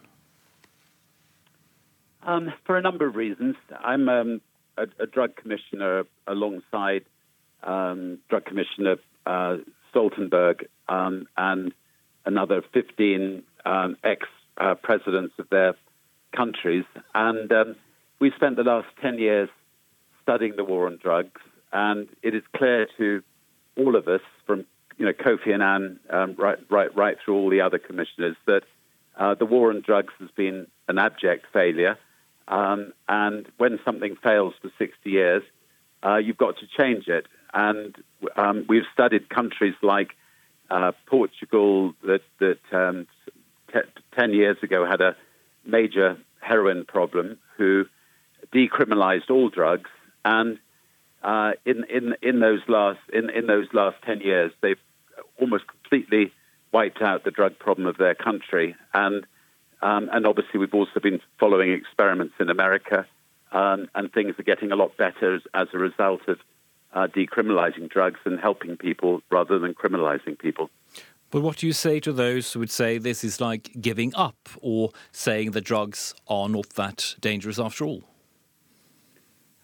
Um, 2.22 2.52
for 2.66 2.76
a 2.76 2.82
number 2.82 3.06
of 3.06 3.16
reasons. 3.16 3.56
I'm 3.82 4.08
um, 4.08 4.40
a, 4.76 4.86
a, 5.02 5.06
drug 5.06 5.34
commissioner 5.36 6.04
alongside 6.26 7.04
um, 7.62 8.18
Drug 8.28 8.44
Commissioner 8.44 8.96
uh, 9.26 9.56
Stoltenberg 9.90 10.66
um, 10.88 11.26
and 11.36 11.72
another 12.26 12.62
15 12.72 13.42
um, 13.64 13.96
ex 14.04 14.26
uh, 14.58 14.74
presidents 14.74 15.34
of 15.38 15.48
their 15.50 15.74
countries. 16.34 16.84
And 17.14 17.50
um, 17.52 17.76
we 18.20 18.32
spent 18.36 18.56
the 18.56 18.64
last 18.64 18.88
10 19.02 19.18
years 19.18 19.48
studying 20.22 20.56
the 20.56 20.64
war 20.64 20.86
on 20.86 20.98
drugs, 21.02 21.40
and 21.72 22.08
it 22.22 22.34
is 22.34 22.42
clear 22.56 22.86
to 22.98 23.22
all 23.76 23.96
of 23.96 24.08
us, 24.08 24.20
from 24.46 24.64
you 24.96 25.06
know 25.06 25.12
Kofi 25.12 25.54
Annan 25.54 26.00
um, 26.10 26.34
right, 26.36 26.58
right, 26.70 26.94
right 26.96 27.16
through 27.24 27.36
all 27.36 27.50
the 27.50 27.60
other 27.60 27.78
commissioners, 27.78 28.36
that 28.46 28.62
uh, 29.16 29.34
the 29.34 29.46
war 29.46 29.70
on 29.70 29.82
drugs 29.84 30.12
has 30.18 30.30
been 30.36 30.66
an 30.88 30.98
abject 30.98 31.46
failure. 31.52 31.98
Um, 32.46 32.92
and 33.08 33.46
when 33.58 33.78
something 33.84 34.16
fails 34.22 34.54
for 34.60 34.70
60 34.78 35.10
years, 35.10 35.42
uh, 36.04 36.16
you've 36.16 36.38
got 36.38 36.56
to 36.58 36.66
change 36.66 37.08
it. 37.08 37.26
And 37.52 37.94
um, 38.36 38.64
we've 38.68 38.86
studied 38.92 39.28
countries 39.28 39.74
like 39.82 40.10
uh, 40.70 40.92
Portugal 41.06 41.94
that, 42.02 42.22
that 42.38 42.58
um, 42.72 43.06
t- 43.72 43.80
10 44.18 44.32
years 44.32 44.56
ago 44.62 44.86
had 44.86 45.00
a 45.00 45.16
major 45.68 46.16
heroin 46.40 46.84
problem 46.84 47.38
who 47.56 47.86
decriminalized 48.52 49.30
all 49.30 49.48
drugs, 49.48 49.90
and 50.24 50.58
uh, 51.22 51.52
in 51.64 51.84
in 51.84 52.14
in 52.22 52.40
those 52.40 52.60
last 52.68 53.00
in 53.12 53.30
in 53.30 53.46
those 53.46 53.66
last 53.72 53.96
ten 54.04 54.20
years, 54.20 54.52
they've 54.60 54.80
almost 55.40 55.66
completely 55.66 56.32
wiped 56.72 57.02
out 57.02 57.24
the 57.24 57.30
drug 57.30 57.58
problem 57.58 57.86
of 57.86 57.96
their 57.98 58.14
country, 58.14 58.74
and 58.94 59.26
um, 59.82 60.08
and 60.12 60.26
obviously 60.26 60.58
we've 60.58 60.74
also 60.74 61.00
been 61.00 61.20
following 61.38 61.72
experiments 61.72 62.34
in 62.40 62.50
America, 62.50 63.06
um, 63.52 63.88
and 63.94 64.12
things 64.12 64.34
are 64.38 64.44
getting 64.44 64.72
a 64.72 64.76
lot 64.76 64.96
better 64.96 65.36
as, 65.36 65.42
as 65.54 65.68
a 65.72 65.78
result 65.78 66.22
of 66.28 66.38
uh, 66.92 67.06
decriminalizing 67.06 67.88
drugs 67.88 68.20
and 68.24 68.40
helping 68.40 68.76
people 68.76 69.22
rather 69.30 69.58
than 69.58 69.74
criminalizing 69.74 70.38
people. 70.38 70.70
But 71.30 71.42
what 71.42 71.58
do 71.58 71.66
you 71.66 71.72
say 71.72 72.00
to 72.00 72.12
those 72.12 72.52
who 72.52 72.60
would 72.60 72.70
say 72.70 72.96
this 72.98 73.22
is 73.22 73.40
like 73.40 73.70
giving 73.80 74.14
up 74.14 74.48
or 74.62 74.90
saying 75.12 75.50
that 75.50 75.62
drugs 75.62 76.14
are 76.26 76.48
not 76.48 76.70
that 76.70 77.16
dangerous 77.20 77.58
after 77.58 77.84
all? 77.84 78.04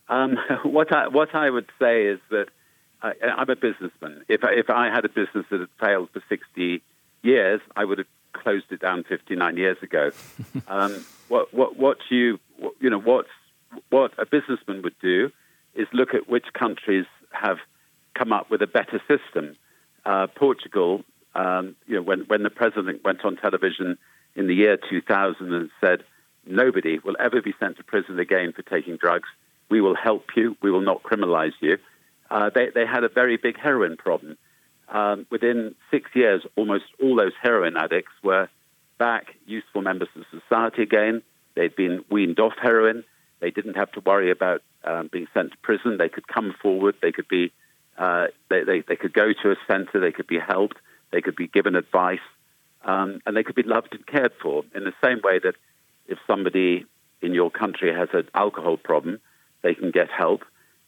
Um, 0.09 0.37
what, 0.64 0.94
I, 0.94 1.09
what 1.09 1.35
I 1.35 1.48
would 1.48 1.70
say 1.79 2.07
is 2.07 2.20
that 2.31 2.46
I, 3.03 3.12
am 3.22 3.48
a 3.48 3.57
businessman. 3.57 4.24
If 4.29 4.44
I, 4.44 4.53
if 4.53 4.68
I 4.68 4.87
had 4.87 5.05
a 5.05 5.09
business 5.09 5.46
that 5.50 5.61
had 5.61 5.68
failed 5.81 6.11
for 6.12 6.22
60 6.29 6.83
years, 7.22 7.61
I 7.74 7.85
would 7.85 7.98
have 7.98 8.07
closed 8.35 8.66
it 8.70 8.81
down 8.81 9.05
59 9.05 9.57
years 9.57 9.79
ago. 9.83 10.11
um, 10.68 11.05
what, 11.29 11.55
what, 11.55 11.77
what 11.79 11.98
you, 12.11 12.38
you 12.81 12.90
know, 12.90 13.00
what, 13.00 13.27
what 13.88 14.12
a 14.18 14.27
businessman 14.27 14.83
would 14.83 14.98
do 15.00 15.31
is 15.74 15.88
look 15.92 16.14
at 16.14 16.29
which 16.29 16.46
countries 16.53 17.07
have 17.31 17.59
come 18.14 18.33
up 18.33 18.50
with 18.50 18.62
a 18.62 18.66
better 18.66 19.00
system. 19.09 19.57
Uh, 20.05 20.27
Portugal 20.27 21.03
um, 21.35 21.77
you 21.87 21.97
know, 21.97 22.03
when, 22.03 22.20
when 22.20 22.42
the 22.42 22.51
president 22.51 23.05
went 23.05 23.25
on 23.25 23.37
television 23.37 23.99
in 24.37 24.47
the 24.47 24.55
year 24.55 24.77
2000 24.77 25.53
and 25.53 25.70
said, 25.81 26.05
nobody 26.47 26.99
will 26.99 27.16
ever 27.18 27.40
be 27.40 27.55
sent 27.59 27.77
to 27.77 27.85
prison 27.85 28.18
again 28.18 28.53
for 28.53 28.62
taking 28.62 28.97
drugs. 28.97 29.29
We 29.68 29.81
will 29.81 29.97
help 29.97 30.27
you. 30.37 30.57
We 30.62 30.70
will 30.70 30.81
not 30.81 31.03
criminalize 31.03 31.55
you. 31.61 31.79
Uh, 32.31 32.51
they, 32.55 32.70
they 32.75 32.87
had 32.87 33.05
a 33.05 33.09
very 33.09 33.37
big 33.37 33.59
heroin 33.59 33.97
problem. 33.97 34.37
Um, 34.88 35.27
within 35.31 35.75
six 35.90 36.11
years, 36.14 36.42
almost 36.57 36.85
all 37.03 37.16
those 37.16 37.33
heroin 37.40 37.77
addicts 37.77 38.12
were 38.23 38.49
back 38.99 39.35
useful 39.47 39.83
members 39.83 40.09
of 40.14 40.25
society 40.31 40.83
again. 40.83 41.23
They'd 41.55 41.75
been 41.75 42.05
weaned 42.11 42.38
off 42.38 42.55
heroin. 42.61 43.05
They 43.40 43.51
didn't 43.51 43.75
have 43.75 43.92
to 43.92 44.01
worry 44.01 44.31
about 44.31 44.62
um, 44.85 45.09
being 45.11 45.27
sent 45.35 45.53
to 45.53 45.59
prison. 45.59 45.97
They 45.99 46.09
could 46.09 46.29
come 46.29 46.55
forward. 46.61 46.97
They 47.01 47.12
could 47.12 47.29
be, 47.29 47.53
uh, 47.97 48.27
they, 48.51 48.64
they, 48.64 48.81
they 48.87 48.97
could 48.97 49.12
go 49.12 49.33
to 49.42 49.51
a 49.51 49.57
center. 49.66 50.01
They 50.01 50.12
could 50.12 50.27
be 50.27 50.38
helped. 50.38 50.77
They 51.11 51.21
could 51.21 51.37
be 51.37 51.49
given 51.49 51.77
advice, 51.77 52.27
um, 52.85 53.21
and 53.25 53.37
they 53.37 53.43
could 53.43 53.55
be 53.55 53.62
loved 53.62 53.95
and 53.95 54.07
cared 54.07 54.33
for 54.43 54.64
in 54.75 54.85
the 54.85 54.95
same 55.03 55.21
way 55.23 55.38
that 55.38 55.55
if 56.07 56.19
somebody 56.27 56.85
in 57.23 57.35
your 57.35 57.51
country 57.51 57.93
has 57.95 58.09
an 58.12 58.29
alcohol 58.35 58.77
problem, 58.77 59.21
they 59.62 59.75
can 59.75 59.90
get 59.90 60.11
help. 60.11 60.43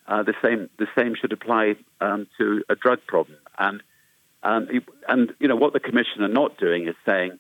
Uh, 0.06 0.22
the 0.22 0.34
same 0.42 0.68
the 0.78 0.86
same 0.96 1.14
should 1.14 1.32
apply 1.32 1.74
um, 2.00 2.26
to 2.38 2.62
a 2.68 2.76
drug 2.76 3.00
problem. 3.06 3.38
And 3.58 3.82
um, 4.42 4.68
and 5.08 5.32
you 5.40 5.48
know 5.48 5.56
what 5.56 5.72
the 5.72 5.80
commission 5.80 6.22
are 6.22 6.28
not 6.28 6.58
doing 6.58 6.86
is 6.86 6.94
saying, 7.04 7.38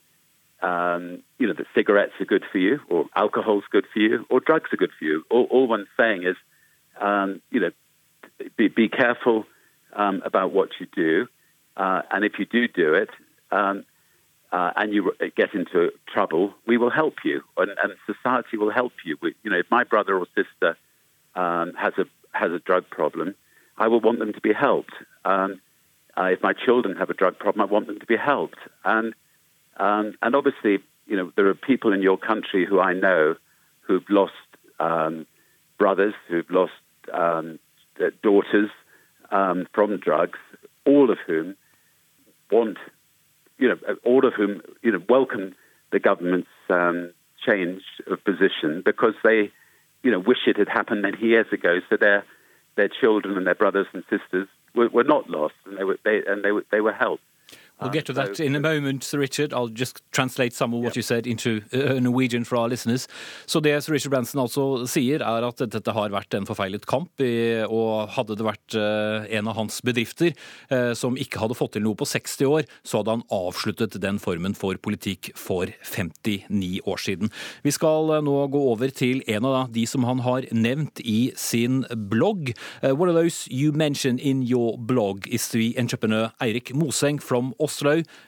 um, 0.62 1.22
you 1.38 1.46
know, 1.46 1.52
that 1.52 1.66
cigarettes 1.74 2.14
are 2.20 2.24
good 2.24 2.44
for 2.50 2.58
you, 2.58 2.80
or 2.88 3.06
alcohol's 3.14 3.64
good 3.70 3.86
for 3.92 4.00
you, 4.00 4.26
or 4.30 4.40
drugs 4.40 4.72
are 4.72 4.76
good 4.76 4.90
for 4.98 5.04
you. 5.04 5.24
All, 5.30 5.44
all 5.44 5.68
one's 5.68 5.88
saying 5.96 6.24
is, 6.24 6.36
um, 7.00 7.40
you 7.50 7.60
know, 7.60 7.70
be, 8.56 8.68
be 8.68 8.88
careful 8.88 9.44
um, 9.92 10.22
about 10.24 10.52
what 10.52 10.70
you 10.80 10.86
do 10.94 11.28
Uh, 11.76 12.02
and 12.10 12.24
if 12.24 12.38
you 12.38 12.46
do 12.46 12.68
do 12.68 12.94
it, 12.94 13.10
um, 13.50 13.84
uh, 14.52 14.70
and 14.76 14.94
you 14.94 15.12
get 15.36 15.54
into 15.54 15.90
trouble, 16.06 16.54
we 16.66 16.78
will 16.78 16.90
help 16.90 17.14
you, 17.24 17.42
and, 17.56 17.70
and 17.82 17.92
society 18.06 18.56
will 18.56 18.70
help 18.70 18.92
you. 19.04 19.16
We, 19.20 19.34
you 19.42 19.50
know, 19.50 19.58
if 19.58 19.66
my 19.70 19.84
brother 19.84 20.16
or 20.16 20.26
sister 20.34 20.76
um, 21.34 21.74
has 21.74 21.92
a 21.98 22.04
has 22.32 22.52
a 22.52 22.58
drug 22.58 22.88
problem, 22.88 23.34
I 23.76 23.88
will 23.88 24.00
want 24.00 24.18
them 24.18 24.32
to 24.32 24.40
be 24.40 24.52
helped. 24.52 24.94
Um, 25.24 25.60
uh, 26.16 26.24
if 26.24 26.42
my 26.42 26.52
children 26.52 26.96
have 26.96 27.10
a 27.10 27.14
drug 27.14 27.38
problem, 27.38 27.68
I 27.68 27.70
want 27.70 27.86
them 27.86 27.98
to 27.98 28.06
be 28.06 28.16
helped. 28.16 28.58
And 28.84 29.14
um, 29.76 30.14
and 30.22 30.34
obviously, 30.34 30.78
you 31.06 31.16
know, 31.16 31.32
there 31.36 31.48
are 31.48 31.54
people 31.54 31.92
in 31.92 32.02
your 32.02 32.16
country 32.16 32.64
who 32.64 32.80
I 32.80 32.94
know 32.94 33.34
who've 33.80 34.08
lost 34.08 34.32
um, 34.80 35.26
brothers, 35.78 36.14
who've 36.28 36.50
lost 36.50 36.72
um, 37.12 37.58
daughters 38.22 38.70
um, 39.30 39.66
from 39.74 39.98
drugs, 39.98 40.38
all 40.84 41.10
of 41.10 41.18
whom 41.26 41.56
want 42.50 42.78
you 43.58 43.68
know, 43.68 43.76
all 44.04 44.26
of 44.26 44.34
whom, 44.34 44.60
you 44.82 44.92
know, 44.92 45.02
welcome 45.08 45.54
the 45.92 45.98
government's 45.98 46.48
um, 46.68 47.12
change 47.46 47.82
of 48.10 48.22
position 48.24 48.82
because 48.84 49.14
they, 49.24 49.50
you 50.02 50.10
know, 50.10 50.18
wish 50.18 50.38
it 50.46 50.58
had 50.58 50.68
happened 50.68 51.02
many 51.02 51.18
years 51.18 51.46
ago, 51.52 51.78
so 51.88 51.96
their 51.96 52.24
their 52.76 52.88
children 52.88 53.36
and 53.38 53.46
their 53.46 53.54
brothers 53.54 53.86
and 53.94 54.04
sisters 54.10 54.48
were, 54.74 54.88
were 54.90 55.04
not 55.04 55.30
lost, 55.30 55.54
and 55.64 55.78
they 55.78 55.84
were 55.84 55.98
they 56.04 56.22
and 56.26 56.44
they 56.44 56.52
were 56.52 56.64
they 56.70 56.80
were 56.80 56.92
helped. 56.92 57.22
We'll 57.80 57.92
get 57.92 58.06
to 58.06 58.14
that 58.14 58.40
in 58.40 58.56
a 58.56 58.60
moment, 58.60 59.04
Sir 59.04 59.18
Richard. 59.18 59.52
I'll 59.52 59.68
just 59.68 60.00
translate 60.10 60.54
some 60.54 60.72
of 60.72 60.80
what 60.80 60.96
you 60.96 61.02
said 61.02 61.26
into 61.26 61.60
uh, 61.74 62.00
Norwegian 62.00 62.44
for 62.44 62.56
our 62.56 62.68
listeners. 62.68 63.06
Så 63.44 63.60
det 63.60 63.84
Sir 63.84 63.92
Richard 63.92 64.10
Branson 64.10 64.40
altså 64.40 64.86
sier, 64.88 65.20
er 65.20 65.44
at 65.44 65.60
dette 65.60 65.92
har 65.92 66.08
vært 66.14 66.32
en 66.38 66.48
forfeilet 66.48 66.86
kamp, 66.88 67.20
og 67.68 68.14
hadde 68.16 68.38
det 68.38 68.46
vært 68.46 68.76
uh, 68.80 69.28
en 69.28 69.50
av 69.52 69.58
hans 69.58 69.82
bedrifter 69.84 70.32
uh, 70.72 70.94
som 70.96 71.18
ikke 71.20 71.42
hadde 71.42 71.58
fått 71.58 71.74
til 71.76 71.84
noe 71.84 71.98
på 71.98 72.08
60 72.08 72.48
år, 72.48 72.64
så 72.80 73.02
hadde 73.02 73.18
han 73.18 73.26
avsluttet 73.34 73.98
den 74.00 74.22
formen 74.24 74.56
for 74.56 74.80
politikk 74.80 75.34
for 75.36 75.68
59 75.84 76.80
år 76.88 77.04
siden. 77.04 77.32
Vi 77.60 77.76
skal 77.76 78.08
nå 78.24 78.38
gå 78.56 78.64
over 78.72 78.88
til 78.88 79.20
en 79.28 79.44
av 79.44 79.68
de 79.76 79.84
som 79.84 80.08
han 80.08 80.24
har 80.24 80.48
nevnt 80.48 81.04
i 81.04 81.34
sin 81.36 81.84
blogg. 81.92 82.54
one 82.82 83.10
of 83.10 83.14
those 83.14 83.46
you 83.50 83.72
mention 83.72 84.18
in 84.18 84.42
your 84.42 84.78
blog 84.78 85.28
is 85.28 85.50
the 85.52 85.74
entrepreneur 85.76 86.32
Eirik 86.40 86.72
Moseng 86.72 87.20
from 87.20 87.52
Oslo, 87.58 87.65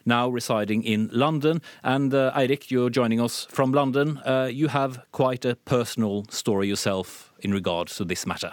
now 0.04 0.28
residing 0.28 0.82
in 0.82 1.10
London. 1.12 1.62
And 1.82 2.12
uh, 2.14 2.32
Eirik, 2.34 2.70
you're 2.70 2.90
joining 2.90 3.20
us 3.20 3.46
from 3.50 3.72
London. 3.72 4.18
Uh, 4.18 4.48
you 4.50 4.68
have 4.68 5.04
quite 5.12 5.44
a 5.44 5.56
personal 5.56 6.24
story 6.30 6.68
yourself 6.68 7.32
in 7.40 7.52
regards 7.52 7.96
to 7.96 8.04
this 8.04 8.26
matter. 8.26 8.52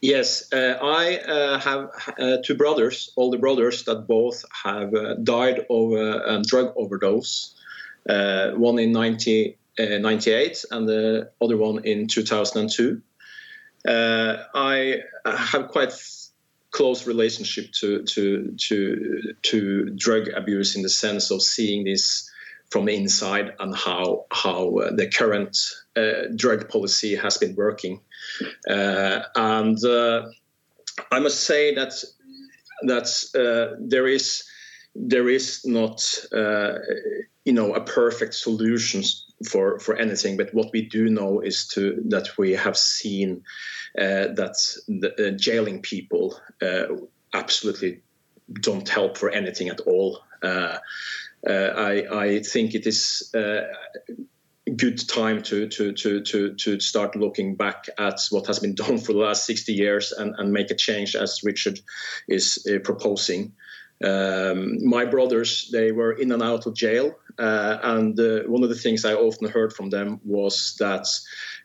Yes, 0.00 0.50
uh, 0.52 0.78
I 0.80 1.18
uh, 1.18 1.58
have 1.58 1.90
uh, 2.18 2.38
two 2.42 2.54
brothers, 2.54 3.12
older 3.16 3.36
brothers, 3.36 3.84
that 3.84 4.06
both 4.06 4.44
have 4.64 4.94
uh, 4.94 5.14
died 5.16 5.66
of 5.68 5.92
a 5.92 6.42
drug 6.42 6.72
overdose. 6.74 7.54
Uh, 8.08 8.52
one 8.52 8.78
in 8.78 8.94
1998 8.94 10.64
uh, 10.72 10.76
and 10.76 10.88
the 10.88 11.30
other 11.40 11.58
one 11.58 11.84
in 11.84 12.06
2002. 12.06 13.02
I 13.86 15.00
have 15.26 15.68
quite 15.68 15.92
close 16.70 17.06
relationship 17.06 17.72
to 17.72 18.02
to 18.04 18.54
to 18.56 19.34
to 19.42 19.90
drug 19.90 20.28
abuse 20.28 20.76
in 20.76 20.82
the 20.82 20.88
sense 20.88 21.30
of 21.30 21.42
seeing 21.42 21.84
this 21.84 22.30
from 22.70 22.84
the 22.84 22.94
inside 22.94 23.54
and 23.58 23.76
how 23.76 24.26
how 24.30 24.78
uh, 24.78 24.94
the 24.94 25.08
current 25.08 25.56
uh, 25.96 26.28
drug 26.36 26.68
policy 26.68 27.16
has 27.16 27.36
been 27.36 27.54
working. 27.56 28.00
Uh, 28.68 29.20
and 29.34 29.84
uh, 29.84 30.26
I 31.10 31.18
must 31.18 31.40
say 31.40 31.74
that 31.74 31.92
that 32.82 33.08
uh, 33.34 33.76
there 33.80 34.06
is 34.06 34.44
there 34.94 35.28
is 35.28 35.64
not 35.64 36.02
uh, 36.32 36.74
you 37.44 37.52
know 37.52 37.74
a 37.74 37.80
perfect 37.80 38.34
solution 38.34 39.02
for 39.48 39.78
for 39.78 39.96
anything. 39.96 40.36
But 40.36 40.52
what 40.54 40.70
we 40.72 40.82
do 40.82 41.08
know 41.08 41.40
is 41.40 41.66
to 41.68 42.02
that 42.08 42.36
we 42.38 42.52
have 42.52 42.76
seen 42.76 43.42
uh, 43.98 44.28
that 44.34 44.56
the, 44.86 45.28
uh, 45.28 45.30
jailing 45.32 45.82
people 45.82 46.38
uh, 46.62 46.84
absolutely 47.34 48.02
don't 48.60 48.88
help 48.88 49.18
for 49.18 49.30
anything 49.30 49.68
at 49.68 49.80
all. 49.80 50.20
Uh, 50.42 50.78
uh, 51.48 51.52
I, 51.52 52.04
I, 52.12 52.42
think 52.42 52.74
it 52.74 52.86
is 52.86 53.30
a 53.34 53.64
good 54.76 55.08
time 55.08 55.42
to, 55.42 55.68
to, 55.68 55.92
to, 55.92 56.20
to, 56.20 56.54
to 56.54 56.80
start 56.80 57.16
looking 57.16 57.56
back 57.56 57.86
at 57.98 58.20
what 58.30 58.46
has 58.46 58.58
been 58.58 58.74
done 58.74 58.98
for 58.98 59.12
the 59.12 59.18
last 59.18 59.46
60 59.46 59.72
years 59.72 60.12
and, 60.12 60.34
and 60.38 60.52
make 60.52 60.70
a 60.70 60.74
change 60.74 61.16
as 61.16 61.42
Richard 61.42 61.80
is 62.28 62.66
proposing. 62.84 63.52
Um, 64.02 64.82
my 64.84 65.04
brothers, 65.04 65.68
they 65.72 65.92
were 65.92 66.12
in 66.12 66.32
and 66.32 66.42
out 66.42 66.66
of 66.66 66.74
jail. 66.74 67.16
Uh, 67.38 67.78
and 67.82 68.20
uh, 68.20 68.40
one 68.46 68.62
of 68.62 68.68
the 68.68 68.74
things 68.74 69.04
I 69.04 69.14
often 69.14 69.48
heard 69.48 69.72
from 69.72 69.90
them 69.90 70.20
was 70.24 70.76
that 70.78 71.06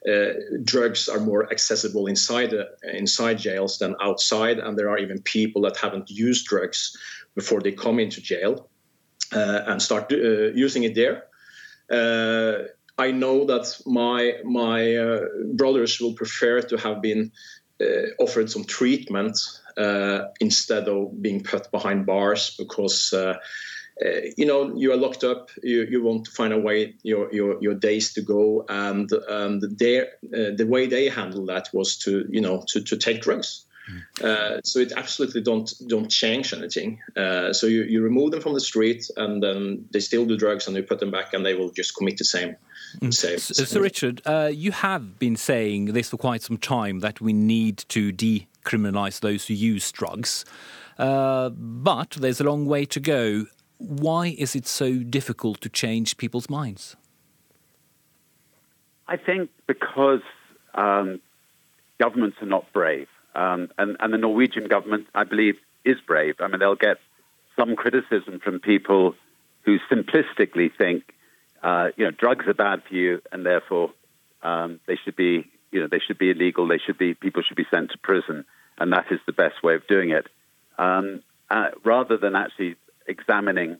uh, 0.09 0.59
drugs 0.63 1.09
are 1.09 1.19
more 1.19 1.51
accessible 1.51 2.07
inside 2.07 2.53
uh, 2.53 2.65
inside 2.93 3.39
jails 3.39 3.77
than 3.79 3.95
outside, 4.01 4.59
and 4.59 4.77
there 4.77 4.89
are 4.89 4.97
even 4.97 5.21
people 5.21 5.61
that 5.63 5.77
haven't 5.77 6.09
used 6.09 6.45
drugs 6.45 6.95
before 7.35 7.61
they 7.61 7.71
come 7.71 7.99
into 7.99 8.21
jail 8.21 8.69
uh, 9.33 9.63
and 9.67 9.81
start 9.81 10.11
uh, 10.13 10.53
using 10.53 10.83
it 10.83 10.95
there. 10.95 11.23
I 12.97 13.11
know 13.11 13.45
that 13.45 13.81
my 13.85 14.35
my 14.45 15.19
brothers 15.55 15.99
will 15.99 16.13
prefer 16.13 16.61
to 16.61 16.77
have 16.77 17.01
been 17.01 17.31
offered 18.19 18.49
some 18.49 18.63
treatment 18.63 19.37
instead 20.39 20.87
of 20.87 21.21
being 21.21 21.43
put 21.43 21.69
behind 21.71 22.05
bars 22.05 22.55
because 22.57 23.13
uh, 23.13 23.35
uh, 24.03 24.09
you 24.37 24.45
know 24.45 24.75
you 24.75 24.91
are 24.91 24.97
locked 24.97 25.23
up. 25.23 25.49
You, 25.63 25.85
you 25.89 26.03
want 26.03 26.25
to 26.25 26.31
find 26.31 26.53
a 26.53 26.59
way 26.59 26.95
your, 27.03 27.33
your, 27.33 27.61
your 27.61 27.75
days 27.75 28.13
to 28.13 28.21
go. 28.21 28.65
And 28.67 29.09
and 29.29 29.61
their, 29.77 30.07
the 30.21 30.65
way 30.67 30.87
they 30.87 31.09
handle 31.09 31.45
that 31.45 31.69
was 31.73 31.97
to 31.99 32.25
you 32.29 32.41
know 32.41 32.63
to, 32.67 32.81
to 32.81 32.97
take 32.97 33.21
drugs 33.21 33.64
uh, 34.23 34.59
so 34.63 34.79
it 34.79 34.91
absolutely 34.95 35.41
don't 35.41 35.71
don't 35.87 36.09
change 36.09 36.53
anything. 36.53 36.99
Uh, 37.15 37.53
so 37.53 37.67
you, 37.67 37.83
you 37.83 38.01
remove 38.01 38.31
them 38.31 38.41
from 38.41 38.53
the 38.53 38.59
street, 38.59 39.09
and 39.17 39.41
then 39.41 39.85
they 39.91 39.99
still 39.99 40.25
do 40.25 40.37
drugs, 40.37 40.67
and 40.67 40.75
you 40.75 40.83
put 40.83 40.99
them 40.99 41.11
back, 41.11 41.33
and 41.33 41.45
they 41.45 41.53
will 41.53 41.69
just 41.71 41.95
commit 41.95 42.17
the 42.17 42.25
same. 42.25 42.55
Mm. 42.99 43.13
same. 43.13 43.37
So, 43.37 43.63
so 43.63 43.79
Richard, 43.79 44.21
uh, 44.25 44.49
you 44.53 44.71
have 44.71 45.19
been 45.19 45.35
saying 45.35 45.85
this 45.85 46.09
for 46.09 46.17
quite 46.17 46.41
some 46.41 46.57
time 46.57 46.99
that 46.99 47.21
we 47.21 47.33
need 47.33 47.77
to 47.89 48.11
decriminalise 48.11 49.19
those 49.19 49.47
who 49.47 49.53
use 49.53 49.91
drugs, 49.91 50.45
uh, 50.97 51.49
but 51.49 52.11
there's 52.11 52.39
a 52.39 52.43
long 52.43 52.65
way 52.65 52.85
to 52.85 52.99
go. 52.99 53.45
Why 53.77 54.35
is 54.37 54.55
it 54.55 54.67
so 54.67 54.99
difficult 54.99 55.61
to 55.61 55.69
change 55.69 56.17
people's 56.17 56.49
minds? 56.49 56.95
I 59.07 59.17
think 59.17 59.51
because 59.67 60.21
um, 60.73 61.21
governments 61.99 62.37
are 62.41 62.47
not 62.47 62.71
brave. 62.73 63.07
Um, 63.35 63.69
and, 63.77 63.97
and 63.99 64.13
the 64.13 64.17
Norwegian 64.17 64.67
government, 64.67 65.07
I 65.13 65.25
believe, 65.25 65.55
is 65.83 65.97
brave. 66.07 66.35
I 66.39 66.47
mean, 66.47 66.59
they'll 66.59 66.75
get 66.75 66.97
some 67.57 67.75
criticism 67.75 68.39
from 68.43 68.59
people 68.59 69.15
who 69.63 69.77
simplistically 69.91 70.71
think, 70.75 71.03
uh, 71.61 71.89
you 71.97 72.05
know, 72.05 72.11
drugs 72.11 72.47
are 72.47 72.53
bad 72.53 72.83
for 72.87 72.93
you, 72.93 73.21
and 73.31 73.45
therefore 73.45 73.91
um, 74.41 74.79
they 74.87 74.97
should 75.03 75.15
be, 75.15 75.51
you 75.71 75.81
know, 75.81 75.87
they 75.87 75.99
should 75.99 76.17
be 76.17 76.31
illegal. 76.31 76.67
They 76.67 76.77
should 76.77 76.97
be, 76.97 77.13
people 77.13 77.41
should 77.41 77.57
be 77.57 77.65
sent 77.69 77.91
to 77.91 77.97
prison, 77.97 78.45
and 78.77 78.93
that 78.93 79.05
is 79.11 79.19
the 79.25 79.33
best 79.33 79.63
way 79.63 79.75
of 79.75 79.85
doing 79.87 80.11
it, 80.11 80.27
um, 80.77 81.21
uh, 81.49 81.69
rather 81.83 82.17
than 82.17 82.35
actually 82.35 82.75
examining 83.07 83.77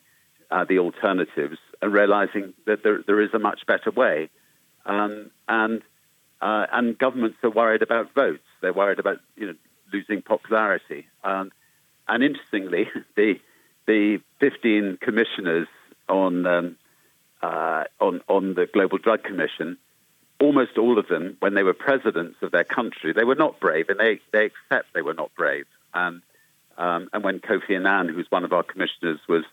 uh, 0.51 0.65
the 0.65 0.79
alternatives 0.79 1.57
and 1.81 1.93
realizing 1.93 2.53
that 2.65 2.83
there, 2.83 3.03
there 3.05 3.21
is 3.21 3.33
a 3.33 3.39
much 3.39 3.65
better 3.67 3.91
way. 3.91 4.29
Um, 4.85 5.31
and 5.47 5.81
uh, 6.41 6.65
and 6.71 6.97
governments 6.97 7.37
are 7.43 7.49
worried 7.49 7.81
about 7.81 8.13
votes. 8.13 8.43
They're 8.61 8.73
worried 8.73 8.99
about 8.99 9.19
you 9.35 9.47
know 9.47 9.55
losing 9.91 10.21
popularity. 10.21 11.07
Um, 11.23 11.51
and 12.07 12.23
interestingly, 12.23 12.89
the 13.15 13.39
the 13.87 14.19
15 14.39 14.97
commissioners 15.01 15.67
on 16.09 16.45
um, 16.45 16.77
uh, 17.41 17.85
on 17.99 18.21
on 18.27 18.55
the 18.55 18.67
Global 18.71 18.97
Drug 18.97 19.23
Commission, 19.23 19.77
almost 20.39 20.77
all 20.77 20.97
of 20.99 21.07
them, 21.07 21.37
when 21.39 21.53
they 21.53 21.63
were 21.63 21.73
presidents 21.73 22.37
of 22.41 22.51
their 22.51 22.63
country, 22.63 23.13
they 23.13 23.23
were 23.23 23.35
not 23.35 23.59
brave, 23.59 23.89
and 23.89 23.99
they 23.99 24.19
they 24.31 24.45
accept 24.45 24.93
they 24.93 25.01
were 25.01 25.13
not 25.13 25.33
brave. 25.35 25.65
And 25.93 26.21
um, 26.77 27.09
and 27.13 27.23
when 27.23 27.39
Kofi 27.39 27.75
Annan, 27.75 28.13
who's 28.13 28.29
one 28.29 28.43
of 28.43 28.51
our 28.51 28.63
commissioners, 28.63 29.19
was 29.29 29.45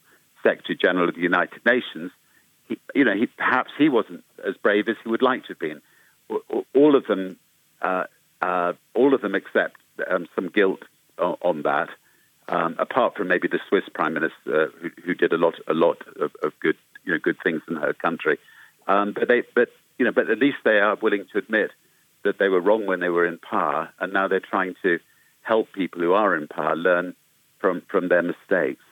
Secretary 0.43 0.77
General 0.77 1.09
of 1.09 1.15
the 1.15 1.21
United 1.21 1.65
Nations, 1.65 2.11
he, 2.69 2.79
you 2.95 3.05
know, 3.05 3.15
he, 3.15 3.27
perhaps 3.27 3.71
he 3.79 3.89
wasn't 3.89 4.25
as 4.45 4.57
brave 4.57 4.89
as 4.89 4.97
he 5.05 5.09
would 5.09 5.23
like 5.23 5.43
to 5.43 5.49
have 5.49 5.59
been 5.59 5.81
all 6.75 6.97
of 6.97 7.07
them, 7.07 7.39
uh, 7.81 8.05
uh, 8.41 8.73
all 8.95 9.15
of 9.15 9.21
them 9.21 9.35
accept 9.35 9.77
um, 10.11 10.27
some 10.35 10.49
guilt 10.49 10.81
on, 11.19 11.63
that. 11.63 11.89
Um, 12.49 12.77
apart 12.79 13.17
from 13.17 13.29
maybe 13.29 13.47
the 13.49 13.61
Swiss 13.69 13.85
Prime 13.95 14.15
Minister, 14.15 14.73
who, 14.81 14.91
who 15.05 15.15
did 15.15 15.33
a 15.33 15.37
lot, 15.37 15.55
a 15.69 15.75
lot 15.75 15.99
of, 16.21 16.33
of, 16.43 16.53
good, 16.61 16.77
you 17.05 17.13
know, 17.13 17.19
good 17.19 17.37
things 17.43 17.63
in 17.69 17.77
her 17.77 17.93
country. 17.93 18.39
Um, 18.89 19.13
but 19.13 19.29
they, 19.29 19.43
but 19.55 19.69
you 19.99 20.05
know, 20.05 20.13
but 20.13 20.29
at 20.29 20.39
least 20.39 20.59
they 20.65 20.79
are 20.79 20.97
willing 20.97 21.27
to 21.33 21.39
admit 21.39 21.71
that 22.25 22.39
they 22.39 22.49
were 22.49 22.61
wrong 22.61 22.87
when 22.87 23.01
they 23.01 23.09
were 23.09 23.27
in 23.27 23.39
power, 23.39 23.91
and 24.01 24.13
now 24.13 24.29
they're 24.29 24.41
trying 24.41 24.75
to 24.83 24.99
help 25.43 25.73
people 25.73 26.01
who 26.01 26.13
are 26.13 26.37
in 26.37 26.49
power 26.49 26.77
learn 26.77 27.15
from, 27.59 27.83
from 27.89 28.09
their 28.09 28.23
mistakes. 28.23 28.83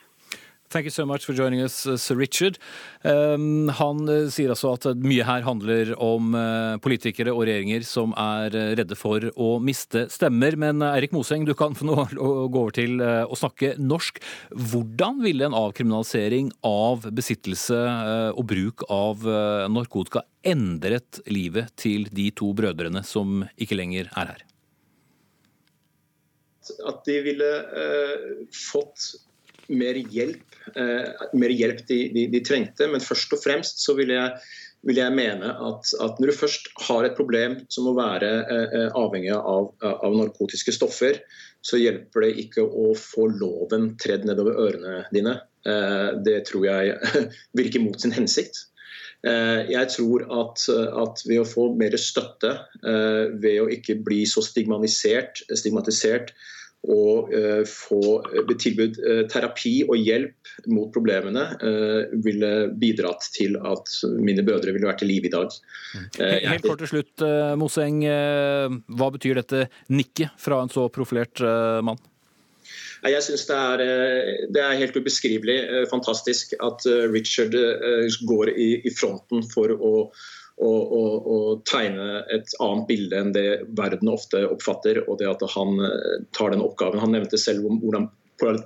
Thank 0.71 0.85
you 0.85 0.91
so 0.91 1.05
much 1.05 1.25
for 1.25 1.33
joining 1.33 1.59
us, 1.59 1.85
uh, 1.85 1.97
Sir 1.97 2.15
Richard. 2.15 2.57
Um, 3.03 3.67
han 3.75 4.05
uh, 4.07 4.29
sier 4.31 4.53
altså 4.53 4.69
at 4.77 4.85
mye 5.03 5.25
her 5.27 5.43
handler 5.43 5.89
om 5.99 6.29
uh, 6.31 6.77
politikere 6.79 7.33
og 7.33 7.41
regjeringer 7.43 7.83
som 7.83 8.13
er 8.15 8.55
uh, 8.55 8.69
redde 8.79 8.95
for 8.95 9.25
å 9.35 9.49
miste 9.59 10.05
stemmer. 10.13 10.55
Men 10.55 10.79
uh, 10.79 10.93
Eirik 10.93 11.11
Moseng, 11.11 11.43
du 11.43 11.51
kan 11.59 11.75
få 11.75 11.89
nå 11.89 11.97
gå 12.15 12.61
over 12.61 12.71
til 12.77 13.03
uh, 13.03 13.27
å 13.27 13.35
snakke 13.35 13.73
norsk. 13.83 14.21
Hvordan 14.71 15.19
ville 15.25 15.49
en 15.49 15.57
avkriminalisering 15.59 16.53
av 16.63 17.09
besittelse 17.11 17.75
og 18.31 18.45
bruk 18.47 18.85
av 18.91 19.25
narkotika 19.71 20.21
endret 20.47 21.19
livet 21.27 21.73
til 21.79 22.05
de 22.15 22.29
to 22.35 22.51
brødrene 22.55 23.03
som 23.07 23.43
ikke 23.59 23.75
lenger 23.75 24.07
er 24.15 24.31
her? 24.31 24.45
At 26.87 27.03
de 27.07 27.17
ville 27.27 27.51
fått 28.55 29.11
mer 29.71 29.99
hjelp, 30.13 30.57
eh, 30.75 31.27
mer 31.37 31.53
hjelp 31.53 31.85
de, 31.87 32.01
de, 32.15 32.25
de, 32.33 32.43
trengte. 32.45 32.89
Men 32.91 33.03
først 33.03 33.33
og 33.35 33.41
fremst 33.43 33.83
så 33.83 33.95
vil 33.97 34.13
jeg, 34.13 34.31
vil 34.87 35.01
jeg 35.01 35.15
mene 35.15 35.53
at, 35.53 35.93
at, 36.03 36.19
når 36.19 36.31
du 36.31 36.39
først 36.39 36.71
har 36.87 37.07
et 37.07 37.17
problem 37.17 37.59
som 37.73 37.87
må 37.89 37.95
være 37.97 38.31
eh, 38.41 38.89
avhengig 38.97 39.33
av, 39.37 39.71
av, 39.91 40.17
narkotiske 40.17 40.75
stoffer, 40.75 41.21
så 41.61 41.77
hjelper 41.77 42.25
det 42.25 42.33
ikke 42.47 42.65
å 42.65 42.91
få 42.97 43.27
loven 43.35 43.93
tredd 44.01 44.25
nedover 44.29 44.57
ørene 44.67 45.05
dine. 45.13 45.37
Eh, 45.67 46.09
det 46.25 46.43
tror 46.49 46.67
jeg 46.67 46.97
virker 47.59 47.83
mot 47.83 47.99
sin 48.01 48.15
hensikt. 48.15 48.65
Eh, 49.27 49.69
jeg 49.69 49.89
tror 49.93 50.23
at, 50.33 50.63
at, 51.03 51.21
ved 51.27 51.43
å 51.43 51.47
få 51.47 51.67
mer 51.77 51.93
støtte, 52.01 52.55
eh, 52.81 53.27
ved 53.43 53.59
å 53.61 53.69
ikke 53.69 53.99
bli 54.01 54.23
så 54.29 54.41
stigmatisert, 54.45 55.43
stigmatisert 55.53 56.33
og 56.89 57.29
uh, 57.29 57.61
få 57.67 58.01
tilbudt 58.25 58.61
tilbud 58.63 58.99
uh, 59.05 59.23
terapi 59.29 59.73
og 59.85 59.99
hjelp 60.01 60.51
mot 60.71 60.89
problemene 60.93 61.43
ville 62.21 62.49
bidratt 62.77 63.23
til 63.33 63.55
at 63.55 63.87
mine 64.21 64.43
brødre 64.45 64.73
ville 64.75 64.85
vært 64.85 65.01
i 65.05 65.07
live 65.07 65.29
i 65.29 65.31
dag. 65.33 65.53
Helt 66.19 66.65
kort 66.65 66.81
til 66.83 66.89
slutt, 66.91 67.23
Moseng. 67.57 68.03
Hva 68.03 69.07
betyr 69.15 69.39
dette 69.39 69.63
nikket 69.89 70.35
fra 70.41 70.59
en 70.61 70.69
så 70.69 70.85
profilert 70.93 71.41
mann? 71.81 71.97
Jeg 73.07 73.23
syns 73.25 73.47
det, 73.49 73.87
det, 74.53 74.61
er 74.61 74.77
helt 74.83 74.99
ubeskrivelig 74.99 75.57
fantastisk 75.89 76.53
at 76.61 76.85
Richard 77.15 77.55
går 78.29 78.53
i, 78.53 78.69
i 78.85 78.93
fronten 78.93 79.47
for 79.55 79.73
å 79.73 79.95
og, 80.59 80.93
og, 80.93 81.27
og, 81.33 81.61
tegne 81.69 82.23
et 82.33 82.55
annet 82.61 82.87
bilde 82.89 83.19
enn 83.19 83.35
det 83.35 83.47
verden 83.77 84.11
ofte 84.11 84.43
oppfatter. 84.47 85.03
Og 85.07 85.21
det 85.21 85.29
at 85.29 85.45
han 85.55 85.77
eh, 85.85 86.25
tar 86.37 86.53
den 86.53 86.63
oppgaven. 86.65 87.01
Han 87.01 87.15
nevnte 87.15 87.39
selv 87.41 87.67
om 87.69 87.79
hvordan, 87.81 88.09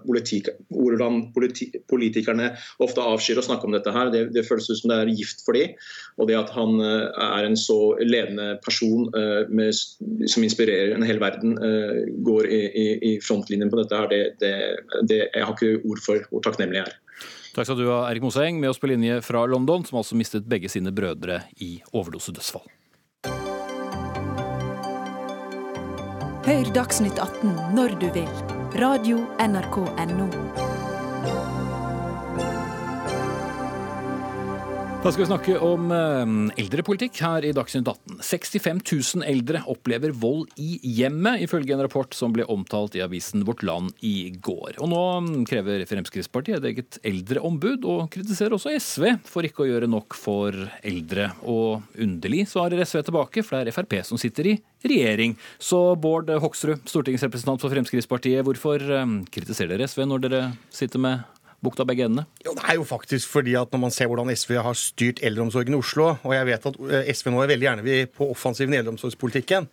politik, 0.05 0.47
hvordan 0.71 1.17
politi, 1.35 1.65
politikerne 1.91 2.53
ofte 2.83 3.03
avskyr 3.03 3.41
å 3.41 3.43
snakke 3.43 3.67
om 3.67 3.75
dette 3.75 3.91
her. 3.91 4.11
Det, 4.13 4.29
det, 4.35 4.45
føles 4.47 4.69
ut 4.69 4.79
som 4.79 4.91
det 4.91 4.99
er 5.01 5.11
gift 5.11 5.43
for 5.43 5.57
dem. 5.57 5.75
Og 6.19 6.29
det 6.31 6.37
at 6.39 6.53
han 6.55 6.79
eh, 6.83 7.07
er 7.29 7.47
en 7.47 7.59
så 7.59 7.79
ledende 8.03 8.53
person 8.65 9.09
uh, 9.15 9.43
med, 9.51 9.75
som 9.75 10.47
inspirerer 10.47 10.95
en 10.95 11.05
hel 11.05 11.19
verden, 11.23 11.55
går 12.25 12.47
i, 12.51 12.61
i, 12.67 12.85
i, 13.11 13.15
frontlinjen 13.23 13.71
på 13.71 13.79
dette 13.81 13.99
her, 13.99 14.11
det, 14.39 14.53
det, 15.09 15.19
jeg 15.27 15.43
har 15.43 15.55
ikke 15.55 15.83
ord 15.87 16.01
for 16.03 16.31
hvor 16.31 16.43
takknemlig 16.45 16.81
jeg 16.81 16.89
er. 16.89 17.01
Takk 17.55 17.69
skal 17.69 17.77
du 17.79 17.85
ha, 17.87 18.01
Erik 18.11 18.25
Moseng, 18.25 18.59
med 18.59 18.69
oss 18.69 18.79
på 18.79 18.89
linje 18.91 19.21
fra 19.23 19.45
London, 19.47 19.85
som 19.87 20.01
altså 20.01 20.17
mistet 20.19 20.43
begge 20.43 20.67
sine 20.69 20.91
brødre 20.91 21.39
i 21.63 21.77
overdosedødsfall. 21.95 22.67
Hør 26.45 26.67
Dagsnytt 26.75 27.17
18 27.17 27.55
når 27.77 27.95
du 28.03 28.09
vil. 28.13 28.29
Radio 28.75 29.23
NRK 29.39 29.79
Radio.nrk.no. 29.87 30.74
Da 35.05 35.11
skal 35.13 35.21
vi 35.21 35.25
snakke 35.27 35.55
om 35.61 35.91
eh, 35.93 36.61
eldrepolitikk 36.63 37.19
her 37.21 37.45
i 37.45 37.51
Dagsnytt 37.53 37.85
18. 37.85 38.23
65 38.25 38.79
000 39.19 39.27
eldre 39.29 39.59
opplever 39.69 40.09
vold 40.17 40.47
i 40.57 40.79
hjemmet, 40.81 41.43
ifølge 41.45 41.75
en 41.75 41.83
rapport 41.85 42.17
som 42.17 42.33
ble 42.33 42.47
omtalt 42.49 42.97
i 42.97 43.03
avisen 43.05 43.43
Vårt 43.45 43.61
Land 43.61 43.93
i 44.01 44.31
går. 44.33 44.79
Og 44.81 44.89
nå 44.89 45.03
krever 45.45 45.85
Fremskrittspartiet 45.85 46.57
et 46.57 46.65
eget 46.71 46.97
eldreombud, 47.05 47.85
og 47.85 48.09
kritiserer 48.17 48.57
også 48.57 48.73
SV 48.73 49.05
for 49.29 49.45
ikke 49.45 49.67
å 49.67 49.69
gjøre 49.75 49.91
nok 49.93 50.17
for 50.17 50.57
eldre. 50.81 51.29
Og 51.45 51.85
underlig 52.01 52.47
svarer 52.49 52.81
SV 52.81 53.03
tilbake, 53.05 53.45
for 53.45 53.61
det 53.61 53.75
er 53.75 53.77
Frp 53.77 53.99
som 54.09 54.17
sitter 54.17 54.55
i 54.55 54.57
regjering. 54.89 55.37
Så 55.61 55.83
Bård 56.01 56.33
Hoksrud, 56.33 56.81
stortingsrepresentant 56.89 57.61
for 57.61 57.77
Fremskrittspartiet, 57.77 58.41
hvorfor 58.49 58.81
eh, 58.81 59.17
kritiserer 59.37 59.75
dere 59.77 59.85
SV 59.85 60.07
når 60.09 60.25
dere 60.25 60.45
sitter 60.73 61.05
med 61.05 61.34
bukta 61.65 61.85
begge 61.87 62.07
endene? 62.07 62.25
Jo, 62.45 62.53
Det 62.55 62.65
er 62.69 62.79
jo 62.79 62.85
faktisk 62.87 63.29
fordi 63.33 63.55
at 63.59 63.71
når 63.73 63.81
man 63.87 63.93
ser 63.93 64.09
hvordan 64.11 64.31
SV 64.31 64.57
har 64.63 64.77
styrt 64.79 65.21
eldreomsorgen 65.25 65.75
i 65.75 65.79
Oslo, 65.79 66.11
og 66.23 66.35
jeg 66.35 66.49
vet 66.51 66.69
at 66.71 66.79
eh, 66.89 67.11
SV 67.13 67.31
nå 67.33 67.43
er 67.43 67.51
veldig 67.53 67.67
gjerne 67.69 67.97
på 68.15 68.29
offensiven 68.31 68.75
i 68.75 68.79
eldreomsorgspolitikken, 68.81 69.67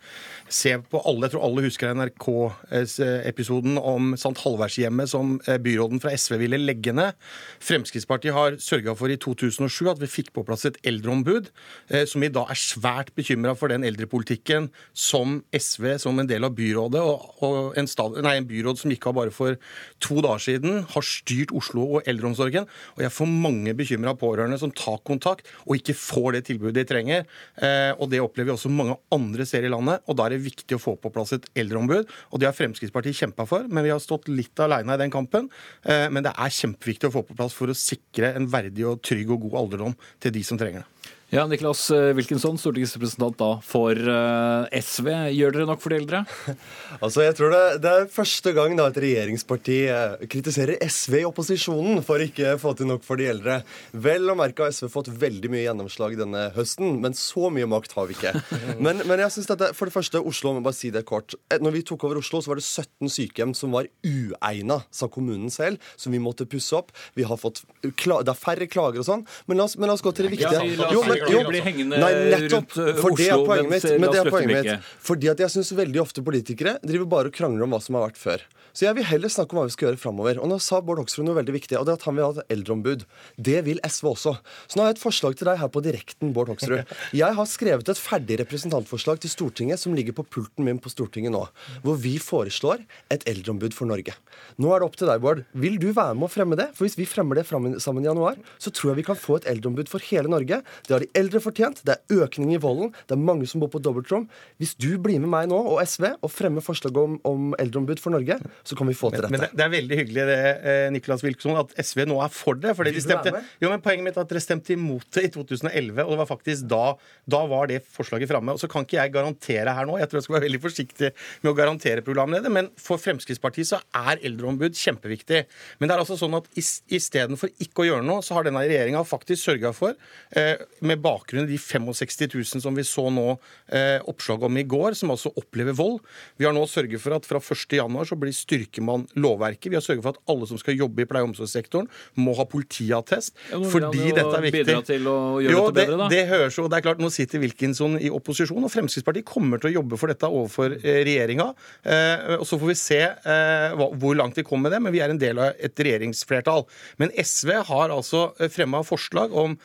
se 0.51 0.73
på 0.89 1.01
alle, 1.07 1.27
jeg 1.27 1.33
tror 1.35 1.45
alle 1.47 1.63
husker 1.65 1.93
NRK-episoden 1.97 3.77
om 3.79 4.13
St. 4.17 4.35
Halvardshjemmet 4.43 5.11
som 5.11 5.37
eh, 5.47 5.59
byråden 5.61 6.01
fra 6.03 6.13
SV 6.15 6.37
ville 6.41 6.59
legge 6.61 6.93
ned. 6.95 7.17
Fremskrittspartiet 7.63 8.35
har 8.35 8.57
sørga 8.63 8.95
for 8.97 9.11
i 9.13 9.17
2007 9.21 9.91
at 9.93 10.01
vi 10.01 10.11
fikk 10.11 10.33
på 10.35 10.45
plass 10.47 10.65
et 10.69 10.79
eldreombud, 10.87 11.49
eh, 11.89 12.05
som 12.09 12.23
i 12.25 12.31
dag 12.33 12.51
er 12.51 12.59
svært 12.59 13.13
bekymra 13.17 13.55
for 13.59 13.73
den 13.73 13.85
eldrepolitikken 13.87 14.69
som 14.91 15.41
SV 15.53 15.97
som 16.03 16.19
en 16.19 16.29
del 16.29 16.45
av 16.47 16.55
byrådet, 16.57 17.01
og, 17.03 17.73
en, 17.79 17.89
stad, 17.89 18.19
nei, 18.25 18.37
en 18.39 18.49
byråd 18.49 18.81
som 18.81 18.93
gikk 18.93 19.09
av 19.09 19.17
bare 19.19 19.33
for 19.33 19.57
to 20.03 20.19
dager 20.23 20.43
siden, 20.47 20.83
har 20.93 21.07
styrt 21.07 21.53
Oslo 21.55 21.85
og 21.97 22.09
eldreomsorgen. 22.09 22.67
Og 22.97 23.05
jeg 23.05 23.13
får 23.15 23.31
mange 23.31 23.73
bekymra 23.77 24.15
pårørende 24.19 24.59
som 24.61 24.73
tar 24.75 24.99
kontakt 25.07 25.49
og 25.67 25.77
ikke 25.77 25.95
får 25.97 26.37
det 26.37 26.43
tilbudet 26.49 26.75
de 26.81 26.85
trenger. 26.89 27.27
Eh, 27.57 27.91
og 27.97 28.09
det 28.11 28.21
opplever 28.23 28.51
vi 28.51 28.55
også 28.57 28.71
mange 28.73 28.97
andre 29.13 29.45
steder 29.47 29.69
i 29.69 29.73
landet. 29.73 30.03
Og 30.07 30.17
da 30.17 30.27
er 30.27 30.32
det 30.33 30.43
viktig 30.43 30.77
å 30.77 30.81
få 30.81 30.95
på 30.99 31.11
plass 31.13 31.35
et 31.37 31.47
eldreombud. 31.63 32.09
Og 32.31 32.41
det 32.41 32.49
har 32.49 32.57
Fremskrittspartiet 32.57 33.21
kjempa 33.23 33.47
for, 33.49 33.67
men 33.69 33.85
vi 33.85 33.93
har 33.93 34.01
stått 34.03 34.29
litt 34.31 34.59
aleine 34.63 34.97
i 34.97 35.01
den 35.01 35.13
kampen. 35.13 35.49
Eh, 35.85 36.09
men 36.13 36.25
det 36.25 36.33
er 36.35 36.57
kjempeviktig 36.59 37.09
å 37.09 37.15
få 37.17 37.25
på 37.27 37.37
plass 37.39 37.55
for 37.57 37.71
å 37.71 37.77
sikre 37.77 38.33
en 38.37 38.49
verdig 38.51 38.87
og 38.89 39.03
trygg 39.05 39.31
og 39.33 39.47
god 39.47 39.59
alderdom 39.63 39.97
til 40.23 40.35
de 40.35 40.43
som 40.47 40.59
trenger 40.59 40.83
det. 40.83 41.12
Ja, 41.33 41.47
Niklas 41.49 41.87
eh, 41.89 42.11
Wilkinson, 42.13 42.59
stortingsrepresentant 42.61 43.39
da 43.39 43.47
for 43.65 43.97
eh, 43.97 44.81
SV. 44.85 45.07
Gjør 45.33 45.55
dere 45.55 45.65
nok 45.65 45.79
for 45.81 45.89
de 45.89 45.97
eldre? 45.97 46.19
altså, 47.03 47.23
jeg 47.23 47.33
tror 47.39 47.49
det, 47.49 47.61
det, 47.81 47.89
er 47.89 48.11
første 48.13 48.51
gang 48.53 48.75
da 48.77 48.85
et 48.91 48.99
regjeringsparti 49.01 49.77
eh, 49.89 50.27
kritiserer 50.29 50.77
SV 50.85 51.15
i 51.17 51.25
opposisjonen 51.25 52.03
for 52.05 52.21
ikke 52.21 52.51
å 52.53 52.59
få 52.61 52.75
til 52.77 52.91
nok 52.91 53.01
for 53.01 53.17
de 53.17 53.31
eldre. 53.31 53.55
Vel 53.97 54.29
å 54.29 54.35
merke 54.37 54.67
har 54.67 54.75
SV 54.77 54.91
fått 54.93 55.09
veldig 55.23 55.49
mye 55.55 55.63
gjennomslag 55.63 56.13
denne 56.19 56.43
høsten, 56.53 56.99
men 57.01 57.17
så 57.17 57.49
mye 57.55 57.71
makt 57.71 57.97
har 57.97 58.11
vi 58.11 58.19
ikke. 58.19 58.35
Men, 58.83 59.01
men 59.07 59.21
jeg 59.21 59.31
synes 59.35 59.47
dette, 59.47 59.67
for 59.77 59.87
det 59.87 59.93
første, 59.93 60.19
Oslo, 60.27 60.51
må 60.55 60.61
bare 60.65 60.75
si 60.75 60.89
det 60.91 61.03
kort. 61.07 61.33
Når 61.61 61.73
vi 61.75 61.81
tok 61.87 62.03
over 62.05 62.19
Oslo, 62.19 62.41
så 62.43 62.51
var 62.51 62.59
det 62.59 62.65
17 62.65 63.09
sykehjem 63.13 63.53
som 63.55 63.73
var 63.73 63.87
uegna, 64.05 64.79
sa 64.93 65.07
kommunen 65.11 65.51
selv, 65.53 65.81
som 65.99 66.13
vi 66.13 66.21
måtte 66.21 66.47
pusse 66.49 66.75
opp. 66.75 66.91
Vi 67.17 67.25
har 67.27 67.39
fått, 67.39 67.61
det 67.85 67.93
er 68.03 68.37
færre 68.39 68.67
klager 68.69 69.03
og 69.03 69.07
sånn. 69.07 69.25
Men 69.47 69.61
la 69.61 69.67
oss, 69.69 69.77
men 69.79 69.89
la 69.89 69.95
oss 69.95 70.03
gå 70.03 70.11
til 70.15 70.27
det 70.27 70.33
viktige. 70.35 70.65
Jo, 70.93 71.05
men, 71.07 71.22
jo, 71.31 71.43
blir 71.47 71.63
hengende 71.65 72.01
nei, 72.01 72.11
nettopp, 72.33 72.75
rundt 72.75 72.99
for 72.99 73.19
det 73.19 73.29
er 73.29 73.45
poenget 73.45 73.71
mitt. 73.71 73.87
Men 74.01 74.09
det 74.09 74.19
er 74.23 74.31
poenget 74.33 74.57
mitt. 74.57 74.91
Fordi 75.07 75.31
at 75.31 75.45
jeg 75.45 75.55
syns 75.55 75.71
veldig 75.77 76.03
ofte 76.03 76.25
politikere 76.25 76.77
driver 76.83 77.09
bare 77.15 77.31
og 77.31 77.37
krangler 77.37 77.67
om 77.67 77.75
hva 77.75 77.81
som 77.83 77.99
har 77.99 78.07
vært 78.09 78.21
før. 78.21 78.45
Så 78.73 78.87
jeg 78.87 78.97
vil 78.97 79.05
heller 79.05 79.29
snakke 79.29 79.53
om 79.53 79.59
hva 79.61 79.67
vi 79.67 79.73
skal 79.75 79.91
gjøre 79.91 80.01
framover. 80.01 80.39
Og 80.41 80.49
nå 80.49 80.57
sa 80.63 80.79
Bård 80.81 80.97
Hoksrud 81.03 81.27
noe 81.27 81.37
veldig 81.37 81.53
viktig, 81.53 81.77
og 81.77 81.85
det 81.85 81.93
er 81.93 81.99
at 81.99 82.05
han 82.07 82.15
vil 82.17 82.25
ha 82.25 82.33
et 82.41 82.53
eldreombud. 82.55 83.03
Det 83.37 83.59
vil 83.67 83.81
SV 83.85 84.07
også. 84.15 84.33
Så 84.65 84.79
nå 84.79 84.83
har 84.83 84.89
jeg 84.89 84.97
et 84.97 85.03
forslag 85.03 85.37
til 85.37 85.49
deg 85.49 85.59
her 85.61 85.69
på 85.73 85.83
direkten, 85.85 86.31
Bård 86.33 86.49
Hoksrud. 86.49 86.81
Jeg 87.23 87.37
har 87.37 87.49
skrevet 87.49 87.89
et 87.93 88.01
ferdig 88.01 88.39
representantforslag 88.41 89.21
til 89.21 89.29
Stortinget 89.29 89.81
som 89.81 89.93
ligger 89.93 90.15
på 90.17 90.25
pulten 90.25 90.65
min 90.65 90.81
på 90.81 90.89
Stortinget 90.89 91.33
nå, 91.35 91.43
hvor 91.85 91.99
vi 92.01 92.15
foreslår 92.21 92.81
et 93.13 93.25
eldreombud 93.29 93.77
for 93.77 93.89
Norge. 93.89 94.15
Nå 94.57 94.73
er 94.73 94.81
det 94.81 94.87
opp 94.89 94.97
til 94.97 95.09
deg, 95.11 95.21
Bård. 95.21 95.43
Vil 95.53 95.77
du 95.81 95.91
være 95.93 96.17
med 96.17 96.27
å 96.27 96.33
fremme 96.33 96.57
det? 96.57 96.71
For 96.73 96.87
hvis 96.87 96.97
vi 96.97 97.07
fremmer 97.09 97.37
det 97.37 97.45
sammen 97.45 98.01
i 98.01 98.09
januar, 98.09 98.41
så 98.57 98.73
tror 98.73 98.93
jeg 98.93 99.03
vi 99.03 99.07
kan 99.11 99.19
få 99.19 99.37
et 99.37 99.49
eldreombud 99.53 99.91
for 99.91 100.01
hele 100.09 100.33
Norge. 100.33 100.63
Det 100.87 100.97
har 100.97 101.05
de 101.05 101.12
eldre 101.17 101.41
fortjent. 101.43 101.81
Det 101.85 101.95
er 101.95 102.23
økning 102.25 102.53
i 102.55 102.59
volden. 102.61 102.93
Det 103.07 103.15
er 103.15 103.21
mange 103.21 103.47
som 103.49 103.63
bor 103.63 103.71
på 103.73 103.81
dobbeltrom. 103.83 104.27
Hvis 104.61 104.75
du 104.79 104.95
blir 105.01 105.21
med 105.23 105.31
meg 105.31 105.49
nå 105.51 105.59
og 105.73 105.81
SV 105.85 106.09
og 106.15 106.31
fremmer 106.31 106.63
forslag 106.65 106.97
om, 106.99 107.17
om 107.27 107.53
eldreombud 107.61 108.01
for 108.01 108.15
Norge, 108.15 108.39
så 108.63 108.77
kan 108.79 108.89
vi 108.89 108.97
få 108.97 109.11
til 109.13 109.23
dette. 109.23 109.31
Men, 109.33 109.45
men 109.45 109.53
det, 109.53 109.65
er 109.65 109.73
veldig 109.73 109.99
hyggelig 110.01 110.27
det, 110.29 110.39
eh, 110.71 110.87
Nicolas 110.93 111.25
Wilkson, 111.25 111.57
at 111.59 111.73
SV 111.83 112.05
nå 112.09 112.19
er 112.23 112.33
for 112.33 112.59
det. 112.59 112.75
fordi 112.77 112.95
de 112.95 113.03
stemte, 113.03 113.33
jo, 113.61 113.69
men 113.69 113.83
Poenget 113.83 114.07
mitt 114.07 114.17
er 114.17 114.23
at 114.23 114.31
dere 114.31 114.43
stemte 114.43 114.73
imot 114.75 115.09
det 115.17 115.25
i 115.27 115.31
2011, 115.33 116.03
og 116.05 116.13
det 116.13 116.19
var 116.21 116.29
faktisk 116.29 116.67
da, 116.71 116.83
da 117.29 117.41
var 117.51 117.67
det 117.71 117.81
forslaget 117.83 118.31
framme. 118.31 118.55
Og 118.55 118.61
så 118.61 118.69
kan 118.71 118.87
ikke 118.87 118.99
jeg 118.99 119.13
garantere 119.13 119.75
her 119.75 119.89
nå, 119.89 119.97
jeg 119.99 120.09
tror 120.09 120.21
jeg 120.21 120.27
skal 120.27 120.37
være 120.37 120.47
veldig 120.47 120.61
forsiktig 120.63 121.11
med 121.43 121.51
å 121.51 121.55
garantere 121.57 122.05
programleder, 122.05 122.53
men 122.53 122.71
for 122.79 123.01
Fremskrittspartiet 123.01 123.73
så 123.73 123.81
er 123.99 124.23
eldreombud 124.23 124.77
kjempeviktig. 124.79 125.43
Men 125.79 125.89
det 125.89 125.97
er 125.97 126.05
altså 126.05 126.17
sånn 126.19 126.37
at 126.39 126.47
istedenfor 126.57 127.51
ikke 127.63 127.83
å 127.83 127.89
gjøre 127.89 128.07
noe, 128.07 128.23
så 128.25 128.37
har 128.37 128.47
denne 128.47 128.63
regjeringa 128.63 129.03
faktisk 129.07 129.43
sørga 129.43 129.73
for, 129.75 129.97
eh, 130.37 130.63
med 130.81 131.02
bakgrunn 131.03 131.45
i 131.45 131.53
de 131.53 131.59
65 131.59 132.31
000 132.33 132.63
som 132.63 132.77
vi 132.77 132.85
så 132.87 133.07
nå 133.13 133.27
eh, 133.33 133.99
oppslag 134.09 134.45
om 134.47 134.57
i 134.59 134.65
går, 134.67 134.97
som 134.97 135.13
altså 135.13 135.31
opplever 135.39 135.75
vold. 135.77 135.99
Vi 136.39 136.47
har 136.47 136.55
nå 136.55 136.63
sørget 136.69 137.01
for 137.03 137.15
at 137.17 137.27
fra 137.27 137.41
1.1 137.43 137.99
så 138.09 138.17
blir 138.19 138.35
styrker 138.35 138.85
man 138.85 139.05
lovverket. 139.19 139.69
Vi 139.71 139.77
har 139.77 139.85
sørget 139.85 140.05
for 140.05 140.15
at 140.15 140.31
alle 140.31 140.49
som 140.49 140.59
skal 140.61 140.77
jobbe 140.79 141.03
i 141.03 141.09
pleie- 141.09 141.25
og 141.25 141.31
omsorgssektoren, 141.31 141.89
må 142.19 142.35
ha 142.37 142.45
politiattest. 142.49 143.35
Ja, 143.51 143.59
fordi 143.73 144.11
dette 144.15 144.37
er 144.37 144.45
viktig. 144.47 144.77
Til 144.87 145.07
å 145.09 145.17
gjøre 145.43 145.53
jo, 145.53 145.63
dette 145.69 145.77
bedre, 145.79 145.99
da? 146.01 146.09
Det, 146.11 146.21
det 146.23 146.31
høres 146.31 146.57
jo, 146.59 146.67
det 146.71 146.79
er 146.79 146.87
klart, 146.87 147.01
Nå 147.03 147.09
sitter 147.13 147.41
Wilkinson 147.43 147.97
i 147.99 148.11
opposisjon, 148.13 148.63
og 148.63 148.71
Fremskrittspartiet 148.71 149.27
kommer 149.27 149.61
til 149.61 149.71
å 149.71 149.75
jobbe 149.79 149.99
for 149.99 150.11
dette 150.11 150.29
overfor 150.29 150.77
eh, 150.79 151.01
regjeringa. 151.07 151.49
Eh, 151.83 152.37
og 152.39 152.47
Så 152.47 152.59
får 152.61 152.71
vi 152.71 152.79
se 152.79 153.01
eh, 153.03 153.77
hva, 153.77 153.89
hvor 153.99 154.17
langt 154.19 154.39
vi 154.39 154.45
kommer 154.47 154.69
med 154.69 154.77
det, 154.77 154.83
men 154.85 154.95
vi 154.95 155.01
er 155.03 155.13
en 155.13 155.21
del 155.21 155.41
av 155.41 155.57
et 155.59 155.85
regjeringsflertall. 155.87 156.67
Men 157.01 157.13
SV 157.19 157.55
har 157.69 157.93
altså 157.93 158.29
fremma 158.53 158.83
forslag 158.87 159.33
om 159.35 159.57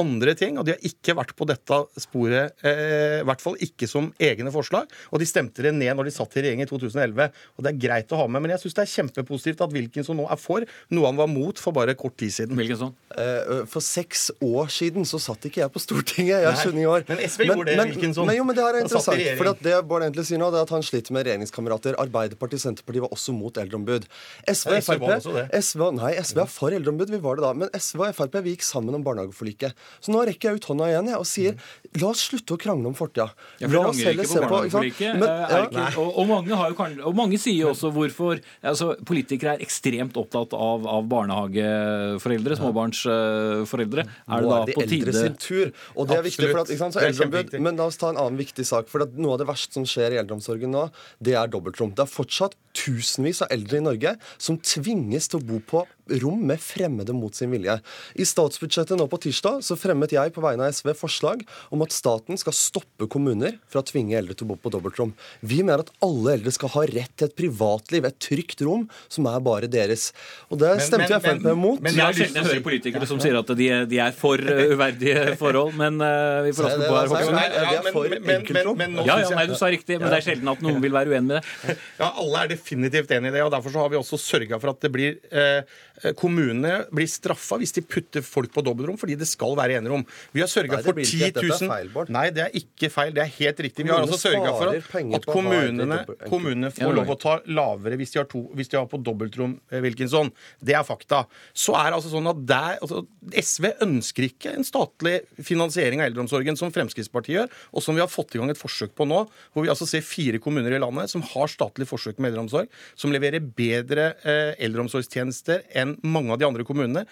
andre 0.00 0.34
ting, 0.36 0.58
og 0.62 0.68
de 0.68 0.76
har 0.76 0.86
ikke 0.86 1.16
vært 1.18 1.34
på 1.36 1.46
dette 1.50 1.78
sporet, 2.00 2.54
eh, 2.62 3.18
i 3.20 3.26
hvert 3.26 3.42
fall 3.42 3.58
ikke 3.64 3.88
som 3.90 4.10
egne 4.22 4.52
forslag. 4.54 4.90
Og 5.10 5.22
de 5.22 5.26
stemte 5.28 5.64
det 5.64 5.74
ned 5.74 5.96
når 5.98 6.08
de 6.08 6.14
satt 6.14 6.36
i 6.38 6.44
regjering 6.44 6.62
i 6.62 6.68
2011. 6.70 7.32
Og 7.56 7.66
det 7.66 7.72
er 7.72 7.80
greit 7.82 8.14
å 8.14 8.20
ha 8.20 8.28
med, 8.30 8.44
men 8.44 8.54
jeg 8.54 8.62
syns 8.64 8.78
det 8.78 8.84
er 8.84 8.92
kjempepositivt 8.92 9.64
at 9.66 9.74
Wilkinson 9.74 10.20
nå 10.20 10.28
er 10.30 10.38
for 10.40 10.66
noe 10.94 11.08
han 11.10 11.18
var 11.18 11.30
mot 11.30 11.58
for 11.58 11.74
bare 11.74 11.96
kort 11.98 12.14
tid 12.20 12.34
siden. 12.34 12.58
Wilkinson? 12.58 12.94
Eh, 13.16 13.64
for 13.70 13.84
seks 13.84 14.28
år 14.38 14.70
siden 14.72 15.08
så 15.08 15.20
satt 15.22 15.48
ikke 15.50 15.64
jeg 15.64 15.74
på 15.74 15.82
Stortinget. 15.82 16.44
Jeg 16.44 16.48
er 16.52 16.60
29 16.62 16.86
år. 16.94 17.06
Men 17.10 17.24
SV 17.26 17.46
gjorde 17.48 17.66
det, 17.72 17.88
Wilkinson. 17.90 18.28
Men, 18.28 18.38
jo, 18.38 18.46
men 18.46 18.58
det 18.58 18.66
her 18.66 18.78
er 18.78 18.86
interessant. 18.86 19.26
For 19.40 19.52
at 19.52 19.64
det 19.66 19.76
Bård 19.90 20.06
egentlig 20.06 20.28
sier 20.28 20.40
nå, 20.40 20.52
det 20.54 20.62
er 20.62 20.68
at 20.68 20.74
han 20.76 20.86
sliter 20.86 21.16
med 21.16 21.26
regjeringskamerater. 21.26 21.98
Arbeiderpartiet 22.02 22.62
og 22.62 22.66
Senterpartiet 22.68 23.06
var 23.08 23.16
også 23.16 23.34
mot 23.34 23.58
eldreombud. 23.58 24.06
SV 24.46 24.76
og 24.76 24.78
SV 24.78 24.94
Frp. 25.02 25.42
SV, 25.58 25.84
Nei, 25.98 26.14
SV 26.22 26.44
er 26.44 26.50
for 26.50 26.78
eldreombud. 26.78 27.10
Vi 27.12 27.20
var 27.24 27.38
det 27.38 27.46
da. 27.46 27.52
Men 27.64 27.72
SV 27.76 28.06
og 28.06 28.16
Frp 28.16 28.38
vi 28.42 28.56
gikk 28.56 28.66
sammen 28.66 28.96
om 28.96 29.04
barnehageforliket. 29.06 29.76
Så 30.02 30.14
nå 30.14 30.22
rekker 30.28 30.51
jeg 30.52 30.60
ut 30.62 30.68
hånda 30.72 30.90
igjen 30.92 31.10
jeg, 31.12 31.18
og 31.18 31.28
sier 31.28 31.56
la 32.00 32.08
oss 32.12 32.22
slutte 32.30 32.56
å 32.56 32.60
krangle 32.60 32.88
om 32.88 32.96
fortida. 32.96 33.28
Ja, 33.60 33.68
La 33.72 33.82
oss 33.90 34.00
heller 34.00 34.28
se 34.28 34.40
på 34.40 34.48
på 34.48 34.60
ikke 34.68 34.72
sant? 34.72 34.92
barnehageforliket. 34.92 35.18
Men, 35.20 35.28
eh, 35.28 35.66
ja. 35.76 35.88
og, 36.00 36.18
og, 36.22 36.28
mange 36.30 36.58
har 36.60 36.76
og 37.08 37.16
mange 37.18 37.40
sier 37.40 37.58
jo 37.58 37.72
også 37.72 37.92
hvorfor 37.94 38.40
altså, 38.60 38.92
Politikere 39.08 39.56
er 39.56 39.64
ekstremt 39.64 40.16
opptatt 40.20 40.54
av, 40.56 40.86
av 40.88 41.06
barnehageforeldre, 41.10 42.58
småbarnsforeldre. 42.60 44.06
Er 44.06 44.44
det 44.44 44.46
Nå 44.46 44.52
da 44.52 44.60
er 44.60 44.70
det 44.70 44.76
på 44.76 44.84
eldre 44.86 44.96
tide 44.96 45.16
sin 45.16 45.38
tur. 45.40 45.72
Og 45.96 46.08
det 46.08 46.18
er 46.18 46.26
viktig, 46.26 46.48
for 46.48 46.62
at, 46.62 46.72
ikke 46.72 46.84
sant, 46.84 46.96
så 46.96 47.04
eldreombud. 47.04 47.56
Men 47.68 47.80
la 47.80 47.88
oss 47.90 48.00
ta 48.00 48.12
en 48.12 48.20
annen 48.20 48.40
viktig 48.40 48.66
sak. 48.68 48.90
For 48.92 49.04
at 49.04 49.16
Noe 49.22 49.36
av 49.36 49.42
det 49.42 49.48
verste 49.50 49.76
som 49.76 49.86
skjer 49.88 50.16
i 50.16 50.20
eldreomsorgen 50.22 50.72
nå, 50.72 50.86
det 51.22 51.36
er 51.38 51.50
dobbeltrom. 51.52 51.92
Det 51.96 52.06
er 52.06 52.10
fortsatt 52.10 52.56
tusenvis 52.76 53.42
av 53.44 53.52
eldre 53.54 53.78
i 53.80 53.84
Norge 53.84 54.14
som 54.40 54.56
tvinges 54.58 55.28
til 55.28 55.40
å 55.40 55.44
bo 55.44 55.58
på 55.60 55.84
rom 56.20 56.40
med 56.44 56.58
fremmede 56.60 57.14
mot 57.14 57.32
sin 57.36 57.52
vilje. 57.54 57.76
I 58.18 58.24
statsbudsjettet 58.26 58.98
nå 58.98 59.06
på 59.08 59.20
tirsdag 59.22 59.60
så 59.64 59.76
fremmet 59.78 60.12
jeg 60.12 60.32
på 60.34 60.42
vegne 60.44 60.66
av 60.66 60.74
SV 60.74 60.90
forslag 60.98 61.44
om 61.72 61.84
at 61.84 61.94
staten 61.94 62.36
skal 62.40 62.52
stoppe 62.56 63.06
kommuner 63.12 63.54
fra 63.70 63.80
å 63.80 63.86
tvinge 63.86 64.16
eldre 64.18 64.34
til 64.36 64.48
å 64.48 64.50
bo 64.50 64.56
på 64.60 64.72
dobbeltrom. 64.74 65.12
Vi 65.46 65.60
mener 65.62 65.84
at 65.84 65.92
alle 66.04 66.34
eldre 66.34 66.52
skal 66.52 66.72
ha 66.74 66.82
rett 66.90 67.14
til 67.16 67.28
et 67.30 67.36
privatliv, 67.38 68.08
et 68.08 68.18
trygt 68.20 68.64
rom 68.66 68.88
som 69.12 69.28
er 69.30 69.38
bare 69.46 69.70
deres. 69.70 70.08
Og 70.50 70.58
det 70.60 70.72
stemte 70.82 71.06
men- 71.06 71.14
jeg 71.14 71.22
Frp 71.22 71.56
mot. 71.56 71.80
men 71.80 71.92
Det 71.92 71.98
jeg 71.98 72.04
har 72.04 72.12
lyst 72.12 72.20
sjelden 72.22 72.34
til 72.34 72.42
å 72.42 72.52
hører 72.52 72.64
politikere 72.66 73.06
som 73.12 73.20
sier 73.22 73.38
at 73.38 73.54
de 73.56 73.68
er, 73.70 73.86
de 73.86 73.98
er 74.02 74.12
for 74.16 74.36
uh, 74.42 74.62
uverdige 74.74 75.36
forhold, 75.42 75.74
men 75.78 76.00
uh, 76.02 76.42
vi 76.48 76.52
får 76.56 76.66
Se 76.66 76.76
også 76.76 76.88
på 76.88 76.98
her, 76.98 77.32
nei, 77.36 77.46
vi 77.52 77.76
er 77.78 77.92
for 77.92 78.08
men- 78.08 78.22
men- 78.26 78.92
men 78.96 79.06
Ja, 79.06 79.18
ja, 79.22 79.30
nei, 79.38 79.46
du 79.46 79.54
sa 79.54 79.70
riktig, 79.70 80.00
men 80.02 80.10
det 80.10 80.18
er 80.20 80.26
sjelden 80.32 80.50
at 80.50 80.60
noen 80.66 80.80
vil 80.82 80.92
være 80.92 81.14
uenig 81.14 81.28
med 81.30 81.38
det. 81.40 81.78
Ja, 82.00 82.10
Alle 82.18 82.42
er 82.44 82.48
definitivt 82.62 83.10
enig 83.14 83.32
i 83.32 83.36
det, 83.36 83.42
og 83.44 83.52
derfor 83.52 83.74
så 83.74 83.82
har 83.82 83.92
vi 83.92 83.98
også 83.98 84.18
sørga 84.20 84.58
for 84.62 84.72
at 84.72 84.84
det 84.84 84.90
blir 84.94 85.18
eh, 85.28 86.12
kommunene 86.18 86.82
blir 86.94 87.08
straffa 87.10 87.58
hvis 87.60 87.74
de 87.76 87.84
putter 87.84 88.24
folk 88.24 88.52
på 88.54 88.64
dobbeltrom, 88.64 88.98
fordi 88.98 89.16
det 89.18 89.28
skal 89.30 89.54
være 89.58 89.78
enerom. 89.80 90.04
Vi 90.34 90.42
har 90.42 90.50
sørga 90.50 90.80
for 90.82 90.98
10 90.98 91.04
000 91.04 91.28
Dette 91.28 91.44
000 91.46 91.66
er 91.66 91.72
feil, 91.74 91.90
Bård. 91.92 92.12
Nei, 92.12 92.24
det 92.34 92.44
er 92.46 92.56
ikke 92.58 92.90
feil. 92.92 93.12
Det 93.14 93.24
er 93.24 93.30
helt 93.36 93.62
riktig. 93.66 93.86
Vi 93.86 93.92
har 93.92 94.02
altså 94.04 94.20
sørga 94.20 94.54
for 94.56 94.72
at, 94.72 95.18
at 95.18 95.28
kommunene, 95.28 96.00
kommunene 96.26 96.72
får 96.74 96.96
lov 96.98 97.14
å 97.14 97.18
ta 97.20 97.36
lavere 97.50 97.98
hvis 98.00 98.14
de 98.14 98.22
har, 98.22 98.28
to, 98.30 98.44
hvis 98.56 98.72
de 98.72 98.78
har 98.80 98.88
på 98.90 99.00
dobbeltrom, 99.02 99.56
eh, 99.70 99.82
Wilkinson. 99.84 100.32
Det 100.62 100.76
er 100.78 100.86
fakta. 100.86 101.24
Så 101.54 101.76
er 101.78 101.90
det 101.90 102.00
altså 102.00 102.12
sånn 102.14 102.30
at 102.32 102.42
der, 102.48 102.78
altså, 102.82 103.04
SV 103.42 103.68
ønsker 103.86 104.28
ikke 104.28 104.56
en 104.56 104.66
statlig 104.66 105.20
finansiering 105.42 106.02
av 106.02 106.10
eldreomsorgen, 106.10 106.58
som 106.58 106.72
Fremskrittspartiet 106.74 107.36
gjør, 107.36 107.52
og 107.72 107.84
som 107.84 107.96
vi 107.96 108.02
har 108.04 108.10
fått 108.10 108.36
i 108.36 108.42
gang 108.42 108.50
et 108.52 108.60
forsøk 108.60 108.96
på 108.98 109.06
nå, 109.08 109.24
hvor 109.52 109.64
vi 109.64 109.70
altså 109.72 109.88
ser 109.88 110.04
fire 110.04 110.40
kommuner 110.42 110.74
i 110.74 110.80
landet 110.82 111.12
som 111.12 111.24
har 111.32 111.50
statlig 111.50 111.86
forsøk 111.88 112.18
med 112.18 112.32
eldreomsorg, 112.32 112.51
som 112.98 113.12
leverer 113.14 113.44
bedre 113.44 114.12
eh, 114.22 114.52
eldreomsorgstjenester 114.62 115.64
enn 115.78 115.96
mange 116.04 116.34
av 116.34 116.42
de 116.42 116.48
andre 116.48 116.66
kommunene. 116.68 117.06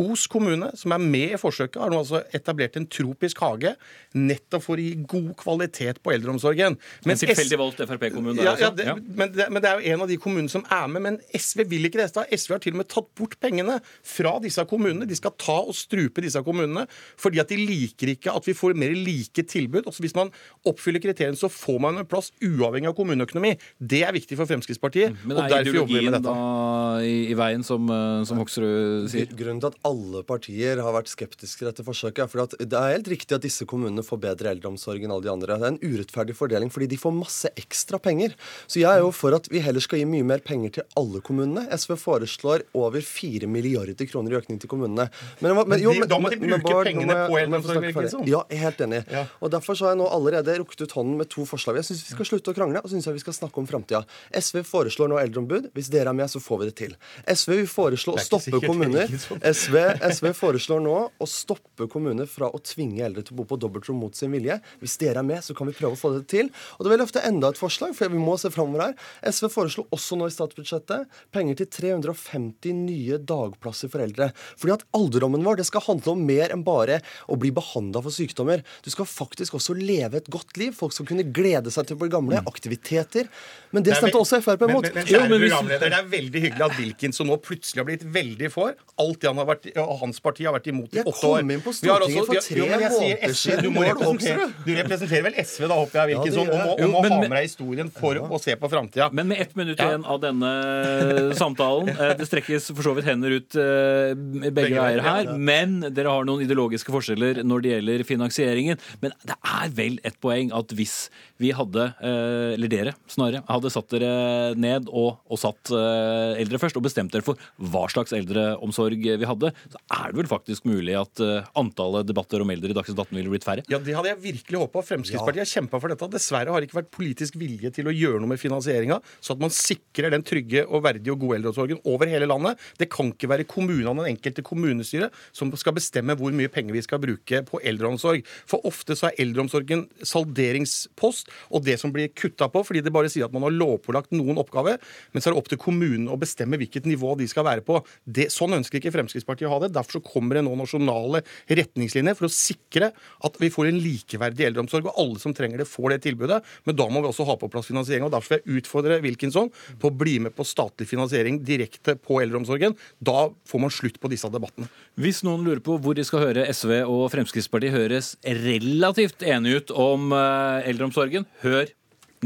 Os 0.00 0.26
kommune, 0.30 0.70
som 0.78 0.94
er 0.94 1.02
med 1.02 1.34
i 1.36 1.40
forsøket, 1.40 1.80
har 1.80 1.92
nå 1.92 2.00
altså 2.02 2.22
etablert 2.36 2.78
en 2.78 2.86
tropisk 2.90 3.40
hage 3.44 3.74
nettopp 4.16 4.64
for 4.64 4.80
å 4.80 4.84
gi 4.84 4.94
god 5.08 5.30
kvalitet 5.40 6.00
på 6.04 6.14
eldreomsorgen. 6.14 6.76
En 7.06 7.20
tilfeldig 7.20 7.58
valgt 7.60 7.82
Frp-kommune 7.86 8.38
der 8.38 8.48
ja, 8.48 8.54
ja, 8.66 8.70
det, 8.74 8.86
Ja. 8.90 8.96
Men, 8.96 9.32
det, 9.34 9.46
men 9.50 9.62
det 9.62 9.70
er 9.70 9.80
jo 9.80 9.94
en 9.94 10.04
av 10.04 10.10
de 10.10 10.18
kommunene 10.20 10.52
som 10.52 10.64
er 10.66 10.88
med. 10.90 11.04
Men 11.06 11.18
SV 11.36 11.64
vil 11.70 11.88
ikke 11.88 12.00
det. 12.00 12.26
SV 12.36 12.56
har 12.56 12.62
til 12.64 12.76
og 12.76 12.82
med 12.82 12.90
tatt 12.90 13.08
bort 13.18 13.36
pengene 13.42 13.78
fra 14.06 14.36
disse 14.42 14.64
kommunene. 14.70 15.08
De 15.08 15.18
skal 15.18 15.34
ta 15.40 15.58
og 15.62 15.76
strupe 15.76 16.24
disse 16.24 16.40
kommunene 16.46 16.86
fordi 17.20 17.40
at 17.42 17.50
de 17.50 17.58
liker 17.58 18.14
ikke 18.14 18.32
at 18.34 18.46
vi 18.46 18.56
får 18.56 18.76
mer 18.78 18.94
like 18.96 19.44
tilbud. 19.50 19.86
Også 19.86 20.04
Hvis 20.04 20.16
man 20.18 20.32
oppfyller 20.68 21.02
kriteriene, 21.02 21.38
så 21.38 21.50
får 21.52 21.80
man 21.82 22.00
en 22.00 22.08
plass 22.08 22.32
uavhengig 22.44 22.90
av 22.90 22.96
kommuneøkonomi. 22.98 23.54
Det 23.78 24.02
er 24.06 24.14
viktig 24.16 24.38
for 24.38 24.50
Fremskrittspartiet. 24.50 25.16
Men 25.24 25.38
og 25.38 25.44
er 25.44 25.56
derfor 25.56 25.80
jobber 25.80 25.94
vi 25.94 26.00
ideologien 26.00 26.16
med 26.16 26.26
da 26.26 26.34
dette. 26.34 27.06
i, 27.08 27.16
i 27.30 27.38
veien, 27.38 27.66
som, 27.66 27.90
uh, 27.90 28.22
som 28.28 28.40
Hoksrud 28.42 29.10
sier? 29.12 29.30
Grunnen 29.36 29.62
til 29.62 29.72
at 29.72 29.79
alle 29.84 30.22
partier 30.26 30.80
har 30.82 30.92
vært 30.94 31.10
skeptiske 31.10 31.58
til 31.58 31.68
dette 31.70 31.84
forsøket, 31.84 32.30
For 32.30 32.46
det 32.46 32.72
er 32.76 32.94
helt 32.94 33.08
riktig 33.10 33.34
at 33.34 33.42
disse 33.42 33.66
kommunene 33.66 34.04
får 34.06 34.20
bedre 34.22 34.52
eldreomsorg 34.54 35.02
enn 35.02 35.10
alle 35.10 35.26
de 35.26 35.32
andre. 35.32 35.56
Det 35.58 35.66
er 35.66 35.74
en 35.74 35.80
urettferdig 35.82 36.36
fordeling 36.38 36.70
fordi 36.70 36.86
de 36.92 36.96
får 37.00 37.12
masse 37.16 37.50
ekstra 37.56 37.98
penger. 37.98 38.34
Så 38.70 38.80
jeg 38.80 38.90
er 38.90 39.00
jo 39.02 39.10
for 39.10 39.34
at 39.34 39.48
vi 39.50 39.58
heller 39.60 39.80
skal 39.82 39.98
gi 39.98 40.04
mye 40.06 40.22
mer 40.24 40.38
penger 40.38 40.70
til 40.78 40.86
alle 40.96 41.20
kommunene. 41.26 41.66
SV 41.74 41.96
foreslår 41.98 42.62
over 42.78 43.00
4 43.02 43.48
milliarder 43.50 44.06
kroner 44.06 44.32
i 44.36 44.38
økning 44.40 44.60
til 44.62 44.70
kommunene. 44.70 45.10
Men, 45.40 45.56
men, 45.56 45.68
Men 45.68 45.82
jo, 45.82 45.92
de- 45.92 46.06
da 46.06 46.18
må 46.22 46.30
de 46.30 46.36
bruke 46.38 46.62
Bård, 46.62 46.86
pengene 46.86 47.10
jeg- 47.16 47.30
på 47.30 47.38
eldreomsorg. 47.42 48.28
Ja, 48.28 48.44
jeg 48.50 48.58
er 48.58 48.64
helt 48.70 48.78
enig. 48.86 49.02
Ja. 49.10 49.26
Og 49.42 49.50
Derfor 49.50 49.74
så 49.74 49.86
har 49.88 49.96
jeg 49.96 49.98
nå 49.98 50.06
allerede 50.08 50.58
rukket 50.62 50.82
ut 50.86 50.92
hånden 50.94 51.16
med 51.18 51.28
to 51.28 51.42
forslag. 51.44 51.74
Jeg 51.76 51.84
syns 51.90 52.06
vi 52.06 52.14
skal 52.14 52.26
slutte 52.26 52.52
å 52.52 52.54
krangle, 52.54 52.78
og 52.78 52.88
synes 52.90 53.00
syns 53.00 53.06
jeg 53.10 53.14
vi 53.14 53.24
skal 53.24 53.32
snakke 53.34 53.58
om 53.58 53.66
framtida. 53.66 54.04
SV 54.36 54.62
foreslår 54.62 55.08
nå 55.08 55.18
eldreombud. 55.18 55.70
Hvis 55.74 55.88
dere 55.90 56.08
er 56.10 56.12
med, 56.12 56.28
så 56.28 56.38
får 56.40 56.58
vi 56.60 56.64
det 56.70 56.76
til. 56.76 56.96
SV 57.26 57.50
vil 57.56 57.66
foreslå 57.66 58.14
å 58.14 58.20
stoppe 58.20 58.60
kommuner. 58.60 59.08
Wilkinson. 59.08 59.40
SV, 59.70 60.10
SV 60.10 60.28
foreslår 60.36 60.82
nå 60.82 60.94
å 61.10 61.28
stoppe 61.28 61.86
kommuner 61.90 62.28
fra 62.30 62.50
å 62.50 62.60
tvinge 62.64 63.04
eldre 63.06 63.22
til 63.24 63.36
å 63.36 63.40
bo 63.40 63.46
på 63.50 63.58
dobbeltrom 63.60 64.00
mot 64.02 64.16
sin 64.16 64.32
vilje. 64.34 64.58
Hvis 64.82 64.96
dere 65.00 65.22
er 65.22 65.26
med, 65.26 65.44
så 65.44 65.54
kan 65.56 65.68
vi 65.70 65.74
prøve 65.76 65.96
å 65.96 66.00
få 66.00 66.12
det 66.16 66.24
til. 66.32 66.50
Og 66.78 66.86
det 66.86 66.92
vil 66.92 67.02
løfte 67.02 67.22
enda 67.26 67.52
et 67.52 67.60
forslag, 67.60 67.94
for 67.96 68.12
vi 68.12 68.20
må 68.20 68.36
se 68.40 68.50
framover 68.52 68.88
her. 68.88 68.96
SV 69.30 69.48
foreslo 69.52 69.86
også 69.94 70.18
nå 70.18 70.28
i 70.30 70.34
statsbudsjettet 70.34 71.20
penger 71.34 71.60
til 71.60 71.70
350 71.78 72.76
nye 72.82 73.20
dagplasser 73.30 73.92
for 73.92 74.04
eldre. 74.04 74.30
Fordi 74.60 74.76
at 74.76 74.86
alderdommen 74.96 75.46
vår 75.46 75.60
det 75.60 75.68
skal 75.70 75.84
handle 75.86 76.16
om 76.16 76.24
mer 76.26 76.54
enn 76.54 76.64
bare 76.66 77.00
å 77.30 77.38
bli 77.40 77.52
behandla 77.54 78.02
for 78.04 78.14
sykdommer. 78.14 78.64
Du 78.84 78.90
skal 78.92 79.08
faktisk 79.08 79.58
også 79.58 79.76
leve 79.78 80.20
et 80.20 80.30
godt 80.32 80.58
liv. 80.60 80.74
Folk 80.76 80.96
skal 80.96 81.08
kunne 81.10 81.26
glede 81.26 81.72
seg 81.74 81.88
til 81.88 81.98
å 81.98 82.02
bli 82.02 82.10
gamle. 82.12 82.42
Aktiviteter. 82.50 83.28
Men 83.74 83.84
det 83.86 83.96
stemte 83.98 84.18
også 84.18 84.40
Frp 84.42 84.64
men, 84.64 84.74
mot. 84.74 84.84
men, 84.84 84.94
men, 84.94 85.04
men, 85.04 85.10
kjære 85.10 85.28
programleder, 85.30 85.92
Det 85.92 85.98
er 85.98 86.08
veldig 86.10 86.44
hyggelig 86.46 86.66
at 86.66 86.78
Wilkinson 86.80 87.28
nå 87.30 87.36
plutselig 87.44 87.82
har 87.82 87.88
blitt 87.88 88.06
veldig 88.10 88.50
for 88.52 88.74
alt 89.00 89.20
det 89.20 89.30
han 89.30 89.40
har 89.40 89.48
vært, 89.48 89.59
og 89.76 89.98
hans 90.00 90.20
parti 90.20 90.44
har 90.44 90.54
vært 90.54 90.66
imot 90.72 90.92
i 90.94 90.96
Jeg 91.00 91.04
åtte 91.06 91.20
kom 91.20 91.30
år. 91.30 91.40
inn 91.40 91.60
på 91.60 91.72
Vi 91.80 91.88
har 91.88 92.00
Stortinget 92.00 92.20
også- 92.20 92.26
for 92.26 92.54
tre 92.54 92.60
jeg 92.60 92.70
måneder 92.70 93.34
siden, 93.34 93.62
Du, 93.62 93.70
må 93.70 93.80
Bård 93.80 93.88
representere, 93.90 94.38
Hoksrud. 94.40 94.64
du 94.66 94.72
representerer 94.74 95.22
vel 95.22 95.34
SV, 95.44 95.68
da, 95.68 95.74
håper 95.74 95.96
jeg, 96.00 96.06
Wilkinson, 96.16 96.46
ja, 96.46 96.52
jeg. 96.52 96.84
og 96.84 96.90
må 96.90 97.02
ha 97.08 97.20
med 97.20 97.30
deg 97.30 97.42
historien 97.48 97.90
for 97.90 98.14
å 98.14 98.40
se 98.40 98.56
på 98.56 98.70
framtida. 98.70 99.12
Men 99.12 99.28
med 99.28 99.40
ett 99.40 99.54
minutt 99.56 99.78
igjen 99.78 100.04
av 100.04 100.20
denne 100.20 101.34
samtalen. 101.36 101.88
eh, 101.90 102.14
Det 102.20 102.26
strekkes 102.28 102.70
for 102.74 102.82
så 102.82 102.94
vidt 102.96 103.04
hender 103.08 103.30
ut 103.38 103.54
eh, 103.56 104.14
begge 104.14 104.54
Begge 104.60 104.80
veier 104.80 105.00
her. 105.04 105.24
ja. 105.24 105.36
Men 105.36 105.80
dere 105.80 106.10
har 106.10 106.24
noen 106.24 106.42
ideologiske 106.44 106.90
forskjeller 106.92 107.42
når 107.44 107.62
det 107.62 107.70
gjelder 107.74 108.04
finansieringen. 108.08 108.78
Men 109.02 109.12
det 109.24 109.36
er 109.44 109.68
vel 109.70 109.98
et 110.04 110.16
poeng 110.20 110.52
at 110.56 110.68
hvis 110.76 111.08
vi 111.40 111.50
hadde, 111.56 111.94
eh, 112.02 112.54
eller 112.56 112.68
dere 112.68 112.94
snarere, 113.08 113.42
hadde 113.48 113.70
satt 113.72 113.88
dere 113.88 114.54
ned 114.56 114.88
og, 114.92 115.18
og 115.30 115.38
satt 115.40 115.70
eh, 115.72 116.40
eldre 116.42 116.58
først, 116.60 116.76
og 116.76 116.84
bestemt 116.84 117.10
dere 117.14 117.22
for 117.24 117.36
hva 117.60 117.86
slags 117.90 118.12
eldreomsorg 118.12 119.00
vi 119.00 119.24
hadde, 119.28 119.49
så 119.72 119.80
er 119.96 120.12
det 120.12 120.20
vel 120.20 120.30
faktisk 120.30 120.66
mulig 120.68 120.96
at 120.98 121.22
eh, 121.24 121.48
antallet 121.58 122.08
debatter 122.08 122.44
om 122.44 122.52
eldre 122.52 122.72
i 122.72 122.76
Dagsnytt 122.76 122.98
18 122.98 123.18
ville 123.18 123.32
blitt 123.32 123.46
færre? 123.46 123.64
Ja, 123.70 123.80
Det 123.82 123.96
hadde 123.96 124.12
jeg 124.12 124.22
virkelig 124.24 124.62
håpa. 124.64 124.84
Fremskrittspartiet 124.86 125.44
har 125.44 125.50
kjempa 125.50 125.80
for 125.82 125.92
dette. 125.92 126.10
Dessverre 126.14 126.54
har 126.54 126.60
det 126.62 126.70
ikke 126.70 126.80
vært 126.80 126.92
politisk 126.94 127.38
vilje 127.40 127.72
til 127.76 127.90
å 127.90 127.94
gjøre 127.94 128.22
noe 128.22 128.32
med 128.34 128.42
finansieringa, 128.42 129.00
så 129.20 129.36
at 129.36 129.42
man 129.42 129.54
sikrer 129.54 130.12
den 130.14 130.24
trygge 130.26 130.64
og 130.66 130.84
verdige 130.86 131.14
og 131.14 131.24
gode 131.24 131.40
eldreomsorgen 131.40 131.82
over 131.90 132.10
hele 132.10 132.28
landet. 132.30 132.60
Det 132.80 132.90
kan 132.92 133.12
ikke 133.14 133.30
være 133.30 133.48
kommunene 133.50 133.92
og 133.92 134.02
den 134.02 134.12
enkelte 134.14 134.44
kommunestyre 134.46 135.10
som 135.36 135.52
skal 135.58 135.76
bestemme 135.76 136.16
hvor 136.18 136.34
mye 136.36 136.50
penger 136.52 136.76
vi 136.76 136.84
skal 136.84 137.02
bruke 137.02 137.42
på 137.48 137.62
eldreomsorg. 137.66 138.24
For 138.50 138.64
ofte 138.68 138.96
så 138.98 139.10
er 139.10 139.20
eldreomsorgen 139.24 139.86
salderingspost 140.06 141.30
og 141.50 141.64
det 141.66 141.78
som 141.80 141.92
blir 141.94 142.12
kutta 142.14 142.50
på, 142.52 142.62
fordi 142.66 142.82
det 142.84 142.94
bare 142.94 143.10
sier 143.12 143.26
at 143.26 143.34
man 143.34 143.46
har 143.46 143.54
lovpålagt 143.54 144.14
noen 144.16 144.40
oppgaver, 144.40 144.80
men 145.12 145.22
så 145.22 145.30
er 145.30 145.34
det 145.34 145.42
opp 145.42 145.50
til 145.50 145.60
kommunen 145.60 146.08
å 146.10 146.18
bestemme 146.20 146.58
hvilket 146.60 146.88
nivå 146.88 147.14
de 147.20 147.28
skal 147.30 147.46
være 147.46 147.64
på. 147.66 147.80
Det, 148.04 148.28
sånn 148.32 148.56
ønsker 148.58 148.80
ikke 148.80 148.92
Fremskrittspartiet 148.94 149.39
Fremskrittspartiet 149.40 149.50
ha 149.50 149.60
det. 149.60 149.74
Derfor 149.74 149.98
så 149.98 150.02
kommer 150.04 150.36
det 150.36 150.44
nå 150.44 150.54
nasjonale 150.58 151.22
retningslinjer 151.48 152.16
for 152.18 152.28
å 152.28 152.32
sikre 152.32 152.90
at 153.24 153.38
vi 153.40 153.50
får 153.50 153.70
en 153.70 153.80
likeverdig 153.80 154.46
eldreomsorg, 154.48 154.88
og 154.90 155.00
alle 155.00 155.20
som 155.22 155.34
trenger 155.34 155.62
det, 155.62 155.68
får 155.68 155.94
det 155.94 156.00
tilbudet. 156.06 156.40
Men 156.64 156.76
da 156.76 156.88
må 156.90 157.00
vi 157.00 157.10
også 157.10 157.26
ha 157.28 157.36
på 157.40 157.50
plass 157.50 157.70
finansiering. 157.70 158.04
og 158.04 158.12
Derfor 158.12 158.36
vil 158.36 158.42
jeg 158.42 158.62
utfordre 158.62 159.00
Wilkinson 159.04 159.50
på 159.80 159.90
å 159.90 159.96
bli 159.96 160.18
med 160.20 160.34
på 160.36 160.46
statlig 160.46 160.88
finansiering 160.90 161.40
direkte 161.44 161.96
på 161.96 162.20
eldreomsorgen. 162.22 162.76
Da 162.98 163.30
får 163.48 163.64
man 163.64 163.74
slutt 163.74 164.00
på 164.00 164.10
disse 164.12 164.30
debattene. 164.30 164.70
Hvis 165.00 165.24
noen 165.26 165.44
lurer 165.46 165.62
på 165.64 165.78
hvor 165.80 165.96
de 165.96 166.04
skal 166.06 166.26
høre 166.28 166.48
SV 166.50 166.82
og 166.84 167.08
Fremskrittspartiet 167.12 167.74
høres 167.74 168.14
relativt 168.24 169.24
enige 169.26 169.60
ut 169.62 169.74
om 169.74 170.10
eh, 170.16 170.70
eldreomsorgen, 170.70 171.28
hør 171.44 171.68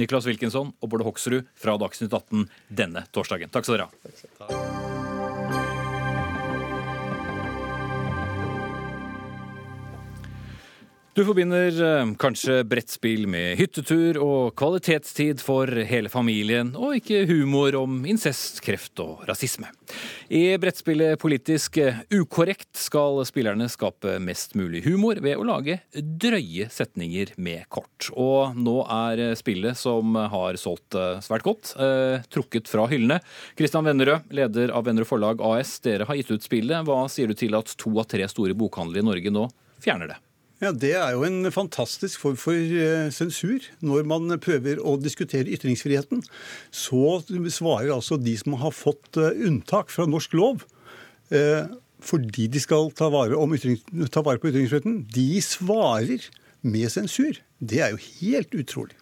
Niklas 0.01 0.27
Wilkinson 0.27 0.73
og 0.83 0.91
Bård 0.91 1.05
Hoksrud 1.07 1.47
fra 1.55 1.77
Dagsnytt 1.79 2.15
18 2.15 2.49
denne 2.83 3.07
torsdagen. 3.15 3.53
Takk 3.55 3.69
skal 3.69 3.85
dere 3.85 3.93
ha. 3.93 4.74
Du 11.15 11.21
forbinder 11.23 11.77
eh, 11.87 12.09
kanskje 12.19 12.65
brettspill 12.67 13.29
med 13.31 13.53
hyttetur 13.61 14.17
og 14.19 14.57
kvalitetstid 14.59 15.39
for 15.47 15.71
hele 15.87 16.11
familien, 16.11 16.73
og 16.75 16.97
ikke 16.99 17.21
humor 17.29 17.77
om 17.79 18.01
incest, 18.11 18.59
kreft 18.65 18.99
og 18.99 19.23
rasisme. 19.29 19.71
I 20.35 20.57
brettspillet 20.59 21.15
Politisk 21.23 21.79
ukorrekt 22.11 22.73
skal 22.83 23.23
spillerne 23.31 23.71
skape 23.71 24.17
mest 24.27 24.59
mulig 24.59 24.83
humor 24.89 25.23
ved 25.23 25.39
å 25.39 25.47
lage 25.47 25.79
drøye 25.95 26.67
setninger 26.75 27.37
med 27.39 27.63
kort. 27.71 28.11
Og 28.19 28.59
nå 28.59 28.81
er 28.83 29.39
spillet, 29.39 29.79
som 29.79 30.19
har 30.19 30.59
solgt 30.59 30.99
eh, 30.99 31.23
svært 31.23 31.47
godt, 31.47 31.77
eh, 31.79 32.27
trukket 32.27 32.67
fra 32.67 32.91
hyllene. 32.91 33.23
Kristian 33.55 33.87
Vennerød, 33.87 34.35
leder 34.35 34.75
av 34.75 34.91
Vennerød 34.91 35.13
Forlag 35.15 35.47
AS, 35.47 35.79
dere 35.87 36.11
har 36.11 36.19
gitt 36.19 36.35
ut 36.35 36.51
spillet. 36.51 36.83
Hva 36.91 37.05
sier 37.07 37.31
du 37.31 37.39
til 37.39 37.55
at 37.55 37.79
to 37.79 37.95
av 38.03 38.11
tre 38.11 38.27
store 38.27 38.59
bokhandlere 38.59 39.07
i 39.07 39.13
Norge 39.15 39.39
nå 39.39 39.47
fjerner 39.79 40.17
det? 40.17 40.23
Ja, 40.65 40.71
Det 40.73 40.95
er 40.97 41.11
jo 41.13 41.27
en 41.27 41.45
fantastisk 41.53 42.23
form 42.23 42.37
for 42.41 42.57
eh, 42.57 43.11
sensur. 43.13 43.67
Når 43.85 44.07
man 44.09 44.33
prøver 44.41 44.79
å 44.81 44.95
diskutere 44.97 45.51
ytringsfriheten, 45.53 46.23
så 46.73 47.19
svarer 47.53 47.93
altså 47.93 48.17
de 48.17 48.33
som 48.41 48.57
har 48.63 48.73
fått 48.73 49.19
eh, 49.21 49.43
unntak 49.45 49.93
fra 49.93 50.07
norsk 50.09 50.33
lov, 50.41 50.65
eh, 51.29 51.69
fordi 52.01 52.49
de 52.49 52.63
skal 52.65 52.89
ta 52.97 53.11
vare, 53.13 53.37
ta 54.09 54.25
vare 54.25 54.41
på 54.41 54.55
ytringsfriheten, 54.55 55.03
de 55.13 55.29
svarer 55.45 56.25
med 56.65 56.89
sensur. 56.97 57.43
Det 57.61 57.85
er 57.85 57.93
jo 57.93 58.01
helt 58.23 58.57
utrolig. 58.57 58.97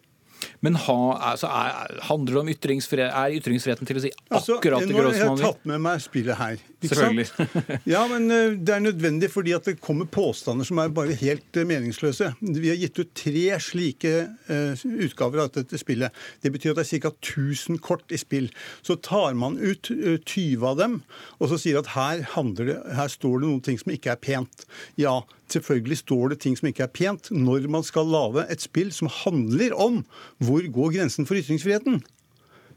Men 0.63 0.77
ha, 0.79 0.99
altså, 1.33 1.49
er, 1.51 1.97
handler 2.07 2.37
det 2.37 2.41
om 2.41 2.51
ytringsfrihet, 2.53 3.11
er 3.11 3.35
ytringsfriheten 3.35 3.89
til 3.89 3.99
å 3.99 4.03
si 4.05 4.11
altså, 4.31 4.61
akkurat 4.61 4.85
det 4.87 4.95
groveste 4.95 5.27
man 5.27 5.35
vil? 5.35 5.43
Jeg 5.43 5.49
har 5.49 5.57
tatt 5.57 5.67
med 5.73 5.83
meg 5.83 6.05
spillet 6.05 6.39
her. 6.39 6.63
Selvfølgelig. 6.83 7.49
ja, 7.95 8.03
men 8.11 8.29
uh, 8.31 8.55
det 8.55 8.77
er 8.77 8.85
nødvendig 8.85 9.31
fordi 9.33 9.57
at 9.57 9.67
det 9.67 9.77
kommer 9.83 10.07
påstander 10.07 10.67
som 10.67 10.79
er 10.79 10.95
bare 10.95 11.17
helt 11.19 11.59
uh, 11.59 11.65
meningsløse. 11.67 12.31
Vi 12.39 12.71
har 12.71 12.79
gitt 12.79 13.03
ut 13.03 13.11
tre 13.19 13.45
slike 13.63 14.15
uh, 14.51 14.87
utgaver 15.03 15.43
av 15.43 15.51
dette 15.59 15.83
spillet. 15.83 16.15
Det 16.47 16.55
betyr 16.55 16.77
at 16.77 16.83
det 16.83 16.87
er 16.87 17.05
ca. 17.09 17.15
1000 17.19 17.83
kort 17.83 18.15
i 18.15 18.23
spill. 18.23 18.47
Så 18.87 19.01
tar 19.03 19.35
man 19.39 19.59
ut 19.59 19.91
20 19.91 20.63
av 20.69 20.79
dem, 20.79 21.01
og 21.43 21.51
så 21.51 21.59
sier 21.59 21.83
at 21.83 21.91
her, 21.97 22.23
det, 22.55 22.79
her 22.95 23.11
står 23.11 23.43
det 23.43 23.51
noen 23.51 23.63
ting 23.67 23.83
som 23.83 23.95
ikke 23.95 24.15
er 24.15 24.23
pent. 24.23 24.67
Ja, 25.01 25.25
Selvfølgelig 25.53 26.01
står 26.03 26.33
det 26.33 26.41
ting 26.45 26.57
som 26.59 26.71
ikke 26.71 26.87
er 26.87 26.93
pent 26.93 27.31
når 27.35 27.69
man 27.73 27.85
skal 27.87 28.09
lage 28.09 28.47
et 28.53 28.65
spill 28.65 28.93
som 28.95 29.11
handler 29.23 29.77
om 29.77 30.03
hvor 30.43 30.65
går 30.65 30.97
grensen 30.99 31.29
for 31.29 31.39
ytringsfriheten. 31.39 32.01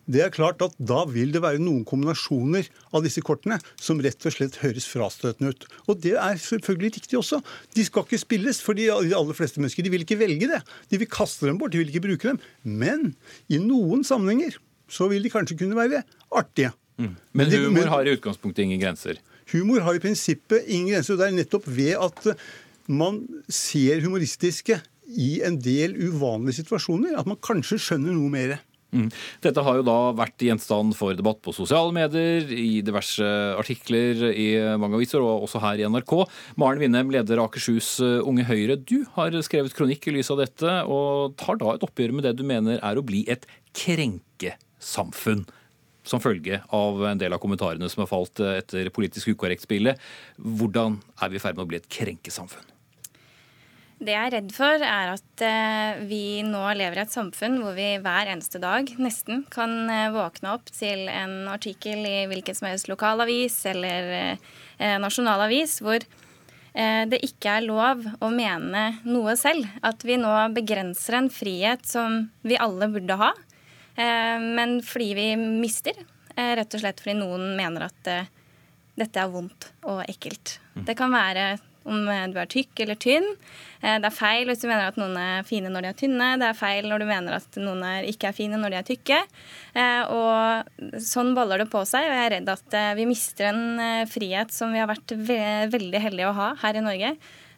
Det 0.05 0.21
er 0.21 0.33
klart 0.33 0.61
at 0.61 0.75
Da 0.77 1.03
vil 1.09 1.33
det 1.33 1.41
være 1.41 1.61
noen 1.61 1.85
kombinasjoner 1.87 2.67
av 2.93 3.03
disse 3.05 3.23
kortene 3.25 3.57
som 3.81 4.01
rett 4.03 4.27
og 4.27 4.35
slett 4.35 4.59
høres 4.61 4.87
frastøtende 4.89 5.53
ut. 5.53 5.65
Og 5.89 5.99
Det 6.01 6.13
er 6.13 6.37
selvfølgelig 6.37 6.93
riktig 6.99 7.19
også. 7.19 7.41
De 7.73 7.85
skal 7.85 8.05
ikke 8.05 8.21
spilles, 8.21 8.61
for 8.61 8.77
de 8.77 8.91
aller 8.93 9.37
fleste 9.37 9.61
mennesker 9.61 9.85
de 9.85 9.93
vil 9.93 10.05
ikke 10.05 10.19
velge 10.19 10.49
det. 10.51 10.61
De 10.91 11.01
vil 11.01 11.09
kaste 11.09 11.49
dem 11.49 11.57
bort, 11.57 11.73
de 11.73 11.81
vil 11.81 11.89
ikke 11.89 12.05
bruke 12.05 12.33
dem. 12.33 12.39
Men 12.63 13.15
i 13.49 13.57
noen 13.57 14.05
sammenhenger 14.05 14.59
så 14.87 15.09
vil 15.09 15.25
de 15.25 15.33
kanskje 15.33 15.57
kunne 15.57 15.77
være 15.77 16.03
artige. 16.29 16.71
Mm. 17.01 17.15
Men 17.33 17.51
humor 17.51 17.89
har 17.91 18.05
i 18.05 18.13
utgangspunktet 18.15 18.63
ingen 18.63 18.79
grenser? 18.79 19.17
Humor 19.51 19.81
har 19.85 19.97
i 19.97 20.01
prinsippet 20.01 20.69
ingen 20.69 20.93
grenser. 20.93 21.15
og 21.15 21.19
Det 21.19 21.27
er 21.27 21.39
nettopp 21.41 21.65
ved 21.67 21.97
at 21.97 22.37
man 22.87 23.23
ser 23.51 24.03
humoristiske 24.05 24.79
i 25.05 25.39
en 25.45 25.59
del 25.61 25.95
uvanlige 25.97 26.61
situasjoner. 26.63 27.17
At 27.19 27.29
man 27.29 27.41
kanskje 27.43 27.81
skjønner 27.81 28.15
noe 28.15 28.31
mer. 28.33 28.57
Mm. 28.95 29.09
Dette 29.43 29.63
har 29.65 29.79
jo 29.79 29.85
da 29.85 29.97
vært 30.15 30.43
gjenstand 30.45 30.95
for 30.95 31.17
debatt 31.17 31.41
på 31.43 31.53
sosiale 31.55 31.91
medier, 31.95 32.47
i 32.47 32.79
diverse 32.85 33.25
artikler 33.59 34.29
i 34.31 34.47
mange 34.79 34.99
aviser, 34.99 35.23
og 35.23 35.47
også 35.47 35.61
her 35.63 35.81
i 35.81 35.89
NRK. 35.89 36.13
Maren 36.61 36.81
Winnem, 36.83 37.11
leder 37.13 37.41
Akershus 37.43 37.97
Unge 37.99 38.47
Høyre, 38.47 38.77
du 38.79 39.03
har 39.17 39.35
skrevet 39.45 39.75
kronikk 39.75 40.07
i 40.07 40.15
lys 40.15 40.31
av 40.33 40.39
dette, 40.43 40.77
og 40.87 41.35
tar 41.41 41.59
da 41.61 41.75
et 41.75 41.85
oppgjør 41.85 42.15
med 42.15 42.27
det 42.27 42.37
du 42.39 42.45
mener 42.47 42.79
er 42.79 42.99
å 42.99 43.05
bli 43.05 43.25
et 43.31 43.47
krenkesamfunn. 43.75 45.43
Som 46.05 46.21
følge 46.21 46.59
av 46.77 47.01
en 47.09 47.19
del 47.19 47.33
av 47.33 47.41
kommentarene 47.41 47.89
som 47.89 48.03
har 48.03 48.11
falt 48.11 48.39
etter 48.45 48.91
politisk 48.93 49.33
ukorrekt-spillet. 49.33 49.97
Hvordan 50.37 50.99
er 51.17 51.33
vi 51.33 51.39
i 51.39 51.41
ferd 51.41 51.57
med 51.57 51.65
å 51.65 51.71
bli 51.71 51.81
et 51.81 51.89
krenkesamfunn? 51.89 52.74
Det 53.95 54.11
jeg 54.11 54.27
er 54.27 54.33
redd 54.33 54.49
for, 54.51 54.81
er 54.83 55.13
at 55.13 55.43
eh, 55.45 56.01
vi 56.09 56.43
nå 56.43 56.61
lever 56.75 56.99
i 56.99 57.03
et 57.05 57.13
samfunn 57.13 57.61
hvor 57.61 57.77
vi 57.77 57.93
hver 58.03 58.27
eneste 58.27 58.59
dag 58.59 58.89
nesten 58.99 59.45
kan 59.53 59.71
eh, 59.87 60.11
våkne 60.11 60.51
opp 60.51 60.67
til 60.75 61.07
en 61.07 61.47
artikkel 61.47 62.03
i 62.03 62.25
hvilken 62.27 62.57
som 62.57 62.67
helst 62.67 62.89
lokalavis 62.91 63.61
eller 63.71 64.11
eh, 64.17 64.95
nasjonalavis 65.01 65.79
hvor 65.85 66.03
det 66.75 67.21
ikke 67.23 67.53
er 67.53 67.63
lov 67.63 68.01
å 68.19 68.27
mene 68.35 68.97
noe 69.07 69.37
selv. 69.39 69.63
At 69.79 70.01
vi 70.03 70.17
nå 70.19 70.31
begrenser 70.51 71.15
en 71.15 71.29
frihet 71.31 71.85
som 71.87 72.17
vi 72.43 72.57
alle 72.59 72.89
burde 72.91 73.15
ha, 73.15 73.29
men 73.95 74.81
fordi 74.83 75.07
vi 75.15 75.27
mister. 75.39 75.95
Rett 76.35 76.75
og 76.75 76.83
slett 76.83 76.99
fordi 76.99 77.15
noen 77.21 77.53
mener 77.55 77.85
at 77.87 78.11
dette 78.99 79.23
er 79.23 79.31
vondt 79.31 79.69
og 79.87 80.03
ekkelt. 80.03 80.57
Mm. 80.75 80.83
Det 80.91 80.97
kan 80.99 81.15
være 81.15 81.47
om 81.89 82.09
eh, 82.09 82.25
du 82.33 82.39
er 82.41 82.49
tykk 82.51 82.81
eller 82.85 82.97
tynn. 83.01 83.27
Eh, 83.81 83.97
det 84.01 84.09
er 84.09 84.15
feil 84.15 84.49
hvis 84.49 84.63
du 84.63 84.67
mener 84.67 84.89
at 84.89 84.99
noen 84.99 85.15
er 85.21 85.45
fine 85.47 85.71
når 85.71 85.85
de 85.85 85.91
er 85.91 85.99
tynne. 86.01 86.31
Det 86.41 86.49
er 86.49 86.59
feil 86.59 86.89
når 86.89 87.03
du 87.03 87.07
mener 87.09 87.37
at 87.37 87.61
noen 87.61 87.85
er, 87.87 88.09
ikke 88.09 88.31
er 88.31 88.37
fine 88.37 88.59
når 88.61 88.73
de 88.73 88.79
er 88.81 88.89
tykke. 88.89 89.21
Eh, 89.77 90.13
og 90.15 90.99
sånn 91.05 91.33
baller 91.37 91.63
det 91.63 91.69
på 91.71 91.85
seg, 91.87 92.09
og 92.09 92.17
jeg 92.17 92.27
er 92.27 92.35
redd 92.37 92.51
at 92.51 92.77
vi 92.97 93.07
mister 93.09 93.51
en 93.51 94.05
frihet 94.09 94.53
som 94.53 94.73
vi 94.73 94.81
har 94.81 94.89
vært 94.89 95.15
veldig 95.15 96.01
heldige 96.01 96.29
å 96.29 96.37
ha 96.37 96.51
her 96.63 96.79
i 96.79 96.85
Norge 96.85 97.15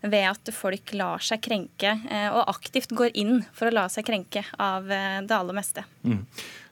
ved 0.08 0.24
at 0.30 0.52
folk 0.54 0.92
lar 0.94 1.24
seg 1.26 1.42
krenke, 1.42 1.90
og 2.30 2.52
aktivt 2.52 2.94
går 2.96 3.16
inn 3.18 3.40
for 3.56 3.68
å 3.68 3.74
la 3.74 3.88
seg 3.90 4.06
krenke 4.08 4.44
av 4.62 4.86
det 4.86 5.34
aller 5.34 5.58
meste. 5.58 5.84
Mm. 6.06 6.22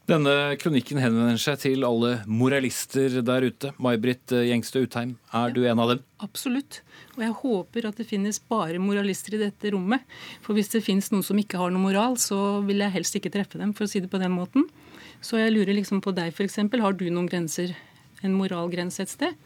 Denne 0.06 0.54
kronikken 0.62 1.00
henvender 1.02 1.40
seg 1.42 1.64
til 1.64 1.82
alle 1.88 2.20
moralister 2.30 3.24
der 3.26 3.48
ute. 3.48 3.72
May-Britt 3.82 4.36
Gjengstø 4.46 4.84
Utheim, 4.84 5.16
er 5.34 5.54
du 5.56 5.64
en 5.66 5.80
av 5.82 5.96
dem? 5.96 6.04
Absolutt. 6.22 6.84
Og 7.16 7.24
jeg 7.24 7.34
håper 7.40 7.88
at 7.90 7.98
det 7.98 8.06
finnes 8.06 8.38
bare 8.38 8.78
moralister 8.78 9.34
i 9.34 9.40
dette 9.42 9.72
rommet. 9.74 10.04
For 10.46 10.54
hvis 10.54 10.70
det 10.76 10.84
finnes 10.86 11.10
noen 11.10 11.26
som 11.26 11.40
ikke 11.42 11.58
har 11.58 11.74
noe 11.74 11.82
moral, 11.82 12.20
så 12.22 12.38
vil 12.68 12.84
jeg 12.86 12.94
helst 12.94 13.18
ikke 13.18 13.32
treffe 13.34 13.58
dem, 13.58 13.74
for 13.74 13.88
å 13.88 13.90
si 13.90 14.04
det 14.04 14.12
på 14.12 14.22
den 14.22 14.36
måten. 14.36 14.68
Så 15.26 15.40
jeg 15.42 15.56
lurer 15.56 15.74
liksom 15.74 16.04
på 16.06 16.14
deg, 16.14 16.30
f.eks. 16.36 16.60
Har 16.86 16.98
du 17.00 17.08
noen 17.10 17.30
grenser, 17.32 17.74
en 18.22 18.36
moralgrense 18.38 19.02
et 19.02 19.10
sted? 19.10 19.40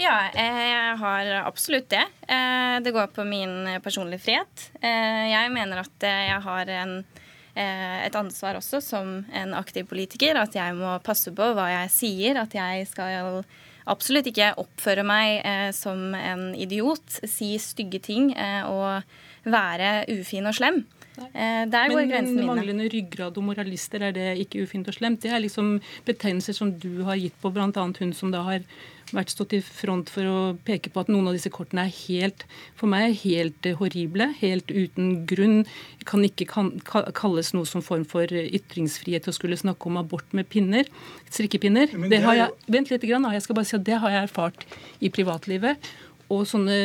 Ja, 0.00 0.14
jeg 0.32 0.94
har 1.02 1.34
absolutt 1.42 1.90
det. 1.92 2.06
Eh, 2.32 2.78
det 2.80 2.94
går 2.96 3.12
på 3.12 3.28
min 3.28 3.76
personlige 3.84 4.24
frihet. 4.24 4.70
Eh, 4.80 5.28
jeg 5.34 5.52
mener 5.52 5.84
at 5.84 6.08
jeg 6.08 6.40
har 6.48 6.72
en 6.80 6.96
Eh, 7.04 7.23
et 7.54 8.16
ansvar 8.18 8.58
også 8.58 8.80
som 8.82 9.20
en 9.30 9.54
aktiv 9.54 9.86
politiker. 9.86 10.36
At 10.40 10.56
jeg 10.58 10.74
må 10.74 10.96
passe 11.06 11.30
på 11.34 11.52
hva 11.54 11.68
jeg 11.70 11.92
sier. 11.94 12.40
At 12.40 12.56
jeg 12.56 12.88
skal 12.90 13.44
absolutt 13.90 14.28
ikke 14.30 14.54
oppføre 14.60 15.04
meg 15.06 15.40
eh, 15.44 15.68
som 15.76 16.14
en 16.16 16.50
idiot, 16.56 17.20
si 17.28 17.54
stygge 17.60 18.00
ting 18.04 18.32
eh, 18.32 18.64
og 18.68 19.04
være 19.44 20.04
ufin 20.14 20.48
og 20.48 20.56
slem. 20.56 20.82
Eh, 21.14 21.64
der 21.70 21.92
går 21.92 22.08
grensene 22.10 22.40
mine. 22.40 22.46
Men 22.46 22.50
manglende 22.62 22.88
ryggrad 22.92 23.38
og 23.38 23.46
moralister, 23.50 24.02
er 24.08 24.16
det 24.16 24.28
ikke 24.46 24.64
ufint 24.64 24.88
og 24.90 24.96
slemt? 24.96 25.22
Det 25.22 25.32
er 25.32 25.44
liksom 25.44 25.76
betegnelser 26.08 26.56
som 26.56 26.72
du 26.72 27.04
har 27.06 27.20
gitt 27.20 27.36
på 27.42 27.52
bl.a. 27.54 27.68
hun 27.70 28.16
som 28.16 28.32
da 28.34 28.42
har 28.48 28.64
vært 29.12 29.32
stått 29.34 29.54
i 29.56 29.60
front 29.64 30.10
for 30.12 30.28
å 30.28 30.38
peke 30.66 30.92
på 30.92 31.02
at 31.02 31.10
noen 31.12 31.28
av 31.30 31.36
disse 31.36 31.52
kortene 31.52 31.84
er 31.86 31.94
helt, 31.94 32.46
for 32.78 32.90
meg 32.90 33.18
helt 33.24 33.68
horrible, 33.80 34.30
helt 34.40 34.70
uten 34.72 35.24
grunn. 35.28 35.64
Kan 36.08 36.24
ikke 36.26 36.48
kan, 36.50 36.72
kalles 36.86 37.52
noe 37.56 37.68
som 37.68 37.84
form 37.84 38.06
for 38.08 38.30
ytringsfrihet 38.30 39.28
å 39.28 39.36
skulle 39.36 39.60
snakke 39.60 39.90
om 39.90 40.00
abort 40.00 40.32
med 40.36 40.48
pinner, 40.52 40.88
strikkepinner. 41.28 41.92
Det, 41.92 42.10
det 42.14 42.24
har 42.24 42.40
jeg, 42.40 42.56
vent 42.78 42.92
litt, 42.92 43.04
jeg 43.04 43.44
skal 43.44 43.60
bare 43.60 43.68
si 43.68 43.78
at 43.78 43.86
det 43.86 44.00
har 44.02 44.14
jeg 44.14 44.30
erfart 44.30 44.66
i 45.04 45.12
privatlivet 45.12 45.92
og 46.32 46.46
sånne 46.48 46.76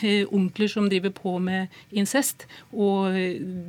eh, 0.00 0.22
onkler 0.32 0.70
som 0.70 0.88
driver 0.88 1.12
på 1.14 1.36
med 1.44 1.72
incest 1.92 2.46
og 2.72 3.12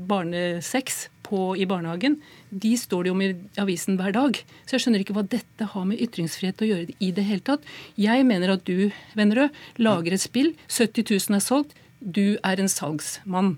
barnesex 0.07 1.07
på 1.33 1.41
i 1.57 1.65
barnehagen, 1.69 2.19
de 2.53 2.75
står 2.77 3.07
det 3.07 3.13
om 3.13 3.21
i 3.25 3.31
avisen 3.61 3.97
hver 3.97 4.13
dag. 4.13 4.37
Så 4.65 4.77
jeg 4.77 4.85
skjønner 4.85 5.03
ikke 5.03 5.17
hva 5.17 5.25
dette 5.25 5.69
har 5.73 5.87
med 5.89 6.01
ytringsfrihet 6.05 6.61
å 6.61 6.69
gjøre 6.69 6.97
i 7.01 7.11
det 7.15 7.25
hele 7.25 7.45
tatt. 7.49 7.65
Jeg 7.97 8.27
mener 8.29 8.53
at 8.53 8.65
du, 8.69 8.91
Vennerød, 9.17 9.53
lager 9.81 10.13
et 10.13 10.23
spill. 10.23 10.53
70 10.69 11.09
000 11.09 11.39
er 11.39 11.43
solgt. 11.43 11.73
Du 12.03 12.37
er 12.43 12.59
en 12.59 12.69
salgsmann. 12.69 13.55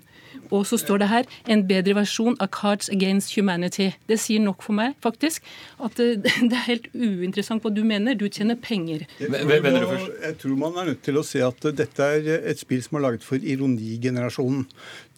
Og 0.50 0.66
så 0.66 0.78
står 0.80 0.98
det 1.02 1.08
her 1.08 1.24
'en 1.48 1.66
bedre 1.68 1.94
versjon 1.94 2.36
av 2.40 2.48
Cards 2.48 2.88
Against 2.88 3.36
Humanity'. 3.36 3.92
Det 4.08 4.18
sier 4.20 4.40
nok 4.40 4.62
for 4.62 4.72
meg, 4.72 4.94
faktisk. 5.02 5.42
At 5.82 5.96
det, 5.96 6.22
det 6.50 6.52
er 6.52 6.66
helt 6.70 6.88
uinteressant 6.94 7.62
hva 7.62 7.70
du 7.74 7.84
mener. 7.84 8.14
Du 8.14 8.28
tjener 8.28 8.54
penger. 8.54 9.06
Jeg 9.20 9.30
tror, 9.30 10.10
jeg 10.22 10.38
tror 10.38 10.56
man 10.56 10.76
er 10.76 10.84
nødt 10.92 11.02
til 11.02 11.16
å 11.16 11.24
se 11.24 11.42
at 11.44 11.60
dette 11.76 12.02
er 12.02 12.48
et 12.50 12.58
spill 12.58 12.82
som 12.82 12.98
er 12.98 13.06
laget 13.08 13.24
for 13.24 13.36
ironigenerasjonen. 13.36 14.66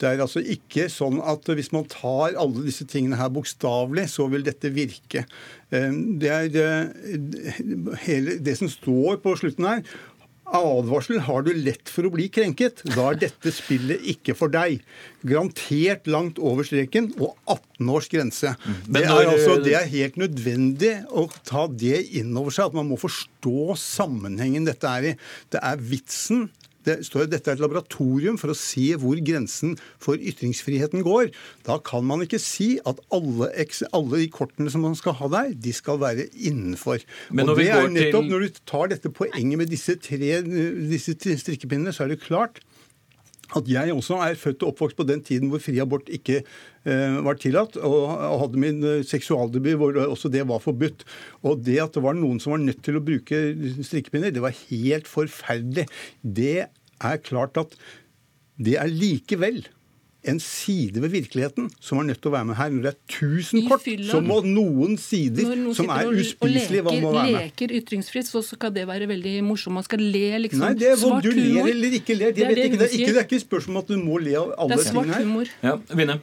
Det 0.01 0.09
er 0.09 0.21
altså 0.23 0.41
ikke 0.41 0.89
sånn 0.89 1.21
at 1.21 1.49
hvis 1.49 1.73
man 1.73 1.89
tar 1.91 2.37
alle 2.39 2.67
disse 2.67 2.87
tingene 2.87 3.19
her 3.19 3.29
bokstavelig, 3.35 4.09
så 4.09 4.29
vil 4.31 4.45
dette 4.47 4.71
virke. 4.71 5.25
Det 5.71 6.31
er 6.31 6.93
hele, 8.07 8.39
det 8.39 8.57
som 8.59 8.71
står 8.71 9.19
på 9.25 9.35
slutten 9.37 9.67
her, 9.69 9.83
Advarsel 10.55 11.21
har 11.27 11.45
du 11.45 11.51
lett 11.53 11.91
for 11.93 12.09
å 12.09 12.13
bli 12.15 12.29
krenket. 12.33 12.81
Da 12.95 13.11
er 13.11 13.19
dette 13.27 13.53
spillet 13.55 14.05
ikke 14.15 14.37
for 14.39 14.53
deg. 14.53 14.81
Garantert 15.29 16.09
langt 16.11 16.41
over 16.41 16.67
streken 16.67 17.11
og 17.19 17.35
18 17.45 17.93
års 17.93 18.09
grense. 18.13 18.55
Mm. 18.65 18.79
Det 18.97 19.05
er, 19.05 19.33
altså, 19.35 19.59
det 19.65 19.75
er 19.79 19.91
helt 19.93 20.17
nødvendig 20.21 20.95
å 21.11 21.27
ta 21.49 21.67
det 21.69 22.01
inn 22.21 22.33
over 22.39 22.55
seg, 22.55 22.71
at 22.71 22.79
man 22.79 22.89
må 22.91 23.01
forstå 23.01 23.77
sammenhengen 23.81 24.69
dette 24.69 24.89
er 24.89 25.13
i. 25.13 25.15
Det 25.53 25.61
er 25.65 25.85
vitsen 25.91 26.49
det 26.89 26.99
står 27.07 27.27
at 27.27 27.35
dette 27.35 27.53
er 27.53 27.59
et 27.59 27.63
laboratorium 27.63 28.39
for 28.41 28.53
å 28.53 28.59
se 28.59 28.91
hvor 29.01 29.21
grensen 29.25 29.77
for 30.03 30.19
ytringsfriheten 30.19 31.05
går. 31.07 31.31
Da 31.69 31.79
kan 31.85 32.07
man 32.09 32.25
ikke 32.25 32.41
si 32.43 32.77
at 32.89 33.01
alle, 33.15 33.51
alle 33.93 34.23
de 34.23 34.31
kortene 34.33 34.73
som 34.73 34.85
man 34.87 34.97
skal 34.99 35.17
ha 35.21 35.31
der, 35.37 35.53
de 35.55 35.75
skal 35.77 36.01
være 36.03 36.29
innenfor. 36.35 37.05
Men 37.31 37.53
og 37.53 37.61
det 37.61 37.69
er 37.71 37.93
nettopp, 37.93 38.25
til... 38.25 38.33
Når 38.33 38.47
du 38.47 38.63
tar 38.69 38.91
dette 38.95 39.13
poenget 39.15 39.61
med 39.61 39.71
disse 39.71 39.99
tre 40.03 40.41
disse 40.43 41.15
strikkepinnene, 41.15 41.95
så 41.95 42.07
er 42.07 42.15
det 42.15 42.23
klart 42.25 42.63
at 43.57 43.69
jeg 43.71 43.95
også 43.95 44.19
er 44.27 44.37
født 44.37 44.65
og 44.65 44.75
oppvokst 44.75 44.99
på 44.99 45.07
den 45.09 45.23
tiden 45.25 45.49
hvor 45.49 45.63
fri 45.63 45.79
abort 45.81 46.11
ikke 46.13 46.43
eh, 46.43 47.19
var 47.25 47.39
tillatt, 47.41 47.79
og, 47.81 48.11
hadde 48.43 48.61
min 48.61 48.83
eh, 48.85 49.05
seksualdebut 49.09 49.79
hvor 49.81 50.01
også 50.05 50.29
det 50.33 50.45
var 50.49 50.61
forbudt. 50.61 51.07
Og 51.49 51.63
det 51.65 51.79
at 51.81 51.97
det 51.97 52.05
var 52.05 52.19
noen 52.19 52.41
som 52.43 52.55
var 52.55 52.65
nødt 52.65 52.83
til 52.85 52.99
å 52.99 53.05
bruke 53.05 53.41
strikkepinner, 53.87 54.35
det 54.35 54.45
var 54.45 54.57
helt 54.69 55.09
forferdelig. 55.09 55.87
Det 56.21 56.69
er 57.01 57.19
klart 57.23 57.59
at 57.61 57.75
det 58.59 58.79
er 58.81 58.91
likevel 58.91 59.65
en 60.29 60.41
side 60.43 61.01
ved 61.01 61.13
virkeligheten 61.13 61.69
som 61.81 62.01
er 62.01 62.09
nødt 62.09 62.21
til 62.21 62.31
å 62.31 62.35
være 62.35 62.49
med 62.51 62.59
her. 62.59 62.73
Når 62.75 62.87
det 62.87 62.91
er 62.91 63.29
1000 63.29 63.69
kort, 63.71 63.87
så 64.11 64.21
må 64.25 64.41
noen 64.45 64.97
sider 65.01 65.47
noen 65.53 65.77
som 65.77 65.93
er 65.95 66.11
uspiselige, 66.11 66.83
og 66.83 66.99
må 67.05 67.13
være 67.15 67.29
med. 67.31 67.45
leker 67.47 67.75
ytringsfritt, 67.79 68.29
så 68.29 68.43
skal 68.45 68.75
det 68.75 68.89
være 68.91 69.09
veldig 69.11 69.37
morsomt. 69.47 69.79
Man 69.79 69.87
skal 69.87 70.03
le 70.03 70.43
liksom 70.45 70.67
Nei, 70.67 70.73
det 70.81 70.91
er 70.93 70.99
hva 71.01 71.21
du 71.23 71.31
ler 71.31 71.71
eller 71.71 72.01
ikke 72.01 72.19
ler. 72.19 72.35
Det, 72.35 72.43
det, 72.43 72.49
er 72.49 72.59
det, 72.59 72.67
ikke, 72.67 72.81
det, 72.83 72.89
er 72.91 72.99
ikke, 72.99 73.13
det 73.15 73.23
er 73.23 73.31
ikke 73.31 73.45
spørsmål 73.47 73.77
om 73.77 73.85
at 73.85 73.95
du 73.95 74.03
må 74.03 74.19
le 74.25 74.35
av 74.41 74.53
alle 74.59 74.81
tingene 74.83 75.07
her. 75.07 75.07
Det 75.07 75.15
er 75.15 75.15
svart 75.15 75.25
humor. 75.31 75.55
Ja, 75.63 75.79
Vinne. 76.03 76.19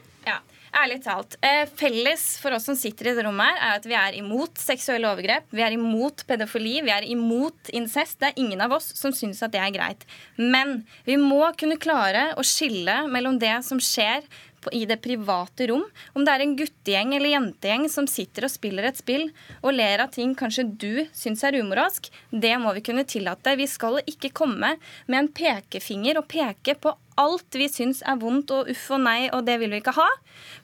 Ærlig 0.76 0.98
talt. 1.06 1.38
Eh, 1.40 1.64
felles 1.78 2.24
for 2.42 2.52
oss 2.52 2.66
som 2.68 2.76
sitter 2.76 3.08
i 3.08 3.14
det 3.16 3.24
rommet 3.24 3.48
her, 3.48 3.60
er 3.64 3.78
at 3.78 3.86
vi 3.88 3.96
er 3.96 4.18
imot 4.18 4.60
seksuelle 4.60 5.08
overgrep. 5.08 5.46
Vi 5.48 5.64
er 5.64 5.72
imot 5.72 6.26
pedofili. 6.28 6.74
Vi 6.84 6.92
er 6.92 7.06
imot 7.08 7.70
incest. 7.72 8.18
Det 8.20 8.28
er 8.28 8.42
ingen 8.42 8.60
av 8.60 8.74
oss 8.76 8.90
som 8.98 9.14
syns 9.16 9.40
at 9.46 9.54
det 9.54 9.62
er 9.62 9.72
greit. 9.72 10.04
Men 10.36 10.82
vi 11.08 11.16
må 11.20 11.40
kunne 11.56 11.80
klare 11.80 12.34
å 12.36 12.44
skille 12.44 13.06
mellom 13.08 13.40
det 13.40 13.54
som 13.64 13.80
skjer 13.80 14.26
i 14.72 14.82
det 14.84 14.98
private 15.00 15.68
rom. 15.70 15.84
Om 16.12 16.26
det 16.26 16.34
er 16.34 16.44
en 16.44 16.56
guttegjeng 16.58 17.14
eller 17.16 17.32
jentegjeng 17.32 17.88
som 17.92 18.08
sitter 18.10 18.46
og 18.46 18.52
spiller 18.52 18.88
et 18.88 19.00
spill 19.00 19.28
og 19.62 19.76
ler 19.76 20.02
av 20.04 20.12
ting 20.14 20.34
kanskje 20.36 20.66
du 20.76 21.06
syns 21.16 21.44
er 21.46 21.58
umoralsk, 21.60 22.10
det 22.30 22.56
må 22.60 22.74
vi 22.76 22.84
kunne 22.84 23.06
tillate. 23.08 23.56
Vi 23.56 23.68
skal 23.70 24.02
ikke 24.04 24.34
komme 24.34 24.76
med 25.06 25.18
en 25.22 25.32
pekefinger 25.32 26.20
og 26.20 26.28
peke 26.32 26.76
på 26.82 26.96
alt 27.20 27.56
vi 27.56 27.68
syns 27.72 28.02
er 28.06 28.18
vondt 28.20 28.52
og 28.54 28.70
uff 28.72 28.84
og 28.94 29.02
nei, 29.04 29.26
og 29.32 29.46
det 29.46 29.56
vil 29.60 29.72
vi 29.72 29.80
ikke 29.80 29.96
ha. 29.96 30.06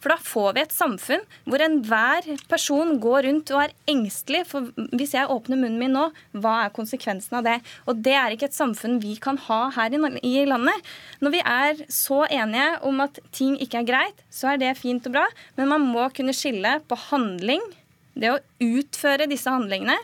For 0.03 0.13
da 0.13 0.19
får 0.21 0.55
vi 0.57 0.63
et 0.65 0.75
samfunn 0.75 1.25
hvor 1.49 1.63
enhver 1.65 2.29
person 2.51 2.97
går 3.03 3.27
rundt 3.29 3.53
og 3.55 3.65
er 3.65 3.75
engstelig. 3.91 4.45
For 4.51 4.69
hvis 4.93 5.15
jeg 5.17 5.31
åpner 5.33 5.61
munnen 5.61 5.81
min 5.81 5.97
nå, 5.97 6.09
hva 6.37 6.57
er 6.67 6.75
konsekvensen 6.77 7.39
av 7.41 7.47
det? 7.49 7.59
Og 7.89 8.03
det 8.05 8.17
er 8.19 8.35
ikke 8.35 8.51
et 8.51 8.59
samfunn 8.59 9.01
vi 9.03 9.17
kan 9.23 9.41
ha 9.49 9.63
her 9.77 9.97
i 9.97 10.45
landet. 10.49 10.93
Når 11.25 11.37
vi 11.37 11.43
er 11.43 11.85
så 11.93 12.23
enige 12.29 12.69
om 12.89 13.03
at 13.05 13.21
ting 13.33 13.57
ikke 13.63 13.83
er 13.83 13.89
greit, 13.89 14.25
så 14.31 14.53
er 14.53 14.63
det 14.63 14.77
fint 14.81 15.07
og 15.09 15.17
bra, 15.17 15.27
men 15.57 15.71
man 15.73 15.87
må 15.89 16.09
kunne 16.17 16.37
skille 16.37 16.79
på 16.89 16.99
handling, 17.09 17.63
det 18.19 18.29
å 18.29 18.41
utføre 18.61 19.29
disse 19.31 19.49
handlingene, 19.49 19.97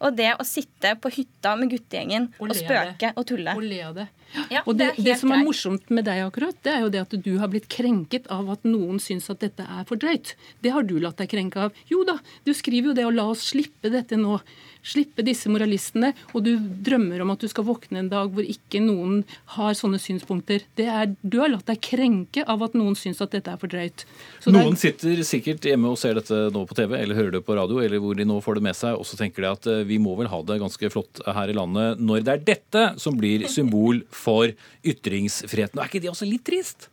og 0.00 0.16
det 0.18 0.32
å 0.38 0.46
sitte 0.46 0.94
på 1.00 1.12
hytta 1.14 1.54
med 1.60 1.72
guttegjengen 1.72 2.28
og, 2.38 2.50
og 2.50 2.58
spøke 2.58 3.12
og 3.14 3.26
tulle. 3.28 3.56
Og 3.56 3.64
le 3.64 3.80
av 3.86 3.96
det. 3.98 4.06
Ja, 4.50 4.64
og 4.64 4.78
det, 4.80 4.90
det, 4.96 5.04
det 5.06 5.16
som 5.20 5.30
er 5.34 5.44
morsomt 5.46 5.90
med 5.94 6.08
deg 6.08 6.24
akkurat, 6.24 6.56
det 6.66 6.72
er 6.72 6.82
jo 6.82 6.90
det 6.90 7.02
at 7.04 7.16
du 7.26 7.32
har 7.38 7.50
blitt 7.52 7.68
krenket 7.70 8.26
av 8.34 8.50
at 8.56 8.66
noen 8.66 8.98
syns 9.02 9.30
at 9.30 9.42
dette 9.44 9.62
er 9.62 9.86
for 9.88 10.00
drøyt. 10.00 10.34
Det 10.64 10.72
har 10.74 10.86
du 10.86 10.96
latt 11.02 11.20
deg 11.22 11.30
krenke 11.30 11.68
av. 11.68 11.82
Jo 11.90 12.02
da, 12.08 12.18
du 12.46 12.54
skriver 12.56 12.90
jo 12.90 12.96
det, 12.98 13.06
og 13.06 13.14
la 13.14 13.28
oss 13.30 13.46
slippe 13.52 13.92
dette 13.94 14.18
nå. 14.18 14.40
Slippe 14.84 15.24
disse 15.26 15.50
moralistene. 15.52 16.12
Og 16.32 16.44
du 16.46 16.52
drømmer 16.86 17.24
om 17.24 17.32
at 17.34 17.42
du 17.42 17.48
skal 17.50 17.66
våkne 17.66 18.02
en 18.02 18.10
dag 18.12 18.32
hvor 18.34 18.46
ikke 18.46 18.82
noen 18.84 19.22
har 19.56 19.76
sånne 19.78 20.00
synspunkter. 20.02 20.66
Er, 20.80 21.14
du 21.22 21.38
har 21.40 21.52
latt 21.52 21.68
deg 21.70 21.80
krenke 21.84 22.44
av 22.44 22.62
at 22.66 22.76
noen 22.78 22.98
syns 22.98 23.22
at 23.24 23.34
dette 23.34 23.50
er 23.50 23.60
for 23.60 23.72
drøyt. 23.72 24.06
Så 24.44 24.52
noen 24.54 24.76
er, 24.76 24.80
sitter 24.80 25.24
sikkert 25.26 25.66
hjemme 25.68 25.92
og 25.92 26.00
ser 26.00 26.18
dette 26.18 26.44
nå 26.54 26.64
på 26.68 26.76
TV, 26.78 26.96
eller 27.00 27.18
hører 27.18 27.36
det 27.38 27.44
på 27.46 27.58
radio, 27.58 27.80
eller 27.82 28.02
hvor 28.02 28.18
de 28.18 28.28
nå 28.28 28.38
får 28.44 28.60
det 28.60 28.66
med 28.68 28.78
seg, 28.78 28.98
og 28.98 29.08
så 29.08 29.18
tenker 29.20 29.44
de 29.44 29.52
at 29.52 29.70
eh, 29.70 29.84
vi 29.88 30.00
må 30.02 30.16
vel 30.18 30.30
ha 30.32 30.40
det 30.46 30.60
ganske 30.62 30.92
flott 30.92 31.22
her 31.24 31.50
i 31.50 31.56
landet 31.56 32.02
når 32.04 32.24
det 32.24 32.34
er 32.34 32.48
dette 32.52 32.86
som 33.00 33.16
blir 33.18 33.46
symbol 33.50 34.02
for 34.14 34.52
ytringsfriheten. 34.84 35.80
Er 35.80 35.90
ikke 35.90 36.04
det 36.04 36.12
også 36.12 36.28
litt 36.28 36.44
trist? 36.46 36.90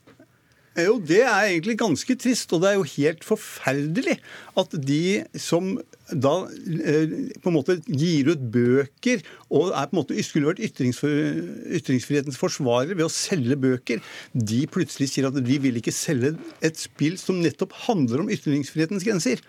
Jo, 0.79 0.95
det 1.03 1.19
er 1.25 1.49
egentlig 1.49 1.75
ganske 1.81 2.15
trist, 2.15 2.53
og 2.55 2.61
det 2.63 2.69
er 2.69 2.77
jo 2.77 2.87
helt 2.93 3.25
forferdelig 3.27 4.15
at 4.55 4.75
de 4.87 5.23
som 5.35 5.73
da 6.12 6.34
eh, 6.47 7.16
på 7.41 7.51
en 7.51 7.55
måte 7.55 7.78
gir 7.88 8.32
ut 8.34 8.41
bøker 8.53 9.22
og 9.51 9.72
er 9.76 9.89
på 9.89 9.95
en 9.95 9.99
måte 10.01 10.24
skulle 10.26 10.51
vært 10.51 10.62
ytringsfrihetens 10.64 12.39
forsvarer 12.39 12.95
ved 12.95 13.05
å 13.07 13.12
selge 13.12 13.57
bøker, 13.59 14.01
de 14.34 14.62
plutselig 14.72 15.12
sier 15.12 15.28
at 15.28 15.38
de 15.41 15.57
vil 15.64 15.80
ikke 15.80 15.93
selge 15.95 16.34
et 16.64 16.80
spill 16.80 17.18
som 17.20 17.41
nettopp 17.41 17.76
handler 17.88 18.24
om 18.24 18.32
ytringsfrihetens 18.32 19.05
grenser. 19.07 19.41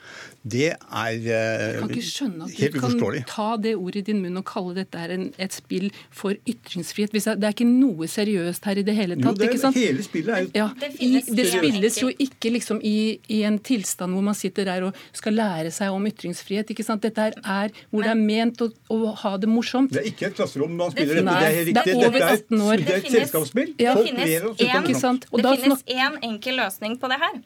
Det 0.43 0.73
er 0.73 1.13
eh, 1.21 1.79
helt 1.79 1.79
uforståelig. 1.79 1.79
Jeg 1.79 1.79
kan 1.79 1.91
ikke 1.93 2.09
skjønne 2.09 2.49
at 2.49 2.75
du 2.75 2.81
kan 2.83 3.29
ta 3.31 3.49
det 3.63 3.75
ordet 3.79 4.03
i 4.03 4.07
din 4.11 4.23
munn 4.25 4.41
og 4.41 4.47
kalle 4.49 4.75
dette 4.81 5.07
en, 5.15 5.29
et 5.39 5.55
spill 5.55 5.89
for 6.11 6.37
ytringsfrihet. 6.49 7.15
Det 7.15 7.47
er 7.47 7.55
ikke 7.55 7.69
noe 7.69 8.09
seriøst 8.11 8.67
her 8.69 8.81
i 8.81 8.87
det 8.87 8.97
hele 8.99 9.19
tatt. 9.21 9.31
Jo, 9.31 9.39
det 9.39 9.47
er, 9.47 9.55
ikke 9.55 9.63
sant? 9.63 9.79
Hele 9.79 10.07
spillet 10.07 10.35
er 10.35 10.45
jo 10.45 10.51
ja, 10.57 10.69
det, 10.81 10.91
i, 10.99 11.11
det 11.39 11.47
spilles 11.51 11.99
jo 12.03 12.11
ikke 12.27 12.53
liksom 12.57 12.83
i, 12.87 12.97
i, 13.29 13.43
en 13.47 13.59
tilstand 13.63 14.17
hvor 14.17 14.27
man 14.27 14.37
sitter 14.39 14.69
der 14.69 14.89
og 14.89 14.99
skal 15.15 15.37
lære 15.39 15.73
seg 15.75 15.95
om 15.95 16.07
ytringsfrihet. 16.11 16.52
Ikke 16.61 16.85
sant? 16.85 17.03
Dette 17.03 17.31
er 17.41 17.73
hvor 17.91 18.05
det 18.05 18.11
er 18.13 18.21
ment 18.21 18.61
å, 18.63 18.69
å 18.93 19.15
ha 19.23 19.33
det 19.41 19.49
morsomt. 19.51 19.93
Det 19.93 20.03
er 20.03 20.11
ikke 20.13 20.29
et 20.31 20.37
klasserom 20.37 20.77
man 20.77 20.93
spiller 20.93 21.23
dette. 21.23 21.39
Det 21.41 21.49
er 21.49 21.67
riktig. 21.71 21.85
Det 21.85 21.95
er 21.95 22.09
over 22.09 22.27
18 22.29 22.63
år. 22.69 22.77
Det 22.83 22.95
er 22.95 23.01
et 23.01 23.13
selskapsspill. 23.17 23.75
Ja. 23.81 23.97
Det 23.97 25.57
finnes 25.63 25.85
én 25.89 26.19
enkel 26.31 26.61
løsning 26.61 26.99
på 27.01 27.11
det 27.13 27.19
her. 27.23 27.41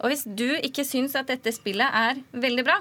Og 0.00 0.12
hvis 0.12 0.24
du 0.24 0.48
ikke 0.64 0.84
syns 0.88 1.14
at 1.18 1.28
dette 1.28 1.52
spillet 1.52 1.86
er 1.86 2.20
veldig 2.32 2.64
bra, 2.66 2.80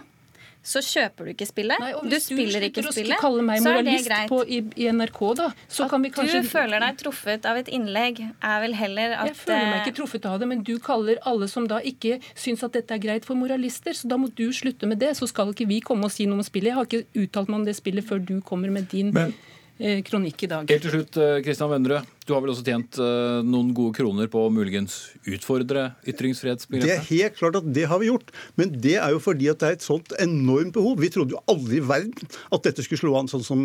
så 0.70 0.82
kjøper 0.86 1.26
du 1.26 1.34
ikke 1.34 1.48
spillet. 1.50 1.82
Nei, 1.82 1.92
du 1.98 2.16
spiller 2.22 2.66
ikke 2.68 2.84
spillet, 2.86 3.18
så 3.20 3.74
er 3.74 3.84
det 3.88 3.96
greit. 4.06 4.30
På, 4.30 4.42
i, 4.46 4.62
i 4.78 4.90
NRK, 4.94 5.22
da, 5.40 5.50
så 5.68 5.88
at 5.88 5.94
kan 5.94 6.06
vi 6.06 6.12
kanskje... 6.14 6.44
du 6.46 6.50
føler 6.52 6.84
deg 6.86 7.00
truffet 7.02 7.48
av 7.50 7.58
et 7.58 7.72
innlegg, 7.74 8.22
er 8.22 8.64
vel 8.64 8.78
heller 8.78 9.18
at 9.18 9.32
Jeg 9.32 9.40
føler 9.42 9.66
meg 9.72 9.88
ikke 9.88 9.98
truffet 10.02 10.30
av 10.30 10.38
det, 10.42 10.50
men 10.52 10.64
du 10.68 10.76
kaller 10.84 11.22
alle 11.30 11.50
som 11.50 11.66
da 11.70 11.82
ikke 11.82 12.20
syns 12.34 12.62
at 12.68 12.78
dette 12.78 12.94
er 12.94 13.02
greit, 13.02 13.26
for 13.26 13.40
moralister. 13.40 13.98
Så 13.98 14.10
da 14.12 14.20
må 14.22 14.30
du 14.38 14.48
slutte 14.56 14.90
med 14.90 15.02
det. 15.02 15.16
Så 15.18 15.28
skal 15.30 15.54
ikke 15.54 15.68
vi 15.70 15.82
komme 15.86 16.08
og 16.08 16.14
si 16.14 16.30
noe 16.30 16.40
om 16.40 16.46
spillet. 16.46 16.72
Jeg 16.72 16.78
har 16.78 16.90
ikke 16.90 17.24
uttalt 17.26 17.50
meg 17.50 17.64
om 17.64 17.70
det 17.70 17.78
spillet 17.80 18.06
før 18.06 18.22
du 18.22 18.38
kommer 18.46 18.70
med 18.74 18.92
din 18.94 19.10
men, 19.16 19.34
Eh, 19.34 19.59
kronikk 20.06 20.44
i 20.44 20.50
dag. 20.52 20.70
Helt 20.70 20.84
til 20.84 20.94
slutt, 20.94 21.18
Kristian 21.46 21.70
eh, 21.70 21.74
Vennerød. 21.76 22.08
Du 22.28 22.34
har 22.36 22.44
vel 22.44 22.52
også 22.54 22.66
tjent 22.68 23.00
eh, 23.02 23.40
noen 23.48 23.72
gode 23.76 23.96
kroner 23.98 24.30
på 24.32 24.44
å 24.46 24.52
muligens 24.54 24.98
utfordre 25.24 25.90
ytringsfrihetsbegrepet? 26.10 26.86
Det 26.86 26.96
er 26.98 27.06
helt 27.08 27.38
klart 27.40 27.60
at 27.62 27.70
det 27.76 27.86
har 27.90 28.02
vi 28.02 28.10
gjort. 28.12 28.34
Men 28.60 28.74
det 28.76 28.98
er 29.00 29.16
jo 29.16 29.22
fordi 29.24 29.50
at 29.52 29.62
det 29.62 29.70
er 29.70 29.78
et 29.80 29.86
sånt 29.86 30.16
enormt 30.20 30.76
behov. 30.76 31.00
Vi 31.00 31.12
trodde 31.14 31.38
jo 31.38 31.44
aldri 31.52 31.80
i 31.80 31.86
verden 31.86 32.34
at 32.52 32.68
dette 32.68 32.86
skulle 32.86 33.04
slå 33.04 33.16
an 33.20 33.32
sånn 33.32 33.46
som, 33.46 33.64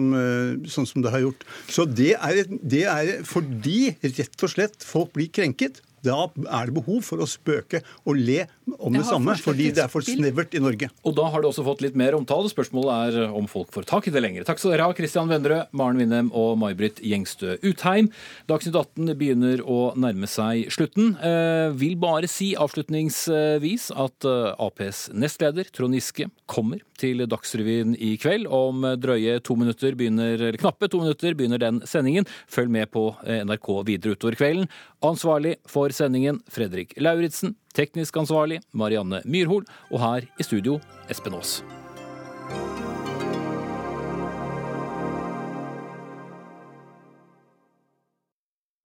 sånn 0.70 0.88
som 0.88 1.04
det 1.04 1.14
har 1.14 1.26
gjort. 1.26 1.42
Så 1.68 1.88
det 1.90 2.14
er, 2.14 2.44
det 2.62 2.84
er 2.90 3.16
fordi 3.26 3.94
rett 4.04 4.46
og 4.46 4.54
slett 4.54 4.86
folk 4.86 5.12
blir 5.18 5.32
krenket. 5.34 5.82
Da 6.04 6.26
er 6.28 6.68
det 6.68 6.76
behov 6.76 7.00
for 7.06 7.22
å 7.22 7.28
spøke 7.28 7.80
og 8.04 8.18
le 8.18 8.44
om 8.78 8.94
det, 8.94 9.04
samme, 9.08 9.34
fordi 9.40 9.70
det 9.76 9.84
er 9.84 9.90
for 9.92 10.04
snevert 10.04 10.54
i 10.56 10.62
Norge. 10.62 10.88
Og 11.04 11.14
da 11.16 11.28
har 11.32 11.42
det 11.42 11.50
også 11.50 11.64
fått 11.66 11.84
litt 11.84 11.96
mer 11.98 12.16
omtale. 12.16 12.50
Spørsmålet 12.52 13.18
er 13.18 13.34
om 13.34 13.48
folk 13.50 13.72
får 13.74 13.88
tak 13.88 14.08
i 14.08 14.14
det 14.14 14.22
lenger. 14.24 14.46
Takk 14.48 14.60
skal 14.60 14.74
dere 14.74 14.88
ha, 14.88 14.96
Christian 14.96 15.30
Vennerød, 15.32 15.72
Maren 15.76 16.00
Winnem 16.00 16.30
og 16.36 16.56
May-Britt 16.60 17.00
Gjengstø 17.04 17.56
Utheim. 17.64 18.10
Dagsnytt 18.50 18.76
18 18.76 19.14
begynner 19.20 19.62
å 19.64 19.78
nærme 20.00 20.28
seg 20.30 20.68
slutten. 20.74 21.14
Eh, 21.24 21.72
vil 21.80 21.96
bare 22.00 22.28
si 22.30 22.52
avslutningsvis 22.60 23.90
at 24.04 24.28
eh, 24.28 24.64
Aps 24.64 25.06
nestleder 25.14 25.68
Trond 25.74 25.96
Giske 25.96 26.28
kommer 26.50 26.82
til 27.00 27.24
Dagsrevyen 27.30 27.94
i 27.96 28.14
kveld. 28.20 28.48
Om 28.48 28.84
drøye 29.00 29.38
to 29.44 29.56
minutter 29.60 29.96
begynner, 29.98 30.36
eller 30.36 30.60
knappe 30.60 30.90
to 30.90 31.00
minutter 31.02 31.36
begynner 31.36 31.62
den 31.62 31.80
sendingen. 31.88 32.28
Følg 32.50 32.72
med 32.74 32.92
på 32.94 33.08
eh, 33.26 33.42
NRK 33.46 33.70
videre 33.88 34.18
utover 34.18 34.38
kvelden. 34.38 34.68
Ansvarlig 35.04 35.56
for 35.68 35.93
sendingen 35.94 36.42
Fredrik 36.50 36.96
Lauritzen, 37.00 37.56
teknisk 37.74 38.16
ansvarlig 38.20 38.60
Marianne 38.72 39.22
Myrhol, 39.24 39.64
og 39.90 40.02
her 40.04 40.28
i 40.38 40.46
studio 40.46 40.80
Espen 41.08 41.38
Aas. 41.38 41.62